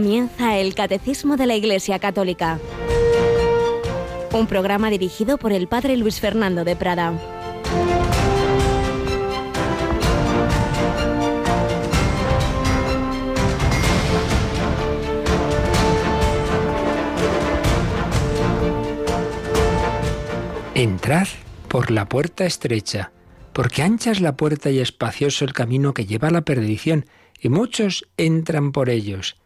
Comienza 0.00 0.56
el 0.56 0.74
Catecismo 0.74 1.36
de 1.36 1.46
la 1.46 1.56
Iglesia 1.56 1.98
Católica, 1.98 2.58
un 4.32 4.46
programa 4.46 4.88
dirigido 4.88 5.36
por 5.36 5.52
el 5.52 5.68
Padre 5.68 5.98
Luis 5.98 6.20
Fernando 6.20 6.64
de 6.64 6.74
Prada. 6.74 7.12
Entrad 20.74 21.28
por 21.68 21.90
la 21.90 22.08
puerta 22.08 22.46
estrecha, 22.46 23.12
porque 23.52 23.82
ancha 23.82 24.12
es 24.12 24.22
la 24.22 24.34
puerta 24.34 24.70
y 24.70 24.78
espacioso 24.78 25.44
el 25.44 25.52
camino 25.52 25.92
que 25.92 26.06
lleva 26.06 26.28
a 26.28 26.30
la 26.30 26.40
perdición, 26.40 27.04
y 27.38 27.50
muchos 27.50 28.08
entran 28.16 28.72
por 28.72 28.88
ellos. 28.88 29.36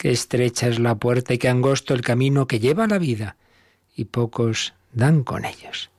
Qué 0.00 0.12
estrecha 0.12 0.66
es 0.66 0.78
la 0.78 0.94
puerta 0.94 1.34
y 1.34 1.38
qué 1.38 1.50
angosto 1.50 1.92
el 1.92 2.00
camino 2.00 2.46
que 2.46 2.58
lleva 2.58 2.84
a 2.84 2.86
la 2.86 2.96
vida, 2.96 3.36
y 3.94 4.06
pocos 4.06 4.72
dan 4.94 5.24
con 5.24 5.44
ellos. 5.44 5.90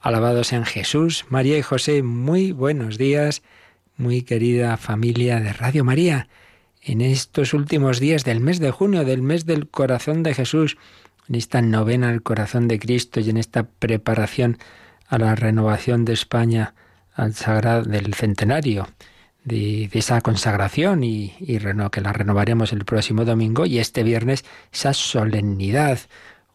Alabados 0.00 0.52
en 0.52 0.64
Jesús, 0.64 1.24
María 1.28 1.58
y 1.58 1.62
José, 1.62 2.04
muy 2.04 2.52
buenos 2.52 2.98
días, 2.98 3.42
muy 3.96 4.22
querida 4.22 4.76
familia 4.76 5.40
de 5.40 5.52
Radio 5.52 5.82
María. 5.82 6.28
En 6.82 7.00
estos 7.00 7.52
últimos 7.52 7.98
días 7.98 8.22
del 8.22 8.38
mes 8.38 8.60
de 8.60 8.70
junio, 8.70 9.04
del 9.04 9.22
mes 9.22 9.44
del 9.44 9.66
corazón 9.66 10.22
de 10.22 10.34
Jesús, 10.34 10.76
en 11.28 11.34
esta 11.34 11.62
novena 11.62 12.10
al 12.10 12.22
corazón 12.22 12.68
de 12.68 12.78
Cristo 12.78 13.18
y 13.18 13.28
en 13.28 13.38
esta 13.38 13.64
preparación 13.64 14.58
a 15.08 15.18
la 15.18 15.34
renovación 15.34 16.04
de 16.04 16.12
España 16.12 16.76
al 17.12 17.34
sagrado 17.34 17.82
del 17.82 18.14
centenario 18.14 18.86
de, 19.44 19.88
esa 19.92 20.20
consagración 20.20 21.04
y, 21.04 21.34
que 21.90 22.00
la 22.00 22.12
renovaremos 22.12 22.72
el 22.72 22.84
próximo 22.84 23.24
domingo 23.24 23.66
y 23.66 23.78
este 23.78 24.02
viernes 24.02 24.44
esa 24.72 24.94
solemnidad, 24.94 25.98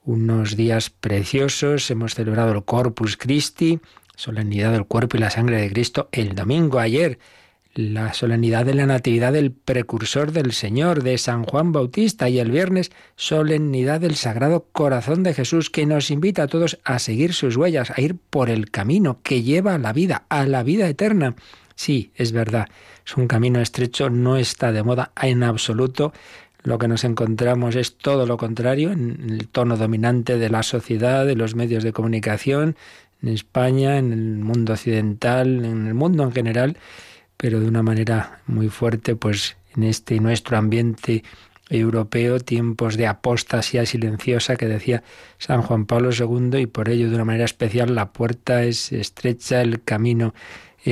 unos 0.03 0.55
días 0.55 0.89
preciosos, 0.89 1.89
hemos 1.91 2.15
celebrado 2.15 2.53
el 2.53 2.63
Corpus 2.63 3.17
Christi, 3.17 3.79
solemnidad 4.15 4.71
del 4.71 4.85
cuerpo 4.85 5.17
y 5.17 5.19
la 5.19 5.29
sangre 5.29 5.61
de 5.61 5.69
Cristo 5.69 6.09
el 6.11 6.33
domingo 6.33 6.79
ayer, 6.79 7.19
la 7.77 8.13
solemnidad 8.13 8.65
de 8.65 8.73
la 8.73 8.87
Natividad 8.87 9.33
del 9.33 9.51
precursor 9.51 10.31
del 10.31 10.51
Señor, 10.51 11.03
de 11.03 11.17
San 11.19 11.43
Juan 11.43 11.71
Bautista, 11.71 12.27
y 12.27 12.39
el 12.39 12.49
viernes 12.49 12.91
solemnidad 13.15 14.01
del 14.01 14.15
Sagrado 14.15 14.65
Corazón 14.71 15.21
de 15.21 15.35
Jesús, 15.35 15.69
que 15.69 15.85
nos 15.85 16.09
invita 16.09 16.43
a 16.43 16.47
todos 16.47 16.79
a 16.83 16.97
seguir 16.97 17.33
sus 17.33 17.55
huellas, 17.55 17.91
a 17.91 18.01
ir 18.01 18.15
por 18.15 18.49
el 18.49 18.71
camino 18.71 19.19
que 19.21 19.43
lleva 19.43 19.75
a 19.75 19.77
la 19.77 19.93
vida, 19.93 20.25
a 20.29 20.47
la 20.47 20.63
vida 20.63 20.87
eterna. 20.87 21.35
Sí, 21.77 22.11
es 22.15 22.33
verdad, 22.33 22.67
es 23.05 23.15
un 23.15 23.27
camino 23.27 23.61
estrecho, 23.61 24.09
no 24.09 24.35
está 24.35 24.73
de 24.73 24.83
moda 24.83 25.13
en 25.21 25.43
absoluto. 25.43 26.11
Lo 26.63 26.77
que 26.77 26.89
nos 26.89 27.05
encontramos 27.05 27.77
es 27.77 27.97
todo 27.97 28.25
lo 28.25 28.35
contrario 28.35 28.91
en 28.91 29.29
el 29.29 29.47
tono 29.47 29.77
dominante 29.77 30.37
de 30.37 30.49
la 30.49 30.63
sociedad, 30.63 31.25
de 31.25 31.35
los 31.37 31.55
medios 31.55 31.85
de 31.85 31.93
comunicación, 31.93 32.75
en 33.21 33.29
España, 33.29 33.97
en 33.97 34.11
el 34.11 34.39
mundo 34.39 34.73
occidental, 34.73 35.63
en 35.63 35.87
el 35.87 35.93
mundo 35.93 36.23
en 36.23 36.33
general 36.33 36.77
pero 37.37 37.59
de 37.59 37.67
una 37.67 37.83
manera 37.83 38.41
muy 38.47 38.67
fuerte, 38.69 39.15
pues 39.15 39.55
en 39.75 39.83
este 39.83 40.19
nuestro 40.19 40.57
ambiente 40.57 41.23
europeo, 41.69 42.39
tiempos 42.39 42.97
de 42.97 43.07
apostasía 43.07 43.85
silenciosa 43.85 44.55
que 44.55 44.67
decía 44.67 45.03
San 45.37 45.61
Juan 45.61 45.85
Pablo 45.85 46.09
II, 46.11 46.59
y 46.59 46.65
por 46.65 46.89
ello 46.89 47.09
de 47.09 47.15
una 47.15 47.25
manera 47.25 47.45
especial 47.45 47.93
la 47.93 48.11
puerta 48.11 48.63
es 48.63 48.91
estrecha, 48.91 49.61
el 49.61 49.83
camino 49.83 50.33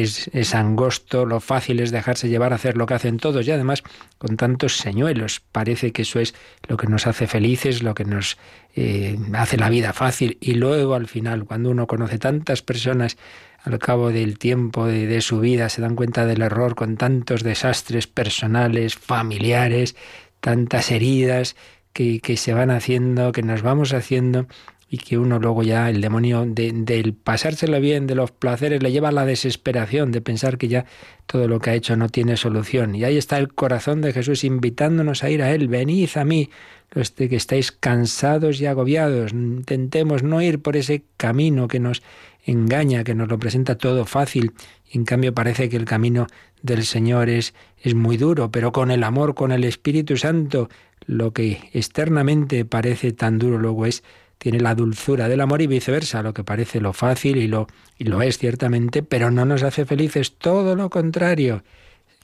es, 0.01 0.55
angosto, 0.55 1.25
lo 1.25 1.39
fácil 1.39 1.79
es 1.79 1.91
dejarse 1.91 2.27
llevar 2.27 2.51
a 2.51 2.55
hacer 2.55 2.75
lo 2.75 2.85
que 2.85 2.95
hacen 2.95 3.17
todos 3.17 3.47
y 3.47 3.51
además 3.51 3.83
con 4.17 4.35
tantos 4.35 4.77
señuelos. 4.77 5.41
Parece 5.51 5.91
que 5.91 6.01
eso 6.01 6.19
es 6.19 6.35
lo 6.67 6.77
que 6.77 6.87
nos 6.87 7.07
hace 7.07 7.27
felices, 7.27 7.81
lo 7.81 7.93
que 7.93 8.05
nos 8.05 8.37
eh, 8.75 9.17
hace 9.33 9.57
la 9.57 9.69
vida 9.69 9.93
fácil 9.93 10.37
y 10.41 10.55
luego 10.55 10.95
al 10.95 11.07
final, 11.07 11.45
cuando 11.45 11.69
uno 11.69 11.87
conoce 11.87 12.17
tantas 12.17 12.61
personas 12.61 13.17
al 13.63 13.79
cabo 13.79 14.11
del 14.11 14.37
tiempo 14.37 14.85
de, 14.85 15.21
su 15.21 15.39
vida 15.39 15.69
se 15.69 15.81
dan 15.81 15.95
cuenta 15.95 16.25
del 16.25 16.41
error 16.41 16.75
con 16.75 16.97
tantos 16.97 17.41
desastres 17.41 18.05
personales, 18.05 18.95
familiares, 18.95 19.95
tantas 20.39 20.91
heridas 20.91 21.55
que, 21.93 22.19
que 22.19 22.37
se 22.37 22.53
van 22.53 22.69
haciendo, 22.69 23.31
que 23.31 23.41
nos 23.41 23.63
vamos 23.63 23.93
haciendo 23.93 24.47
y 24.89 24.97
que 24.97 25.17
uno 25.17 25.39
luego 25.39 25.63
ya, 25.63 25.89
el 25.89 25.99
demonio 25.99 26.45
del 26.45 27.13
pasárselo 27.13 27.79
bien, 27.79 28.05
de 28.05 28.15
los 28.15 28.31
placeres, 28.31 28.83
le 28.83 28.91
lleva 28.91 29.09
a 29.09 29.11
la 29.11 29.25
desesperación 29.25 30.11
de 30.11 30.21
pensar 30.21 30.57
que 30.57 30.67
ya 30.67 30.85
todo 31.25 31.47
lo 31.47 31.59
que 31.59 31.71
ha 31.71 31.73
hecho 31.73 31.95
no 31.95 32.09
tiene 32.09 32.37
solución. 32.37 32.93
Y 32.95 33.03
ahí 33.03 33.17
está 33.17 33.39
el 33.39 33.53
corazón 33.53 34.01
de 34.01 34.13
Jesús 34.13 34.43
invitándonos 34.43 35.23
a 35.23 35.29
ir 35.29 35.41
a 35.41 35.51
Él. 35.51 35.67
Venid 35.67 36.09
a 36.15 36.23
mí, 36.23 36.49
los 36.91 37.11
que 37.11 37.35
estáis 37.35 37.71
cansados 37.71 38.61
y 38.61 38.67
agobiados. 38.67 39.33
Intentemos 39.33 40.21
no 40.21 40.41
ir 40.41 40.61
por 40.61 40.77
ese 40.77 41.03
camino 41.17 41.67
que 41.67 41.79
nos 41.79 42.03
engaña, 42.45 43.03
que 43.03 43.15
nos 43.15 43.27
lo 43.27 43.39
presenta 43.39 43.77
todo 43.77 44.05
fácil. 44.05 44.53
en 44.91 45.03
cambio 45.03 45.33
parece 45.33 45.67
que 45.67 45.77
el 45.77 45.85
camino 45.85 46.27
del 46.61 46.85
Señor 46.85 47.29
es, 47.29 47.53
es 47.81 47.95
muy 47.95 48.17
duro, 48.17 48.51
pero 48.51 48.71
con 48.71 48.91
el 48.91 49.03
amor, 49.03 49.35
con 49.35 49.51
el 49.51 49.63
Espíritu 49.63 50.15
Santo, 50.15 50.69
lo 51.05 51.33
que 51.33 51.69
externamente 51.73 52.65
parece 52.65 53.11
tan 53.11 53.37
duro 53.39 53.57
luego 53.57 53.85
es 53.85 54.03
tiene 54.37 54.59
la 54.59 54.75
dulzura 54.75 55.27
del 55.27 55.41
amor 55.41 55.61
y 55.61 55.67
viceversa, 55.67 56.21
lo 56.21 56.33
que 56.33 56.43
parece 56.43 56.79
lo 56.79 56.93
fácil 56.93 57.37
y 57.37 57.47
lo, 57.47 57.67
y 57.97 58.05
lo 58.05 58.21
es 58.21 58.37
ciertamente, 58.37 59.03
pero 59.03 59.31
no 59.31 59.45
nos 59.45 59.63
hace 59.63 59.85
felices, 59.85 60.37
todo 60.37 60.75
lo 60.75 60.89
contrario. 60.89 61.63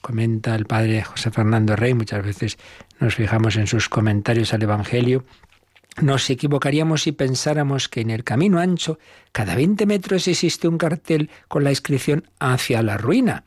Comenta 0.02 0.56
el 0.56 0.66
padre 0.66 1.04
José 1.04 1.32
Fernando 1.32 1.76
Rey, 1.76 1.94
muchas 1.94 2.26
veces 2.26 2.58
nos 3.00 3.16
fijamos 3.16 3.56
en 3.56 3.68
sus 3.68 3.88
comentarios 3.88 4.54
al 4.54 4.64
Evangelio, 4.64 5.26
nos 6.00 6.30
equivocaríamos 6.30 7.04
si 7.04 7.12
pensáramos 7.12 7.90
que 7.90 8.02
en 8.02 8.10
el 8.12 8.24
camino 8.24 8.60
ancho, 8.60 8.98
cada 9.32 9.56
20 9.56 9.86
metros 9.86 10.28
existe 10.28 10.68
un 10.68 10.78
cartel 10.78 11.30
con 11.48 11.64
la 11.64 11.70
inscripción 11.70 12.30
hacia 12.40 12.82
la 12.82 12.98
ruina. 12.98 13.44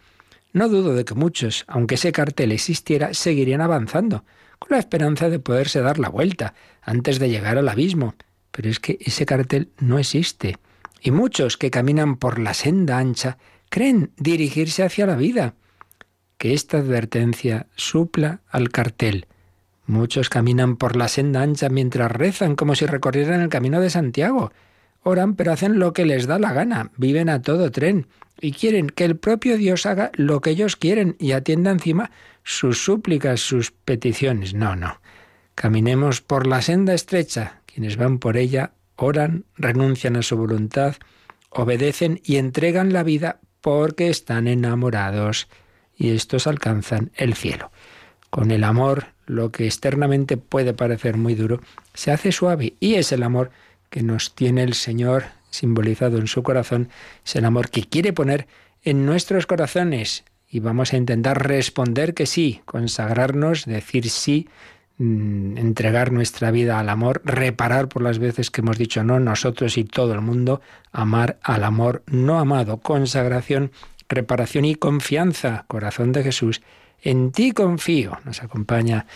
No 0.52 0.68
dudo 0.68 0.94
de 0.94 1.04
que 1.04 1.14
muchos, 1.14 1.64
aunque 1.66 1.96
ese 1.96 2.12
cartel 2.12 2.52
existiera, 2.52 3.14
seguirían 3.14 3.60
avanzando, 3.60 4.24
con 4.58 4.68
la 4.70 4.78
esperanza 4.78 5.30
de 5.30 5.38
poderse 5.40 5.80
dar 5.80 5.98
la 5.98 6.10
vuelta 6.10 6.54
antes 6.82 7.18
de 7.18 7.30
llegar 7.30 7.58
al 7.58 7.68
abismo. 7.68 8.14
Pero 8.54 8.70
es 8.70 8.78
que 8.78 8.98
ese 9.00 9.26
cartel 9.26 9.70
no 9.80 9.98
existe. 9.98 10.56
Y 11.00 11.10
muchos 11.10 11.56
que 11.56 11.70
caminan 11.70 12.16
por 12.16 12.38
la 12.38 12.54
senda 12.54 12.98
ancha 12.98 13.38
creen 13.68 14.12
dirigirse 14.16 14.84
hacia 14.84 15.06
la 15.06 15.16
vida. 15.16 15.54
Que 16.38 16.54
esta 16.54 16.78
advertencia 16.78 17.66
supla 17.74 18.40
al 18.48 18.70
cartel 18.70 19.26
Muchos 19.86 20.30
caminan 20.30 20.76
por 20.76 20.96
la 20.96 21.08
senda 21.08 21.42
ancha 21.42 21.68
mientras 21.68 22.10
rezan 22.10 22.56
como 22.56 22.74
si 22.74 22.86
recorrieran 22.86 23.42
el 23.42 23.50
camino 23.50 23.80
de 23.80 23.90
Santiago. 23.90 24.52
Oran, 25.02 25.34
pero 25.34 25.52
hacen 25.52 25.78
lo 25.78 25.92
que 25.92 26.06
les 26.06 26.26
da 26.26 26.38
la 26.38 26.54
gana, 26.54 26.90
viven 26.96 27.28
a 27.28 27.42
todo 27.42 27.70
tren 27.70 28.06
y 28.40 28.52
quieren 28.52 28.88
que 28.88 29.04
el 29.04 29.16
propio 29.16 29.58
Dios 29.58 29.84
haga 29.84 30.10
lo 30.14 30.40
que 30.40 30.50
ellos 30.50 30.76
quieren 30.76 31.16
y 31.18 31.32
atienda 31.32 31.70
encima 31.70 32.10
sus 32.42 32.82
súplicas, 32.82 33.40
sus 33.40 33.70
peticiones. 33.70 34.54
No, 34.54 34.74
no. 34.74 35.00
Caminemos 35.54 36.22
por 36.22 36.46
la 36.46 36.62
senda 36.62 36.94
estrecha. 36.94 37.60
Quienes 37.74 37.96
van 37.96 38.20
por 38.20 38.36
ella 38.36 38.70
oran, 38.94 39.46
renuncian 39.56 40.14
a 40.14 40.22
su 40.22 40.36
voluntad, 40.36 40.94
obedecen 41.50 42.20
y 42.22 42.36
entregan 42.36 42.92
la 42.92 43.02
vida 43.02 43.40
porque 43.60 44.10
están 44.10 44.46
enamorados. 44.46 45.48
Y 45.96 46.10
estos 46.10 46.46
alcanzan 46.46 47.10
el 47.16 47.34
cielo. 47.34 47.72
Con 48.30 48.52
el 48.52 48.62
amor 48.62 49.06
lo 49.26 49.50
que 49.50 49.66
externamente 49.66 50.36
puede 50.36 50.72
parecer 50.72 51.16
muy 51.16 51.34
duro, 51.34 51.60
se 51.94 52.12
hace 52.12 52.30
suave 52.30 52.74
y 52.78 52.94
es 52.94 53.10
el 53.10 53.24
amor 53.24 53.50
que 53.90 54.04
nos 54.04 54.36
tiene 54.36 54.62
el 54.62 54.74
Señor 54.74 55.24
simbolizado 55.50 56.18
en 56.18 56.28
su 56.28 56.44
corazón, 56.44 56.90
es 57.24 57.34
el 57.34 57.44
amor 57.44 57.70
que 57.70 57.82
quiere 57.84 58.12
poner 58.12 58.46
en 58.84 59.04
nuestros 59.04 59.46
corazones. 59.46 60.24
Y 60.48 60.60
vamos 60.60 60.92
a 60.92 60.96
intentar 60.96 61.44
responder 61.44 62.14
que 62.14 62.26
sí, 62.26 62.60
consagrarnos, 62.66 63.64
decir 63.64 64.10
sí, 64.10 64.48
entregar 64.98 66.12
nuestra 66.12 66.50
vida 66.50 66.78
al 66.78 66.88
amor, 66.88 67.20
reparar 67.24 67.88
por 67.88 68.02
las 68.02 68.18
veces 68.18 68.50
que 68.50 68.60
hemos 68.60 68.78
dicho 68.78 69.02
no, 69.02 69.18
nosotros 69.18 69.76
y 69.76 69.84
todo 69.84 70.14
el 70.14 70.20
mundo, 70.20 70.60
amar 70.92 71.38
al 71.42 71.64
amor 71.64 72.02
no 72.06 72.38
amado, 72.38 72.78
consagración, 72.78 73.72
reparación 74.08 74.64
y 74.64 74.76
confianza, 74.76 75.64
corazón 75.66 76.12
de 76.12 76.22
Jesús 76.22 76.62
en 77.04 77.32
ti 77.32 77.52
confío. 77.52 78.18
Nos 78.24 78.42
acompaña 78.42 79.06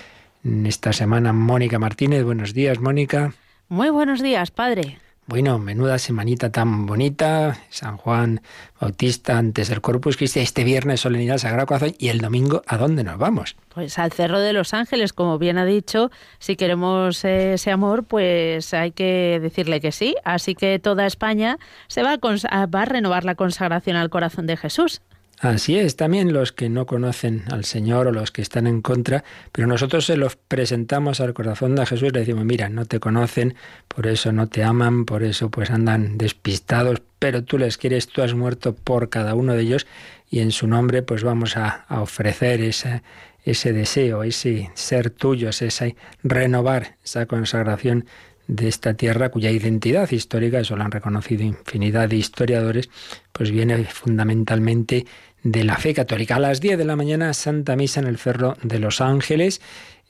en 0.44 0.66
esta 0.66 0.92
semana 0.92 1.32
Mónica 1.32 1.78
Martínez. 1.78 2.22
Buenos 2.22 2.54
días, 2.54 2.78
Mónica. 2.78 3.32
Muy 3.69 3.90
buenos 3.90 4.22
días, 4.22 4.50
padre. 4.50 4.98
Bueno, 5.28 5.58
menuda 5.58 5.98
semanita 5.98 6.50
tan 6.50 6.86
bonita. 6.86 7.58
San 7.69 7.98
Juan 7.98 8.40
Bautista 8.80 9.36
antes 9.36 9.69
del 9.69 9.82
Corpus 9.82 10.16
Christi. 10.16 10.40
Este 10.40 10.64
viernes 10.64 11.00
solemnidad 11.00 11.36
Sagrado 11.36 11.66
Corazón. 11.66 11.94
Y 11.98 12.08
el 12.08 12.22
domingo, 12.22 12.62
¿a 12.66 12.78
dónde 12.78 13.04
nos 13.04 13.19
vamos? 13.19 13.54
Pues 13.69 13.98
al 13.98 14.10
Cerro 14.10 14.40
de 14.40 14.54
los 14.54 14.72
Ángeles, 14.72 15.12
como 15.12 15.36
bien 15.36 15.58
ha 15.58 15.66
dicho. 15.66 16.10
Si 16.38 16.56
queremos 16.56 17.26
ese 17.26 17.70
amor, 17.70 18.04
pues 18.04 18.72
hay 18.72 18.92
que 18.92 19.38
decirle 19.42 19.82
que 19.82 19.92
sí. 19.92 20.16
Así 20.25 20.54
que 20.54 20.78
toda 20.78 21.04
España 21.04 21.58
se 21.88 22.02
va 22.02 22.14
a, 22.14 22.66
va 22.66 22.82
a 22.82 22.84
renovar 22.86 23.26
la 23.26 23.34
consagración 23.34 23.96
al 23.96 24.08
corazón 24.08 24.46
de 24.46 24.56
Jesús. 24.56 25.02
Así 25.40 25.79
es, 25.79 25.94
también 25.94 26.32
los 26.32 26.50
que 26.50 26.69
no 26.69 26.85
conocen 26.85 27.44
al 27.52 27.64
Señor 27.64 28.08
o 28.08 28.12
los 28.12 28.32
que 28.32 28.43
están 28.43 28.67
en 28.67 28.82
contra, 28.82 29.23
pero 29.52 29.69
nosotros 29.69 30.05
se 30.05 30.17
los 30.17 30.35
presentamos 30.35 31.20
al 31.20 31.32
corazón 31.32 31.76
de 31.76 31.87
Jesús 31.87 32.08
y 32.08 32.11
le 32.11 32.20
decimos, 32.20 32.44
mira, 32.44 32.69
no 32.69 32.87
te 32.87 32.99
conocen, 32.99 33.55
por 33.87 34.08
eso 34.08 34.32
no 34.32 34.49
te 34.49 34.64
aman, 34.64 35.05
por 35.05 35.23
eso 35.23 35.49
pues 35.49 35.70
andan 35.70 36.19
despistados, 36.19 37.02
pero 37.20 37.44
tú 37.44 37.56
les 37.56 37.79
quieres, 37.79 38.08
tú 38.08 38.23
has 38.23 38.35
muerto 38.35 38.75
por 38.75 39.11
cada 39.11 39.37
uno 39.37 39.55
de 39.55 39.62
ellos 39.62 39.87
y 40.29 40.40
en 40.40 40.50
su 40.50 40.67
nombre 40.67 41.02
pues 41.02 41.23
vamos 41.23 41.56
a, 41.56 41.87
ofrecer 41.88 42.61
ese, 42.61 43.02
ese 43.44 43.73
deseo, 43.73 44.25
ese 44.25 44.73
ser 44.75 45.11
tuyo, 45.11 45.50
ese 45.50 45.94
renovar 46.25 46.96
esa 47.05 47.26
consagración 47.26 48.06
de 48.49 48.67
esta 48.67 48.94
tierra 48.94 49.29
cuya 49.29 49.50
identidad 49.50 50.11
histórica, 50.11 50.58
eso 50.58 50.75
lo 50.75 50.82
han 50.82 50.91
reconocido 50.91 51.44
infinidad 51.44 52.08
de 52.08 52.17
historiadores, 52.17 52.88
pues 53.32 53.50
viene 53.50 53.84
fundamentalmente 53.84 55.06
de 55.43 55.64
la 55.64 55.76
fe 55.76 55.94
católica. 55.94 56.37
A 56.37 56.40
las 56.40 56.61
10 56.61 56.79
de 56.79 56.85
la 56.85 56.96
mañana, 56.96 57.32
Santa 57.35 57.76
Misa 57.76 58.00
en 58.00 58.06
el 58.06 58.19
Cerro 58.19 58.56
de 58.62 58.79
los 58.79 59.00
Ángeles, 59.00 59.61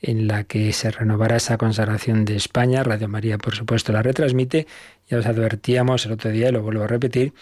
en 0.01 0.27
la 0.27 0.43
que 0.43 0.71
se 0.73 0.91
renovará 0.91 1.37
esa 1.37 1.57
consagración 1.57 2.25
de 2.25 2.35
España. 2.35 2.83
Radio 2.83 3.07
María, 3.07 3.37
por 3.37 3.55
supuesto, 3.55 3.91
la 3.91 4.01
retransmite. 4.01 4.67
Ya 5.09 5.17
os 5.17 5.25
advertíamos 5.25 6.05
el 6.05 6.13
otro 6.13 6.31
día, 6.31 6.49
y 6.49 6.51
lo 6.51 6.61
vuelvo 6.61 6.83
a 6.83 6.87
repetir, 6.87 7.33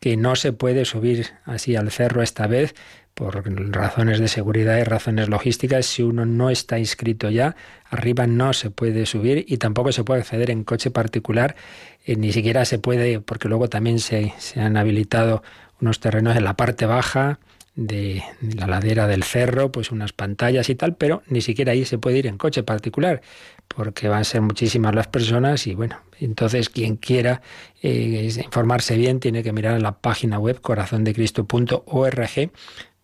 que 0.00 0.16
no 0.16 0.36
se 0.36 0.52
puede 0.52 0.84
subir 0.84 1.26
así 1.44 1.76
al 1.76 1.90
cerro 1.90 2.22
esta 2.22 2.46
vez 2.46 2.74
por 3.14 3.42
razones 3.72 4.18
de 4.18 4.28
seguridad 4.28 4.76
y 4.76 4.84
razones 4.84 5.28
logísticas. 5.28 5.86
Si 5.86 6.02
uno 6.02 6.26
no 6.26 6.50
está 6.50 6.78
inscrito 6.78 7.30
ya, 7.30 7.56
arriba 7.88 8.26
no 8.26 8.52
se 8.52 8.70
puede 8.70 9.06
subir 9.06 9.46
y 9.48 9.56
tampoco 9.56 9.90
se 9.90 10.04
puede 10.04 10.20
acceder 10.20 10.50
en 10.50 10.64
coche 10.64 10.90
particular. 10.90 11.56
Eh, 12.04 12.16
ni 12.16 12.32
siquiera 12.32 12.66
se 12.66 12.78
puede, 12.78 13.20
porque 13.20 13.48
luego 13.48 13.68
también 13.68 14.00
se 14.00 14.34
han 14.56 14.76
habilitado 14.76 15.42
unos 15.80 16.00
terrenos 16.00 16.36
en 16.36 16.44
la 16.44 16.54
parte 16.54 16.86
baja 16.86 17.38
de 17.74 18.22
la 18.40 18.66
ladera 18.66 19.06
del 19.06 19.22
cerro, 19.22 19.70
pues 19.70 19.92
unas 19.92 20.14
pantallas 20.14 20.70
y 20.70 20.74
tal, 20.74 20.96
pero 20.96 21.22
ni 21.28 21.42
siquiera 21.42 21.72
ahí 21.72 21.84
se 21.84 21.98
puede 21.98 22.18
ir 22.18 22.26
en 22.26 22.38
coche 22.38 22.62
particular, 22.62 23.20
porque 23.68 24.08
van 24.08 24.22
a 24.22 24.24
ser 24.24 24.40
muchísimas 24.40 24.94
las 24.94 25.08
personas 25.08 25.66
y 25.66 25.74
bueno, 25.74 25.98
entonces 26.18 26.70
quien 26.70 26.96
quiera 26.96 27.42
eh, 27.82 28.32
informarse 28.42 28.96
bien 28.96 29.20
tiene 29.20 29.42
que 29.42 29.52
mirar 29.52 29.76
en 29.76 29.82
la 29.82 29.98
página 29.98 30.38
web 30.38 30.60
corazondecristo.org 30.60 32.50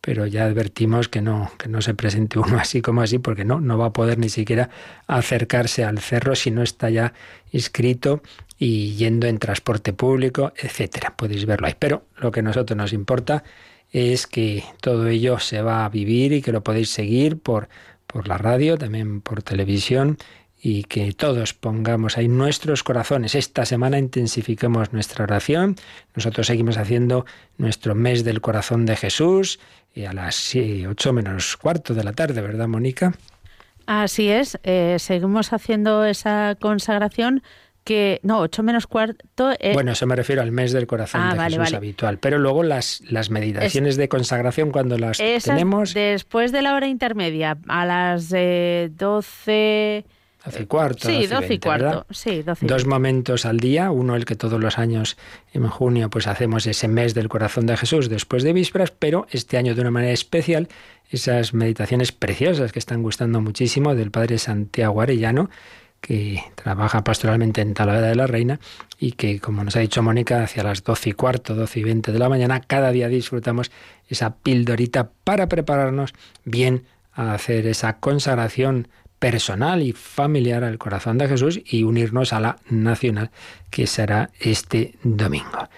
pero 0.03 0.27
ya 0.27 0.45
advertimos 0.45 1.09
que 1.09 1.23
no, 1.23 1.51
que 1.59 1.69
no 1.69 1.81
se 1.81 1.95
presente 1.95 2.39
uno 2.39 2.59
así 2.59 2.83
como 2.83 3.01
así, 3.01 3.19
porque 3.19 3.45
no, 3.45 3.61
no 3.61 3.79
va 3.79 3.87
a 3.87 3.93
poder 3.93 4.19
ni 4.19 4.29
siquiera 4.29 4.69
acercarse 5.07 5.85
al 5.85 6.01
cerro 6.01 6.35
si 6.35 6.51
no 6.51 6.63
está 6.63 6.91
ya 6.91 7.15
inscrito 7.53 8.21
y 8.59 8.95
yendo 8.95 9.27
en 9.27 9.39
transporte 9.39 9.93
público, 9.93 10.53
etcétera. 10.57 11.15
Podéis 11.17 11.47
verlo 11.47 11.67
ahí. 11.67 11.75
Pero 11.79 12.05
lo 12.17 12.31
que 12.31 12.41
a 12.41 12.43
nosotros 12.43 12.77
nos 12.77 12.93
importa 12.93 13.45
es 13.91 14.27
que 14.27 14.65
todo 14.81 15.09
ello 15.09 15.39
se 15.39 15.63
va 15.63 15.85
a 15.85 15.89
vivir 15.89 16.33
y 16.33 16.43
que 16.43 16.53
lo 16.53 16.63
podéis 16.63 16.91
seguir 16.91 17.39
por, 17.39 17.69
por 18.07 18.29
la 18.29 18.39
radio, 18.39 18.79
también 18.79 19.21
por 19.21 19.43
televisión 19.43 20.19
y 20.65 20.85
que 20.85 21.13
todos 21.13 21.55
pongamos 21.55 22.17
ahí 22.17 22.29
nuestros 22.29 22.85
corazones. 22.85 23.35
Esta 23.35 23.67
semana 23.67 23.99
intensifiquemos 23.99 24.93
nuestra 24.93 25.25
oración. 25.25 25.75
Nosotros 26.15 26.47
seguimos 26.47 26.77
haciendo 26.77 27.27
nuestro 27.59 27.97
mes 27.97 28.23
del 28.23 28.41
corazón 28.41 28.87
de 28.87 28.95
Jesús 28.95 29.59
y 29.93 30.05
a 30.05 30.13
las 30.13 30.55
ocho 30.89 31.13
menos 31.13 31.57
cuarto 31.57 31.95
de 31.95 32.05
la 32.05 32.13
tarde, 32.13 32.41
¿verdad, 32.41 32.69
Mónica? 32.69 33.13
Así 33.87 34.29
es, 34.29 34.57
eh, 34.63 34.97
seguimos 35.01 35.53
haciendo 35.53 36.05
esa 36.05 36.57
consagración 36.61 37.43
que 37.85 38.21
no, 38.23 38.41
8 38.41 38.63
menos 38.63 38.87
cuarto. 38.87 39.53
Eh, 39.59 39.73
bueno, 39.75 39.93
eso 39.93 40.07
me 40.07 40.17
refiero 40.17 40.43
al 40.43 40.53
mes 40.53 40.73
del 40.73 40.87
corazón 40.87 41.21
ah, 41.23 41.35
de 41.35 41.57
Jesús 41.57 41.75
habitual. 41.75 42.19
Pero 42.19 42.39
luego 42.39 42.63
las, 42.63 43.03
las 43.09 43.31
meditaciones 43.31 43.97
de 43.97 44.09
consagración, 44.09 44.71
cuando 44.71 44.99
las 44.99 45.19
tenemos. 45.19 45.95
Después 45.95 46.53
de 46.53 46.63
la 46.63 46.75
hora 46.75 46.87
intermedia, 46.87 47.59
a 47.69 47.87
las 47.87 48.31
12. 48.31 48.93
Eh, 49.47 50.05
12 50.45 50.63
y 50.63 50.67
cuarto. 50.67 51.09
Sí, 51.09 51.27
12 51.27 51.55
y 51.55 51.59
cuarto. 51.59 52.07
Sí, 52.11 52.45
Dos 52.63 52.85
momentos 52.85 53.47
al 53.47 53.61
día. 53.61 53.91
Uno, 53.91 54.17
el 54.17 54.25
que 54.25 54.35
todos 54.35 54.61
los 54.61 54.79
años 54.79 55.17
en 55.53 55.69
junio 55.69 56.11
pues 56.11 56.27
hacemos 56.27 56.67
ese 56.67 56.89
mes 56.89 57.15
del 57.15 57.29
corazón 57.29 57.67
de 57.67 57.77
Jesús 57.77 58.09
después 58.09 58.43
de 58.43 58.53
vísperas, 58.53 58.91
pero 58.91 59.27
este 59.31 59.57
año 59.57 59.75
de 59.75 59.81
una 59.83 59.93
manera 59.93 60.13
especial 60.13 60.69
esas 61.11 61.53
meditaciones 61.53 62.11
preciosas 62.11 62.73
que 62.73 62.79
están 62.79 63.03
gustando 63.03 63.41
muchísimo 63.41 63.95
del 63.95 64.11
Padre 64.11 64.39
Santiago 64.39 65.01
Arellano, 65.01 65.51
que 66.03 66.43
trabaja 66.57 67.05
pastoralmente 67.05 67.63
en 67.63 67.75
Talavera 67.75 68.09
de 68.09 68.17
la 68.17 68.27
Reina 68.27 68.61
y 68.99 69.13
que, 69.13 69.41
como 69.41 69.65
nos 69.65 69.77
ha 69.77 69.81
dicho 69.81 70.03
Mónica, 70.03 70.43
hacia 70.43 70.65
las 70.65 70.83
doce 70.83 71.11
y 71.11 71.13
cuarto, 71.13 71.55
doce 71.55 71.81
y 71.81 71.85
veinte 71.85 72.13
de 72.13 72.19
la 72.19 72.29
mañana, 72.29 72.61
cada 72.61 72.91
día 72.91 73.09
disfrutamos 73.09 73.71
esa 74.09 74.35
pildorita 74.37 75.11
para 75.25 75.49
prepararnos 75.49 76.13
bien 76.45 76.85
a 77.15 77.33
hacer 77.35 77.67
esa 77.67 77.99
consagración 77.99 78.89
personal 79.19 79.81
y 79.81 79.93
familiar 79.93 80.65
al 80.65 80.79
corazón 80.79 81.17
de 81.19 81.29
Jesús 81.29 81.61
y 81.65 81.85
unirnos 81.85 82.33
a 82.33 82.41
la 82.41 82.57
nacional 82.69 83.31
que 83.71 83.87
será 83.87 84.31
este 84.41 84.97
domingo. 85.05 85.69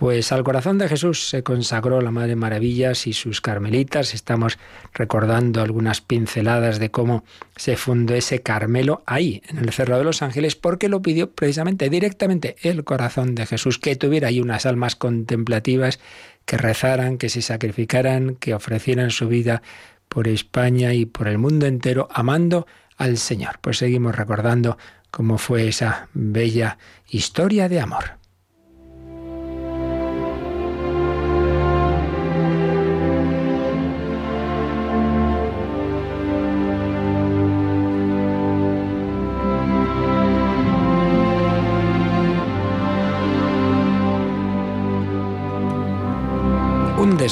Pues 0.00 0.32
al 0.32 0.44
corazón 0.44 0.78
de 0.78 0.88
Jesús 0.88 1.28
se 1.28 1.42
consagró 1.42 2.00
la 2.00 2.10
Madre 2.10 2.34
Maravillas 2.34 3.06
y 3.06 3.12
sus 3.12 3.42
carmelitas. 3.42 4.14
Estamos 4.14 4.58
recordando 4.94 5.60
algunas 5.60 6.00
pinceladas 6.00 6.78
de 6.78 6.90
cómo 6.90 7.22
se 7.54 7.76
fundó 7.76 8.14
ese 8.14 8.40
Carmelo 8.40 9.02
ahí, 9.04 9.42
en 9.48 9.58
el 9.58 9.70
Cerro 9.72 9.98
de 9.98 10.04
los 10.04 10.22
Ángeles, 10.22 10.56
porque 10.56 10.88
lo 10.88 11.02
pidió 11.02 11.30
precisamente 11.32 11.90
directamente 11.90 12.56
el 12.62 12.82
corazón 12.82 13.34
de 13.34 13.44
Jesús, 13.44 13.78
que 13.78 13.94
tuviera 13.94 14.28
ahí 14.28 14.40
unas 14.40 14.64
almas 14.64 14.96
contemplativas 14.96 16.00
que 16.46 16.56
rezaran, 16.56 17.18
que 17.18 17.28
se 17.28 17.42
sacrificaran, 17.42 18.36
que 18.36 18.54
ofrecieran 18.54 19.10
su 19.10 19.28
vida 19.28 19.60
por 20.08 20.28
España 20.28 20.94
y 20.94 21.04
por 21.04 21.28
el 21.28 21.36
mundo 21.36 21.66
entero, 21.66 22.08
amando 22.10 22.66
al 22.96 23.18
Señor. 23.18 23.58
Pues 23.60 23.76
seguimos 23.76 24.16
recordando 24.16 24.78
cómo 25.10 25.36
fue 25.36 25.68
esa 25.68 26.08
bella 26.14 26.78
historia 27.06 27.68
de 27.68 27.80
amor. 27.80 28.19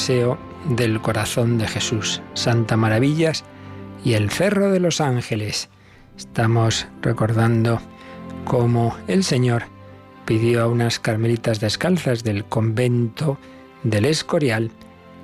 Del 0.07 1.00
corazón 1.00 1.59
de 1.59 1.67
Jesús. 1.67 2.23
Santa 2.35 2.76
Maravillas 2.76 3.45
y 4.05 4.12
el 4.12 4.31
Cerro 4.31 4.71
de 4.71 4.78
los 4.78 5.00
Ángeles. 5.00 5.71
Estamos 6.17 6.87
recordando 7.02 7.81
cómo 8.45 8.97
el 9.09 9.25
Señor 9.25 9.64
pidió 10.25 10.62
a 10.62 10.69
unas 10.69 11.00
carmelitas 11.00 11.59
descalzas 11.59 12.23
del 12.23 12.45
convento 12.45 13.38
del 13.83 14.05
Escorial 14.05 14.71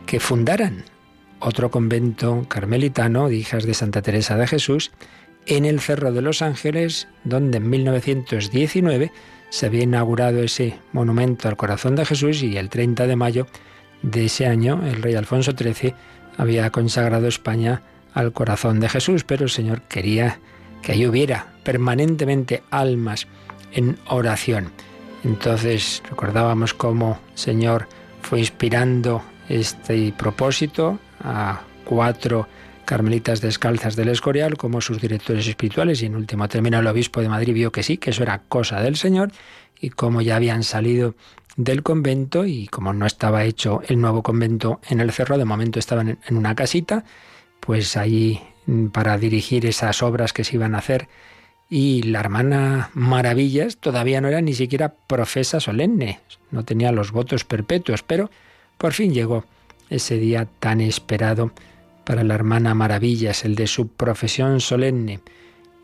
que 0.07 0.19
fundaran 0.19 0.85
otro 1.39 1.71
convento 1.71 2.45
carmelitano 2.49 3.29
de 3.29 3.37
hijas 3.37 3.65
de 3.65 3.75
Santa 3.75 4.03
Teresa 4.03 4.37
de 4.37 4.49
Jesús 4.49 4.91
en 5.47 5.67
el 5.67 5.79
Cerro 5.79 6.11
de 6.11 6.21
los 6.21 6.43
Ángeles, 6.43 7.07
donde 7.23 7.59
en 7.59 7.71
1919 7.71 9.13
se 9.51 9.67
había 9.67 9.85
inaugurado 9.85 10.43
ese 10.43 10.77
monumento 10.93 11.49
al 11.49 11.57
corazón 11.57 11.95
de 11.95 12.05
Jesús 12.05 12.43
y 12.43 12.57
el 12.57 12.71
30 12.71 13.07
de 13.07 13.15
mayo 13.15 13.47
de 14.05 14.27
ese 14.27 14.47
año 14.47 14.81
el 14.85 15.03
rey 15.03 15.15
Alfonso 15.15 15.53
XIII 15.53 15.95
había 16.37 16.71
consagrado 16.71 17.27
España 17.27 17.83
al 18.13 18.33
corazón 18.33 18.79
de 18.81 18.89
Jesús, 18.89 19.25
pero 19.25 19.45
el 19.45 19.51
Señor 19.51 19.83
quería 19.83 20.39
que 20.83 20.93
ahí 20.93 21.07
hubiera 21.07 21.47
permanentemente 21.65 22.63
almas 22.71 23.27
en 23.73 23.99
oración. 24.07 24.71
Entonces 25.25 26.03
recordábamos 26.09 26.75
cómo 26.75 27.19
el 27.33 27.39
Señor 27.39 27.89
fue 28.21 28.41
inspirando 28.41 29.23
este 29.49 30.13
propósito 30.17 30.99
a 31.21 31.63
cuatro 31.85 32.47
carmelitas 32.85 33.41
descalzas 33.41 33.97
del 33.97 34.09
Escorial 34.09 34.59
como 34.59 34.83
sus 34.83 35.01
directores 35.01 35.47
espirituales 35.47 36.03
y 36.03 36.07
en 36.07 36.17
último 36.17 36.47
término 36.49 36.79
el 36.79 36.87
obispo 36.87 37.23
de 37.23 37.31
Madrid 37.31 37.55
vio 37.55 37.73
que 37.73 37.83
sí, 37.83 37.97
que 37.97 38.11
eso 38.11 38.23
era 38.23 38.43
cosa 38.49 38.81
del 38.83 38.97
Señor 38.97 39.33
y 39.81 39.91
como 39.91 40.21
ya 40.21 40.37
habían 40.37 40.63
salido 40.63 41.15
del 41.57 41.83
convento 41.83 42.45
y 42.47 42.67
como 42.67 42.93
no 42.93 43.07
estaba 43.07 43.45
hecho 43.45 43.83
el 43.87 44.01
nuevo 44.01 44.23
convento 44.23 44.81
en 44.89 45.01
el 45.01 45.13
cerro, 45.13 45.39
de 45.39 45.45
momento 45.45 45.79
estaban 45.79 46.19
en 46.27 46.37
una 46.37 46.55
casita 46.55 47.05
pues 47.61 47.97
ahí 47.97 48.43
mm, 48.67 48.89
para 48.89 49.17
dirigir 49.19 49.67
esas 49.67 50.03
obras 50.03 50.33
que 50.33 50.45
se 50.45 50.57
iban 50.57 50.75
a 50.75 50.79
hacer. 50.79 51.09
Y 51.71 52.03
la 52.03 52.21
hermana 52.21 52.91
Maravillas 52.95 53.79
todavía 53.79 54.21
no 54.21 54.29
era 54.29 54.41
ni 54.41 54.53
siquiera 54.53 54.95
profesa 54.95 55.61
solemne, 55.61 56.21
no 56.51 56.65
tenía 56.65 56.93
los 56.93 57.11
votos 57.11 57.45
perpetuos, 57.45 58.03
pero 58.03 58.31
por 58.77 58.93
fin 58.93 59.15
llegó 59.15 59.45
ese 59.89 60.19
día 60.19 60.47
tan 60.61 60.81
esperado 60.81 61.53
para 62.05 62.23
la 62.23 62.35
hermana 62.35 62.75
Maravillas, 62.75 63.45
el 63.45 63.55
de 63.55 63.67
su 63.67 63.89
profesión 63.89 64.61
solemne. 64.61 65.21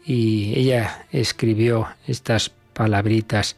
Y 0.05 0.53
ella 0.55 1.07
escribió 1.13 1.89
estas 2.07 2.51
palabritas 2.75 3.57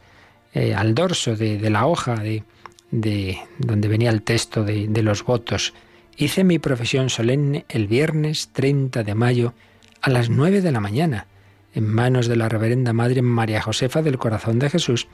eh, 0.53 0.73
al 0.73 0.93
dorso 0.93 1.35
de, 1.35 1.69
la 1.69 1.85
hoja 1.85 2.15
de, 2.15 2.43
de, 2.91 3.37
donde 3.57 3.87
venía 3.87 4.09
el 4.09 4.21
texto 4.21 4.63
de, 4.63 4.87
de 4.87 5.03
los 5.03 5.23
votos 5.23 5.73
Hice 6.15 6.43
mi 6.43 6.59
profesión 6.59 7.09
solemne 7.09 7.65
el 7.69 7.87
viernes 7.87 8.49
30 8.53 9.03
de 9.03 9.15
mayo 9.15 9.53
a 10.01 10.11
las 10.11 10.29
9 10.29 10.61
de 10.61 10.71
la 10.71 10.79
mañana, 10.79 11.25
en 11.73 11.87
manos 11.87 12.27
de 12.27 12.35
la 12.35 12.49
Reverenda 12.49 12.93
Madre 12.93 13.23
María 13.23 13.61
Josefa 13.61 14.03
del 14.03 14.19
Corazón 14.19 14.59
de 14.59 14.69
Jesús 14.69 15.07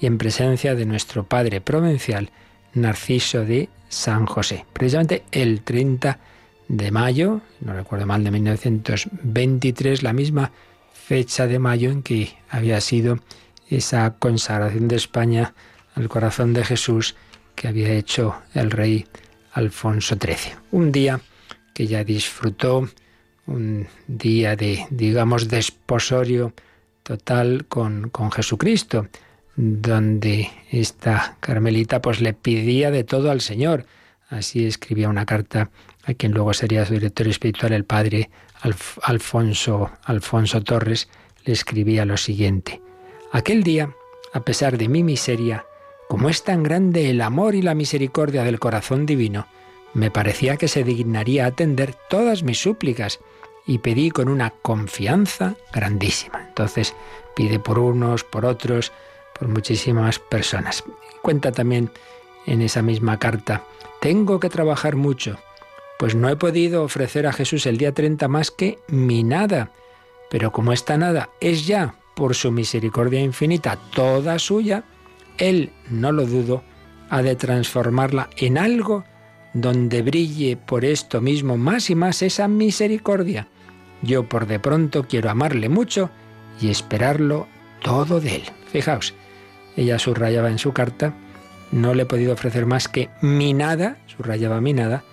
y 0.00 0.06
en 0.06 0.18
presencia 0.18 0.74
de 0.74 0.86
nuestro 0.86 1.24
Padre 1.24 1.60
Provincial, 1.60 2.30
Narciso 2.74 3.44
de 3.44 3.68
San 3.88 4.26
José. 4.26 4.64
Precisamente 4.72 5.22
el 5.30 5.60
30 5.60 6.18
de 6.66 6.90
mayo, 6.90 7.42
no 7.60 7.74
recuerdo 7.74 8.06
mal, 8.06 8.24
de 8.24 8.30
1923, 8.32 10.02
la 10.02 10.12
misma 10.12 10.50
fecha 10.92 11.46
de 11.46 11.58
mayo 11.60 11.90
en 11.90 12.02
que 12.02 12.34
había 12.48 12.80
sido 12.80 13.20
esa 13.70 14.14
consagración 14.18 14.88
de 14.88 14.96
España 14.96 15.54
al 15.94 16.08
corazón 16.08 16.52
de 16.52 16.64
Jesús 16.64 17.16
que 17.54 17.68
había 17.68 17.90
hecho 17.92 18.34
el 18.54 18.70
rey 18.70 19.06
Alfonso 19.52 20.16
XIII. 20.20 20.56
Un 20.72 20.92
día 20.92 21.20
que 21.74 21.86
ya 21.86 22.04
disfrutó, 22.04 22.88
un 23.46 23.86
día 24.06 24.56
de, 24.56 24.86
digamos, 24.90 25.48
desposorio 25.48 26.52
total 27.02 27.66
con, 27.68 28.10
con 28.10 28.30
Jesucristo, 28.30 29.08
donde 29.56 30.50
esta 30.70 31.36
carmelita 31.40 32.00
pues 32.00 32.20
le 32.20 32.32
pedía 32.32 32.90
de 32.90 33.04
todo 33.04 33.30
al 33.30 33.40
Señor. 33.40 33.86
Así 34.28 34.66
escribía 34.66 35.08
una 35.08 35.26
carta 35.26 35.70
a 36.04 36.14
quien 36.14 36.32
luego 36.32 36.54
sería 36.54 36.86
su 36.86 36.94
director 36.94 37.28
espiritual, 37.28 37.72
el 37.72 37.84
padre 37.84 38.30
Alfonso, 39.02 39.90
Alfonso 40.04 40.62
Torres, 40.62 41.08
le 41.44 41.52
escribía 41.52 42.04
lo 42.04 42.16
siguiente. 42.16 42.80
Aquel 43.32 43.62
día, 43.62 43.94
a 44.32 44.40
pesar 44.40 44.76
de 44.76 44.88
mi 44.88 45.04
miseria, 45.04 45.64
como 46.08 46.28
es 46.28 46.42
tan 46.42 46.64
grande 46.64 47.10
el 47.10 47.20
amor 47.20 47.54
y 47.54 47.62
la 47.62 47.76
misericordia 47.76 48.42
del 48.42 48.58
corazón 48.58 49.06
divino, 49.06 49.46
me 49.94 50.10
parecía 50.10 50.56
que 50.56 50.66
se 50.66 50.82
dignaría 50.82 51.46
atender 51.46 51.94
todas 52.08 52.42
mis 52.42 52.60
súplicas 52.60 53.20
y 53.66 53.78
pedí 53.78 54.10
con 54.10 54.28
una 54.28 54.50
confianza 54.50 55.54
grandísima. 55.72 56.44
Entonces 56.48 56.94
pide 57.36 57.60
por 57.60 57.78
unos, 57.78 58.24
por 58.24 58.44
otros, 58.44 58.90
por 59.38 59.46
muchísimas 59.46 60.18
personas. 60.18 60.82
Cuenta 61.22 61.52
también 61.52 61.92
en 62.46 62.62
esa 62.62 62.82
misma 62.82 63.20
carta, 63.20 63.64
tengo 64.00 64.40
que 64.40 64.48
trabajar 64.48 64.96
mucho, 64.96 65.38
pues 66.00 66.16
no 66.16 66.28
he 66.30 66.36
podido 66.36 66.82
ofrecer 66.82 67.28
a 67.28 67.32
Jesús 67.32 67.66
el 67.66 67.78
día 67.78 67.92
30 67.92 68.26
más 68.26 68.50
que 68.50 68.80
mi 68.88 69.22
nada, 69.22 69.70
pero 70.30 70.50
como 70.50 70.72
esta 70.72 70.96
nada 70.96 71.30
es 71.40 71.66
ya, 71.66 71.94
por 72.20 72.34
su 72.34 72.52
misericordia 72.52 73.18
infinita, 73.22 73.78
toda 73.94 74.38
suya, 74.38 74.84
él, 75.38 75.72
no 75.88 76.12
lo 76.12 76.26
dudo, 76.26 76.62
ha 77.08 77.22
de 77.22 77.34
transformarla 77.34 78.28
en 78.36 78.58
algo 78.58 79.04
donde 79.54 80.02
brille 80.02 80.58
por 80.58 80.84
esto 80.84 81.22
mismo 81.22 81.56
más 81.56 81.88
y 81.88 81.94
más 81.94 82.20
esa 82.20 82.46
misericordia. 82.46 83.48
Yo 84.02 84.28
por 84.28 84.46
de 84.46 84.58
pronto 84.60 85.04
quiero 85.08 85.30
amarle 85.30 85.70
mucho 85.70 86.10
y 86.60 86.68
esperarlo 86.68 87.46
todo 87.82 88.20
de 88.20 88.36
él. 88.36 88.42
Fijaos, 88.70 89.14
ella 89.78 89.98
subrayaba 89.98 90.50
en 90.50 90.58
su 90.58 90.74
carta, 90.74 91.14
no 91.72 91.94
le 91.94 92.02
he 92.02 92.06
podido 92.06 92.34
ofrecer 92.34 92.66
más 92.66 92.86
que 92.86 93.08
mi 93.22 93.54
nada, 93.54 93.96
subrayaba 94.14 94.60
mi 94.60 94.74
nada, 94.74 95.04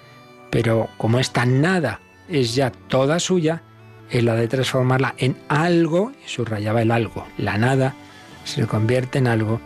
pero 0.49 0.89
como 0.97 1.19
esta 1.19 1.45
nada 1.45 2.01
es 2.27 2.53
ya 2.53 2.69
toda 2.69 3.21
suya, 3.21 3.63
él 4.09 4.29
ha 4.29 4.35
de 4.35 4.47
transformarla 4.47 5.15
en 5.17 5.37
algo, 5.47 6.11
y 6.25 6.29
subrayaba 6.29 6.81
el 6.81 6.91
algo, 6.91 7.27
la 7.37 7.57
nada 7.57 7.95
se 8.43 8.65
convierte 8.65 9.19
en 9.19 9.27
algo 9.27 9.59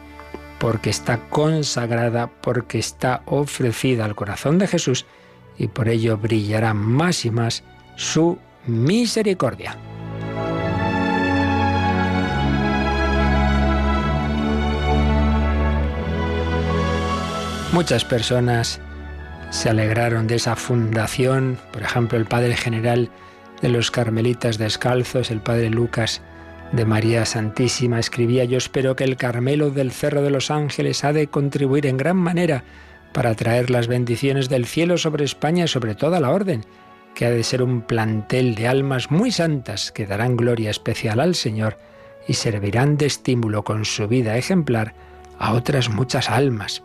porque 0.60 0.90
está 0.90 1.20
consagrada, 1.30 2.28
porque 2.28 2.80
está 2.80 3.24
ofrecida 3.26 4.06
al 4.06 4.16
corazón 4.16 4.60
de 4.60 4.68
Jesús 4.68 5.06
y 5.58 5.68
por 5.68 5.90
ello 5.90 6.18
brillará 6.18 6.74
más 6.74 7.26
y 7.26 7.32
más 7.32 7.64
su 7.96 8.38
misericordia. 8.68 9.78
Muchas 17.74 18.04
personas 18.04 18.82
se 19.50 19.70
alegraron 19.70 20.28
de 20.28 20.36
esa 20.36 20.56
fundación, 20.56 21.58
por 21.72 21.84
ejemplo 21.84 22.18
el 22.18 22.26
padre 22.26 22.56
general 22.56 23.10
de 23.62 23.70
los 23.70 23.92
carmelitas 23.92 24.58
descalzos, 24.58 25.32
el 25.32 25.42
padre 25.42 25.70
Lucas 25.70 26.22
de 26.72 26.86
María 26.86 27.26
Santísima 27.26 28.00
escribía, 28.00 28.46
yo 28.46 28.58
espero 28.58 28.96
que 28.96 29.04
el 29.04 29.18
Carmelo 29.18 29.72
del 29.72 29.92
Cerro 29.92 30.22
de 30.22 30.30
los 30.30 30.52
Ángeles 30.52 31.04
ha 31.04 31.14
de 31.14 31.28
contribuir 31.28 31.86
en 31.86 31.98
gran 31.98 32.18
manera 32.18 32.64
para 33.14 33.36
traer 33.36 33.70
las 33.70 33.88
bendiciones 33.88 34.48
del 34.50 34.66
cielo 34.66 34.98
sobre 34.98 35.26
España 35.26 35.66
y 35.66 35.68
sobre 35.68 35.96
toda 35.96 36.20
la 36.20 36.32
orden, 36.32 36.66
que 37.14 37.26
ha 37.26 37.30
de 37.30 37.44
ser 37.44 37.62
un 37.62 37.82
plantel 37.82 38.56
de 38.56 38.68
almas 38.68 39.12
muy 39.12 39.32
santas 39.32 39.92
que 39.92 40.06
darán 40.06 40.38
gloria 40.38 40.72
especial 40.72 41.20
al 41.20 41.36
Señor 41.36 41.78
y 42.28 42.36
servirán 42.36 42.98
de 42.98 43.08
estímulo 43.08 43.64
con 43.64 43.84
su 43.84 44.08
vida 44.08 44.38
ejemplar 44.38 44.94
a 45.38 45.54
otras 45.54 45.90
muchas 45.90 46.30
almas. 46.30 46.84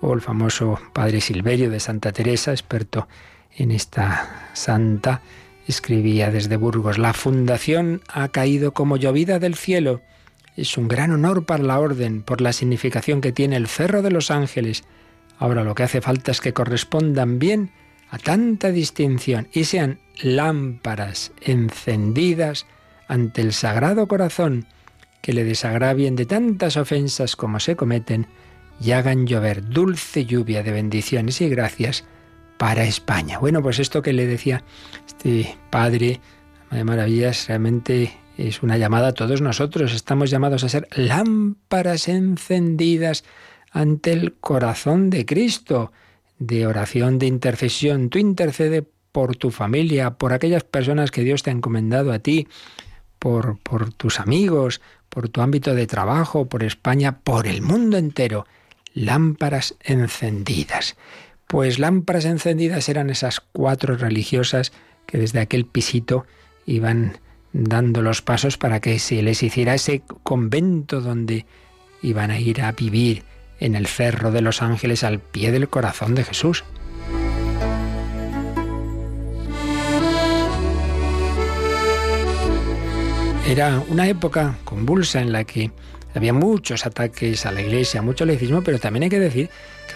O 0.00 0.12
el 0.12 0.20
famoso 0.20 0.78
padre 0.92 1.20
Silverio 1.20 1.70
de 1.70 1.80
Santa 1.80 2.12
Teresa, 2.12 2.50
experto 2.50 3.08
en 3.56 3.70
esta 3.70 4.50
santa, 4.52 5.22
Escribía 5.66 6.30
desde 6.30 6.56
Burgos, 6.56 6.98
la 6.98 7.12
fundación 7.12 8.02
ha 8.08 8.28
caído 8.28 8.72
como 8.72 8.96
llovida 8.96 9.38
del 9.38 9.54
cielo. 9.54 10.00
Es 10.56 10.76
un 10.76 10.88
gran 10.88 11.12
honor 11.12 11.46
para 11.46 11.62
la 11.62 11.78
orden 11.78 12.22
por 12.22 12.40
la 12.40 12.52
significación 12.52 13.20
que 13.20 13.32
tiene 13.32 13.56
el 13.56 13.68
Cerro 13.68 14.02
de 14.02 14.10
los 14.10 14.30
Ángeles. 14.30 14.84
Ahora 15.38 15.64
lo 15.64 15.74
que 15.74 15.84
hace 15.84 16.00
falta 16.00 16.32
es 16.32 16.40
que 16.40 16.52
correspondan 16.52 17.38
bien 17.38 17.70
a 18.10 18.18
tanta 18.18 18.70
distinción 18.70 19.48
y 19.52 19.64
sean 19.64 19.98
lámparas 20.20 21.32
encendidas 21.40 22.66
ante 23.08 23.40
el 23.40 23.52
Sagrado 23.52 24.06
Corazón, 24.08 24.66
que 25.22 25.32
le 25.32 25.44
desagravien 25.44 26.16
de 26.16 26.26
tantas 26.26 26.76
ofensas 26.76 27.36
como 27.36 27.60
se 27.60 27.76
cometen 27.76 28.26
y 28.80 28.90
hagan 28.90 29.26
llover 29.26 29.68
dulce 29.68 30.26
lluvia 30.26 30.62
de 30.62 30.72
bendiciones 30.72 31.40
y 31.40 31.48
gracias 31.48 32.04
para 32.62 32.84
España. 32.84 33.40
Bueno, 33.40 33.60
pues 33.60 33.80
esto 33.80 34.02
que 34.02 34.12
le 34.12 34.24
decía 34.24 34.62
este 35.08 35.58
padre 35.68 36.20
de 36.70 36.84
maravillas 36.84 37.48
realmente 37.48 38.16
es 38.38 38.62
una 38.62 38.78
llamada 38.78 39.08
a 39.08 39.14
todos 39.14 39.40
nosotros. 39.40 39.92
Estamos 39.92 40.30
llamados 40.30 40.62
a 40.62 40.68
ser 40.68 40.86
lámparas 40.92 42.06
encendidas 42.06 43.24
ante 43.72 44.12
el 44.12 44.34
corazón 44.34 45.10
de 45.10 45.26
Cristo, 45.26 45.90
de 46.38 46.68
oración, 46.68 47.18
de 47.18 47.26
intercesión. 47.26 48.10
Tú 48.10 48.18
intercede 48.18 48.86
por 49.10 49.34
tu 49.34 49.50
familia, 49.50 50.12
por 50.12 50.32
aquellas 50.32 50.62
personas 50.62 51.10
que 51.10 51.24
Dios 51.24 51.42
te 51.42 51.50
ha 51.50 51.54
encomendado 51.54 52.12
a 52.12 52.20
ti, 52.20 52.46
por, 53.18 53.58
por 53.58 53.92
tus 53.92 54.20
amigos, 54.20 54.80
por 55.08 55.28
tu 55.28 55.40
ámbito 55.40 55.74
de 55.74 55.88
trabajo, 55.88 56.46
por 56.46 56.62
España, 56.62 57.18
por 57.24 57.48
el 57.48 57.60
mundo 57.60 57.96
entero. 57.96 58.46
Lámparas 58.94 59.74
encendidas. 59.80 60.94
Pues 61.52 61.78
lámparas 61.78 62.24
encendidas 62.24 62.88
eran 62.88 63.10
esas 63.10 63.40
cuatro 63.40 63.98
religiosas 63.98 64.72
que 65.04 65.18
desde 65.18 65.38
aquel 65.38 65.66
pisito 65.66 66.24
iban 66.64 67.18
dando 67.52 68.00
los 68.00 68.22
pasos 68.22 68.56
para 68.56 68.80
que 68.80 68.98
se 68.98 69.20
les 69.20 69.42
hiciera 69.42 69.74
ese 69.74 70.02
convento 70.22 71.02
donde 71.02 71.44
iban 72.00 72.30
a 72.30 72.40
ir 72.40 72.62
a 72.62 72.72
vivir 72.72 73.24
en 73.60 73.74
el 73.74 73.86
cerro 73.86 74.30
de 74.30 74.40
los 74.40 74.62
ángeles 74.62 75.04
al 75.04 75.20
pie 75.20 75.52
del 75.52 75.68
corazón 75.68 76.14
de 76.14 76.24
Jesús. 76.24 76.64
Era 83.46 83.82
una 83.88 84.08
época 84.08 84.56
convulsa 84.64 85.20
en 85.20 85.32
la 85.32 85.44
que 85.44 85.70
había 86.14 86.32
muchos 86.32 86.86
ataques 86.86 87.44
a 87.44 87.52
la 87.52 87.60
iglesia, 87.60 88.00
mucho 88.00 88.24
laicismo, 88.24 88.62
pero 88.62 88.78
también 88.78 89.02
hay 89.02 89.10
que 89.10 89.20
decir 89.20 89.50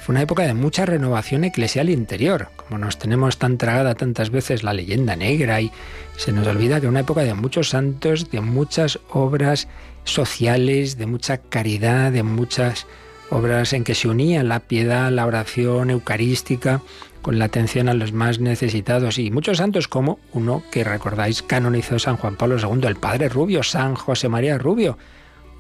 fue 0.07 0.13
una 0.13 0.23
época 0.23 0.45
de 0.45 0.55
mucha 0.55 0.87
renovación 0.87 1.43
eclesial 1.43 1.91
interior, 1.91 2.51
como 2.55 2.79
nos 2.79 2.97
tenemos 2.97 3.39
tan 3.39 3.59
tragada 3.59 3.97
tantas 3.97 4.31
veces 4.31 4.63
la 4.63 4.73
leyenda 4.73 5.17
negra 5.17 5.61
y 5.61 5.73
se 6.17 6.31
nos 6.31 6.47
olvida 6.47 6.81
que 6.81 6.87
una 6.87 7.01
época 7.01 7.23
de 7.23 7.35
muchos 7.35 7.71
santos, 7.71 8.31
de 8.31 8.41
muchas 8.41 9.01
obras 9.11 9.67
sociales, 10.05 10.97
de 10.97 11.07
mucha 11.07 11.39
caridad, 11.39 12.13
de 12.13 12.23
muchas 12.23 12.87
obras 13.31 13.73
en 13.73 13.83
que 13.83 13.97
se 13.97 14.07
unía 14.07 14.45
la 14.45 14.61
piedad, 14.61 15.11
la 15.11 15.27
oración 15.27 15.91
eucarística, 15.91 16.83
con 17.21 17.41
la 17.41 17.47
atención 17.47 17.89
a 17.89 17.95
los 17.95 18.13
más 18.13 18.39
necesitados 18.39 19.19
y 19.19 19.33
muchos 19.33 19.59
santos 19.59 19.89
como 19.89 20.21
uno 20.33 20.63
que 20.71 20.85
recordáis 20.85 21.43
canonizó 21.43 21.99
San 21.99 22.17
Juan 22.17 22.37
Pablo 22.37 22.59
II, 22.61 22.87
el 22.87 22.95
Padre 22.95 23.29
Rubio, 23.29 23.65
San 23.65 23.97
José 23.97 24.29
María 24.29 24.57
Rubio, 24.57 24.99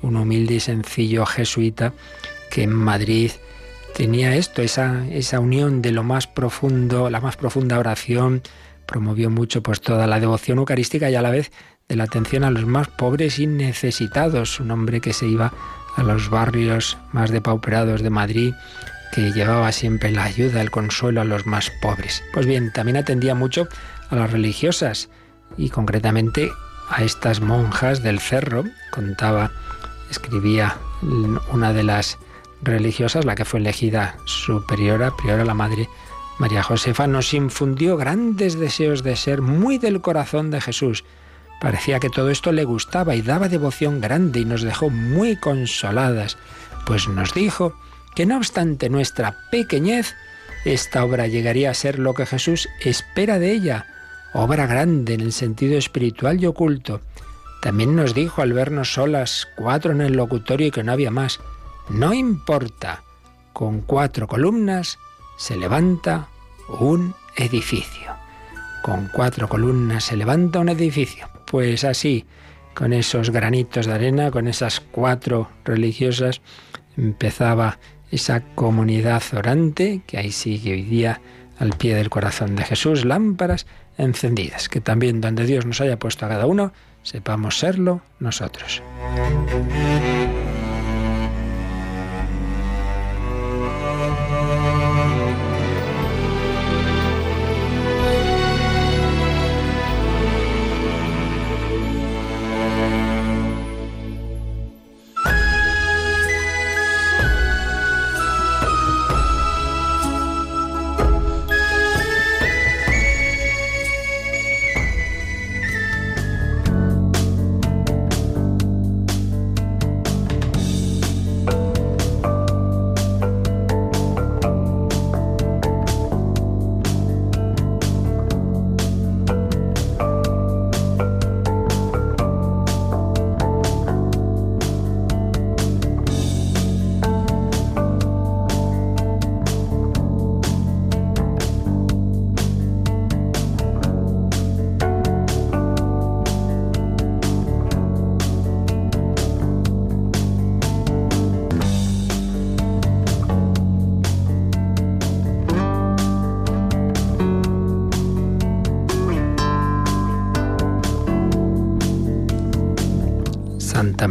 un 0.02 0.16
humilde 0.16 0.54
y 0.54 0.60
sencillo 0.60 1.26
jesuita 1.26 1.94
que 2.48 2.62
en 2.62 2.72
Madrid 2.72 3.32
tenía 3.96 4.36
esto, 4.36 4.60
esa, 4.60 5.06
esa 5.10 5.40
unión 5.40 5.80
de 5.80 5.90
lo 5.90 6.04
más 6.04 6.26
profundo, 6.26 7.08
la 7.08 7.22
más 7.22 7.38
profunda 7.38 7.78
oración, 7.78 8.42
promovió 8.84 9.30
mucho 9.30 9.62
pues 9.62 9.80
toda 9.80 10.06
la 10.06 10.20
devoción 10.20 10.58
eucarística 10.58 11.08
y 11.08 11.14
a 11.14 11.22
la 11.22 11.30
vez 11.30 11.50
de 11.88 11.96
la 11.96 12.04
atención 12.04 12.44
a 12.44 12.50
los 12.50 12.66
más 12.66 12.88
pobres 12.88 13.38
y 13.38 13.46
necesitados, 13.46 14.60
un 14.60 14.70
hombre 14.70 15.00
que 15.00 15.14
se 15.14 15.26
iba 15.26 15.54
a 15.96 16.02
los 16.02 16.28
barrios 16.28 16.98
más 17.12 17.30
depauperados 17.30 18.02
de 18.02 18.10
Madrid 18.10 18.54
que 19.12 19.32
llevaba 19.32 19.72
siempre 19.72 20.10
la 20.10 20.24
ayuda, 20.24 20.60
el 20.60 20.70
consuelo 20.70 21.22
a 21.22 21.24
los 21.24 21.46
más 21.46 21.72
pobres. 21.80 22.22
Pues 22.34 22.44
bien, 22.44 22.72
también 22.72 22.98
atendía 22.98 23.34
mucho 23.34 23.66
a 24.10 24.16
las 24.16 24.30
religiosas 24.30 25.08
y 25.56 25.70
concretamente 25.70 26.52
a 26.90 27.02
estas 27.02 27.40
monjas 27.40 28.02
del 28.02 28.20
cerro. 28.20 28.64
Contaba, 28.90 29.52
escribía 30.10 30.76
una 31.50 31.72
de 31.72 31.84
las 31.84 32.18
religiosas, 32.62 33.24
la 33.24 33.34
que 33.34 33.44
fue 33.44 33.60
elegida 33.60 34.16
superiora, 34.24 35.14
priora 35.16 35.44
la 35.44 35.54
madre 35.54 35.88
María 36.38 36.62
Josefa, 36.62 37.06
nos 37.06 37.32
infundió 37.32 37.96
grandes 37.96 38.58
deseos 38.58 39.02
de 39.02 39.16
ser 39.16 39.40
muy 39.40 39.78
del 39.78 40.00
corazón 40.02 40.50
de 40.50 40.60
Jesús. 40.60 41.04
Parecía 41.60 41.98
que 41.98 42.10
todo 42.10 42.30
esto 42.30 42.52
le 42.52 42.64
gustaba 42.64 43.14
y 43.14 43.22
daba 43.22 43.48
devoción 43.48 44.00
grande 44.00 44.40
y 44.40 44.44
nos 44.44 44.62
dejó 44.62 44.90
muy 44.90 45.36
consoladas, 45.36 46.36
pues 46.84 47.08
nos 47.08 47.32
dijo 47.32 47.74
que 48.14 48.26
no 48.26 48.36
obstante 48.36 48.90
nuestra 48.90 49.36
pequeñez, 49.50 50.14
esta 50.66 51.04
obra 51.04 51.26
llegaría 51.26 51.70
a 51.70 51.74
ser 51.74 51.98
lo 51.98 52.12
que 52.12 52.26
Jesús 52.26 52.68
espera 52.80 53.38
de 53.38 53.52
ella, 53.52 53.86
obra 54.34 54.66
grande 54.66 55.14
en 55.14 55.22
el 55.22 55.32
sentido 55.32 55.78
espiritual 55.78 56.42
y 56.42 56.46
oculto. 56.46 57.00
También 57.62 57.96
nos 57.96 58.14
dijo 58.14 58.42
al 58.42 58.52
vernos 58.52 58.92
solas, 58.92 59.48
cuatro 59.56 59.92
en 59.92 60.02
el 60.02 60.12
locutorio 60.12 60.66
y 60.66 60.70
que 60.70 60.82
no 60.82 60.92
había 60.92 61.10
más, 61.10 61.40
no 61.88 62.12
importa, 62.12 63.02
con 63.52 63.80
cuatro 63.80 64.26
columnas 64.26 64.98
se 65.36 65.56
levanta 65.56 66.28
un 66.80 67.14
edificio. 67.36 68.12
Con 68.82 69.08
cuatro 69.12 69.48
columnas 69.48 70.04
se 70.04 70.16
levanta 70.16 70.60
un 70.60 70.68
edificio. 70.68 71.28
Pues 71.46 71.84
así, 71.84 72.26
con 72.74 72.92
esos 72.92 73.30
granitos 73.30 73.86
de 73.86 73.94
arena, 73.94 74.30
con 74.30 74.48
esas 74.48 74.80
cuatro 74.80 75.48
religiosas, 75.64 76.40
empezaba 76.96 77.78
esa 78.10 78.40
comunidad 78.54 79.22
orante 79.32 80.02
que 80.06 80.18
ahí 80.18 80.32
sigue 80.32 80.72
hoy 80.72 80.82
día 80.82 81.20
al 81.58 81.70
pie 81.70 81.94
del 81.94 82.10
corazón 82.10 82.56
de 82.56 82.64
Jesús, 82.64 83.04
lámparas 83.04 83.66
encendidas, 83.96 84.68
que 84.68 84.80
también 84.80 85.20
donde 85.20 85.44
Dios 85.44 85.64
nos 85.66 85.80
haya 85.80 85.98
puesto 85.98 86.26
a 86.26 86.28
cada 86.28 86.46
uno, 86.46 86.72
sepamos 87.02 87.58
serlo 87.58 88.02
nosotros. 88.18 88.82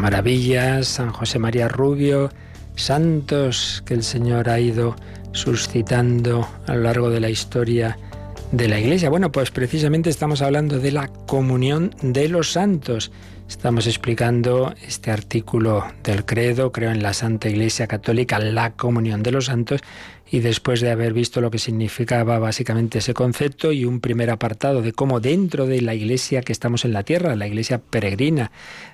Maravillas, 0.05 0.87
San 0.87 1.09
José 1.09 1.39
María 1.39 1.67
Rubio, 1.67 2.29
santos 2.75 3.81
que 3.87 3.95
el 3.95 4.03
Señor 4.03 4.49
ha 4.49 4.59
ido 4.59 4.95
suscitando 5.31 6.47
a 6.67 6.75
lo 6.75 6.83
largo 6.83 7.09
de 7.09 7.19
la 7.19 7.31
historia 7.31 7.97
de 8.51 8.67
la 8.67 8.79
Iglesia. 8.79 9.09
Bueno, 9.09 9.31
pues 9.31 9.49
precisamente 9.49 10.11
estamos 10.11 10.43
hablando 10.43 10.77
de 10.77 10.91
la 10.91 11.07
comunión 11.07 11.95
de 12.03 12.29
los 12.29 12.51
santos. 12.51 13.11
Estamos 13.47 13.85
explicando 13.85 14.73
este 14.87 15.11
artículo 15.11 15.85
del 16.03 16.25
credo, 16.25 16.71
creo 16.71 16.91
en 16.91 17.03
la 17.03 17.13
Santa 17.13 17.47
Iglesia 17.47 17.85
Católica, 17.85 18.39
la 18.39 18.73
comunión 18.73 19.21
de 19.21 19.31
los 19.31 19.45
santos, 19.45 19.81
y 20.29 20.39
después 20.39 20.81
de 20.81 20.89
haber 20.89 21.13
visto 21.13 21.39
lo 21.39 21.51
que 21.51 21.59
significaba 21.59 22.39
básicamente 22.39 22.97
ese 22.97 23.13
concepto 23.13 23.71
y 23.71 23.85
un 23.85 23.99
primer 23.99 24.31
apartado 24.31 24.81
de 24.81 24.91
cómo 24.91 25.19
dentro 25.19 25.67
de 25.67 25.81
la 25.81 25.93
iglesia 25.93 26.41
que 26.41 26.51
estamos 26.51 26.83
en 26.83 26.93
la 26.93 27.03
tierra, 27.03 27.35
la 27.35 27.45
iglesia 27.45 27.77
peregrina, 27.77 28.51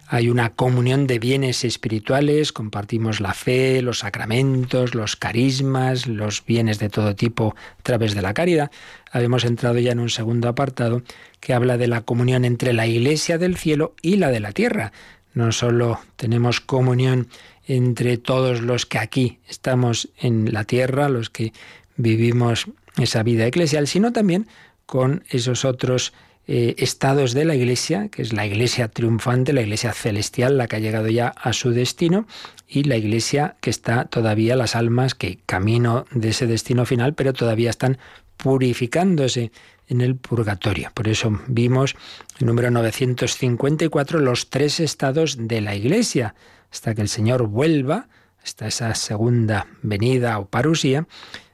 hay 0.07 0.29
una 0.29 0.49
comunión 0.49 1.07
de 1.07 1.19
bienes 1.19 1.63
espirituales, 1.63 2.51
compartimos 2.51 3.21
la 3.21 3.33
fe, 3.33 3.81
los 3.81 3.99
sacramentos, 3.99 4.93
los 4.93 5.15
carismas, 5.15 6.05
los 6.05 6.43
bienes 6.45 6.79
de 6.79 6.89
todo 6.89 7.15
tipo 7.15 7.55
a 7.79 7.81
través 7.81 8.13
de 8.13 8.21
la 8.21 8.33
caridad. 8.33 8.71
Habíamos 9.09 9.45
entrado 9.45 9.79
ya 9.79 9.93
en 9.93 9.99
un 9.99 10.09
segundo 10.09 10.49
apartado 10.49 11.01
que 11.39 11.53
habla 11.53 11.77
de 11.77 11.87
la 11.87 12.01
comunión 12.01 12.43
entre 12.43 12.73
la 12.73 12.87
iglesia 12.87 13.37
del 13.37 13.55
cielo 13.55 13.95
y 14.01 14.17
la 14.17 14.31
de 14.31 14.40
la 14.41 14.51
tierra. 14.51 14.91
No 15.33 15.51
solo 15.51 15.99
tenemos 16.17 16.59
comunión 16.59 17.27
entre 17.65 18.17
todos 18.17 18.61
los 18.61 18.85
que 18.85 18.97
aquí 18.97 19.39
estamos 19.47 20.09
en 20.17 20.51
la 20.51 20.65
tierra, 20.65 21.09
los 21.09 21.29
que 21.29 21.53
vivimos 21.95 22.65
esa 22.97 23.23
vida 23.23 23.45
eclesial, 23.45 23.87
sino 23.87 24.11
también 24.11 24.47
con 24.85 25.23
esos 25.29 25.63
otros 25.63 26.13
eh, 26.47 26.75
estados 26.79 27.33
de 27.33 27.45
la 27.45 27.55
Iglesia, 27.55 28.09
que 28.09 28.21
es 28.21 28.33
la 28.33 28.45
Iglesia 28.45 28.87
triunfante, 28.87 29.53
la 29.53 29.61
Iglesia 29.61 29.93
celestial, 29.93 30.57
la 30.57 30.67
que 30.67 30.75
ha 30.75 30.79
llegado 30.79 31.07
ya 31.07 31.27
a 31.29 31.53
su 31.53 31.69
destino, 31.71 32.25
y 32.67 32.83
la 32.83 32.97
Iglesia 32.97 33.55
que 33.61 33.69
está 33.69 34.05
todavía, 34.05 34.55
las 34.55 34.75
almas 34.75 35.13
que 35.15 35.39
camino 35.45 36.05
de 36.11 36.29
ese 36.29 36.47
destino 36.47 36.85
final, 36.85 37.13
pero 37.13 37.31
todavía 37.31 37.69
están 37.69 37.99
purificándose 38.37 39.51
en 39.87 40.01
el 40.01 40.15
purgatorio. 40.15 40.89
Por 40.93 41.07
eso 41.07 41.39
vimos 41.47 41.95
número 42.41 42.71
954 42.71 44.19
los 44.19 44.49
tres 44.49 44.79
estados 44.79 45.35
de 45.47 45.61
la 45.61 45.75
Iglesia 45.75 46.35
hasta 46.71 46.95
que 46.95 47.01
el 47.01 47.09
Señor 47.09 47.47
vuelva, 47.47 48.07
hasta 48.43 48.67
esa 48.67 48.95
segunda 48.95 49.67
venida 49.81 50.39
o 50.39 50.47
parusía, 50.47 51.07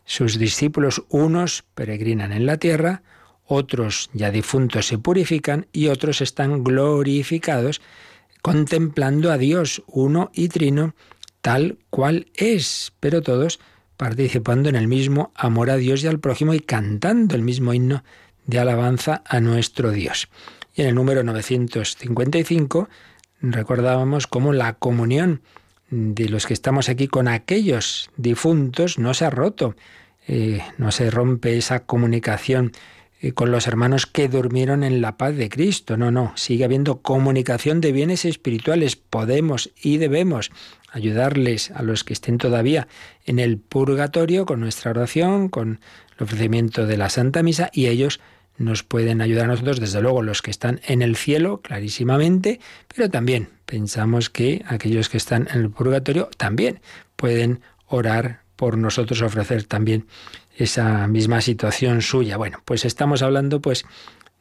sus 0.06 0.38
discípulos 0.38 1.04
unos 1.10 1.64
peregrinan 1.76 2.32
en 2.32 2.46
la 2.46 2.58
tierra, 2.58 3.04
otros 3.46 4.10
ya 4.14 4.32
difuntos 4.32 4.88
se 4.88 4.98
purifican 4.98 5.68
y 5.72 5.88
otros 5.88 6.22
están 6.22 6.64
glorificados 6.64 7.82
contemplando 8.42 9.32
a 9.32 9.38
Dios 9.38 9.84
uno 9.88 10.32
y 10.34 10.50
trino 10.50 10.96
tal 11.42 11.78
cual 11.90 12.28
es, 12.36 12.94
pero 13.00 13.22
todos 13.22 13.60
participando 13.98 14.70
en 14.70 14.76
el 14.76 14.88
mismo 14.88 15.32
amor 15.36 15.70
a 15.70 15.78
Dios 15.78 16.04
y 16.04 16.08
al 16.08 16.20
prójimo 16.20 16.54
y 16.54 16.60
cantando 16.60 17.36
el 17.36 17.42
mismo 17.42 17.74
himno 17.74 18.04
de 18.46 18.60
alabanza 18.60 19.24
a 19.26 19.40
nuestro 19.40 19.92
Dios. 19.92 20.30
Y 20.78 20.84
en 20.84 20.90
el 20.90 20.96
número 20.96 21.24
955 21.24 22.88
recordábamos 23.42 24.28
cómo 24.28 24.54
la 24.54 24.74
comunión 24.74 25.42
de 25.90 26.30
los 26.30 26.46
que 26.46 26.54
estamos 26.54 26.88
aquí 26.88 27.08
con 27.08 27.28
aquellos 27.28 28.12
difuntos 28.16 29.00
no 29.00 29.16
se 29.16 29.26
ha 29.26 29.32
roto, 29.32 29.76
eh, 30.28 30.62
no 30.78 30.92
se 30.92 31.10
rompe 31.10 31.58
esa 31.58 31.80
comunicación 31.80 32.74
eh, 33.22 33.32
con 33.32 33.50
los 33.50 33.66
hermanos 33.66 34.06
que 34.06 34.28
durmieron 34.28 34.84
en 34.84 35.02
la 35.02 35.18
paz 35.18 35.36
de 35.36 35.50
Cristo. 35.50 35.98
No, 35.98 36.12
no, 36.12 36.34
sigue 36.36 36.64
habiendo 36.64 37.02
comunicación 37.02 37.82
de 37.82 37.92
bienes 37.92 38.24
espirituales. 38.24 38.98
Podemos 38.98 39.72
y 39.82 39.98
debemos 39.98 40.52
ayudarles 40.92 41.72
a 41.72 41.82
los 41.82 42.04
que 42.04 42.14
estén 42.14 42.38
todavía 42.38 42.88
en 43.26 43.40
el 43.40 43.58
purgatorio 43.58 44.46
con 44.46 44.60
nuestra 44.60 44.92
oración, 44.92 45.50
con 45.50 45.80
el 46.18 46.24
ofrecimiento 46.24 46.86
de 46.86 46.98
la 46.98 47.10
Santa 47.10 47.42
Misa 47.42 47.72
y 47.74 47.88
ellos 47.88 48.20
nos 48.58 48.84
pueden 48.84 49.22
ayudar 49.22 49.46
a 49.46 49.48
nosotros, 49.50 49.80
desde 49.80 50.02
luego 50.02 50.22
los 50.22 50.42
que 50.42 50.52
están 50.52 50.82
en 50.88 51.02
el 51.02 51.16
cielo, 51.16 51.62
clarísimamente, 51.62 52.60
pero 52.94 53.10
también 53.10 53.50
pensamos 53.66 54.30
que 54.30 54.64
aquellos 54.68 55.10
que 55.10 55.18
están 55.18 55.48
en 55.52 55.62
el 55.62 55.70
purgatorio 55.70 56.30
también 56.38 56.80
pueden 57.16 57.62
orar 57.88 58.42
por 58.56 58.78
nosotros, 58.78 59.22
ofrecer 59.22 59.64
también 59.64 60.08
esa 60.58 61.08
misma 61.08 61.42
situación 61.42 62.02
suya. 62.02 62.38
Bueno, 62.38 62.62
pues 62.66 62.86
estamos 62.86 63.22
hablando 63.22 63.62
pues 63.62 63.86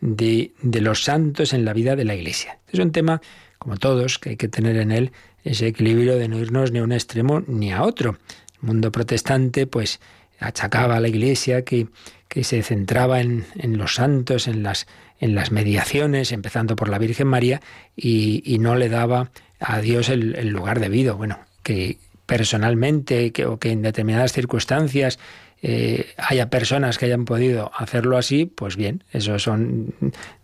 de, 0.01 0.53
de 0.63 0.81
los 0.81 1.05
santos 1.05 1.53
en 1.53 1.65
la 1.65 1.75
vida 1.75 1.97
de 1.97 2.05
la 2.05 2.15
Iglesia. 2.15 2.59
Es 2.73 2.81
un 2.81 2.93
tema, 2.93 3.21
como 3.59 3.77
todos, 3.77 4.19
que 4.19 4.31
hay 4.31 4.37
que 4.37 4.49
tener 4.49 4.77
en 4.77 4.93
él 4.93 5.13
ese 5.45 5.67
equilibrio 5.67 6.17
de 6.17 6.29
no 6.29 6.39
irnos 6.39 6.73
ni 6.73 6.79
a 6.79 6.83
un 6.83 6.93
extremo 6.93 7.43
ni 7.47 7.73
a 7.73 7.83
otro. 7.83 8.19
El 8.63 8.69
mundo 8.69 8.91
protestante, 8.91 9.67
pues, 9.67 10.01
achacaba 10.41 10.97
a 10.97 11.01
la 11.01 11.09
Iglesia 11.09 11.63
que, 11.63 11.89
que 12.37 12.45
se 12.45 12.63
centraba 12.63 13.23
en, 13.23 13.47
en, 13.55 13.79
los 13.79 13.95
santos, 13.95 14.47
en 14.47 14.63
las, 14.63 14.87
en 15.21 15.35
las 15.35 15.53
mediaciones, 15.53 16.33
empezando 16.33 16.77
por 16.77 16.91
la 16.91 16.99
Virgen 16.99 17.29
María, 17.29 17.63
y, 17.97 18.43
y 18.45 18.59
no 18.59 18.77
le 18.77 18.91
daba 18.91 19.31
a 19.59 19.81
Dios 19.81 20.11
el, 20.11 20.51
lugar 20.51 20.79
debido. 20.79 21.17
Bueno, 21.17 21.39
que 21.63 21.97
personalmente 22.27 23.33
que, 23.33 23.47
o 23.47 23.59
que 23.59 23.71
en 23.71 23.81
determinadas 23.81 24.35
circunstancias 24.35 25.19
eh, 25.63 26.09
haya 26.19 26.51
personas 26.51 26.99
que 26.99 27.07
hayan 27.07 27.25
podido 27.25 27.73
hacerlo 27.75 28.19
así, 28.19 28.45
pues 28.45 28.77
bien, 28.77 29.03
eso 29.13 29.39
son 29.39 29.95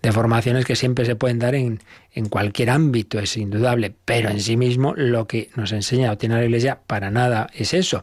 deformaciones 0.01 0.65
que 0.65 0.77
siempre 0.77 1.05
se 1.05 1.15
pueden 1.15 1.41
dar 1.41 1.55
en, 1.55 1.81
en 2.15 2.31
cualquier 2.31 2.71
ámbito, 2.71 3.19
es 3.19 3.37
indudable, 3.37 3.95
pero 4.07 4.31
en 4.31 4.41
sí 4.41 4.57
mismo 4.57 4.95
lo 4.97 5.27
que 5.27 5.51
nos 5.57 5.73
enseña 5.73 6.11
o 6.11 6.17
tiene 6.17 6.37
la 6.37 6.45
Iglesia 6.47 6.81
para 6.87 7.11
nada 7.11 7.51
es 7.53 7.75
eso. 7.75 8.03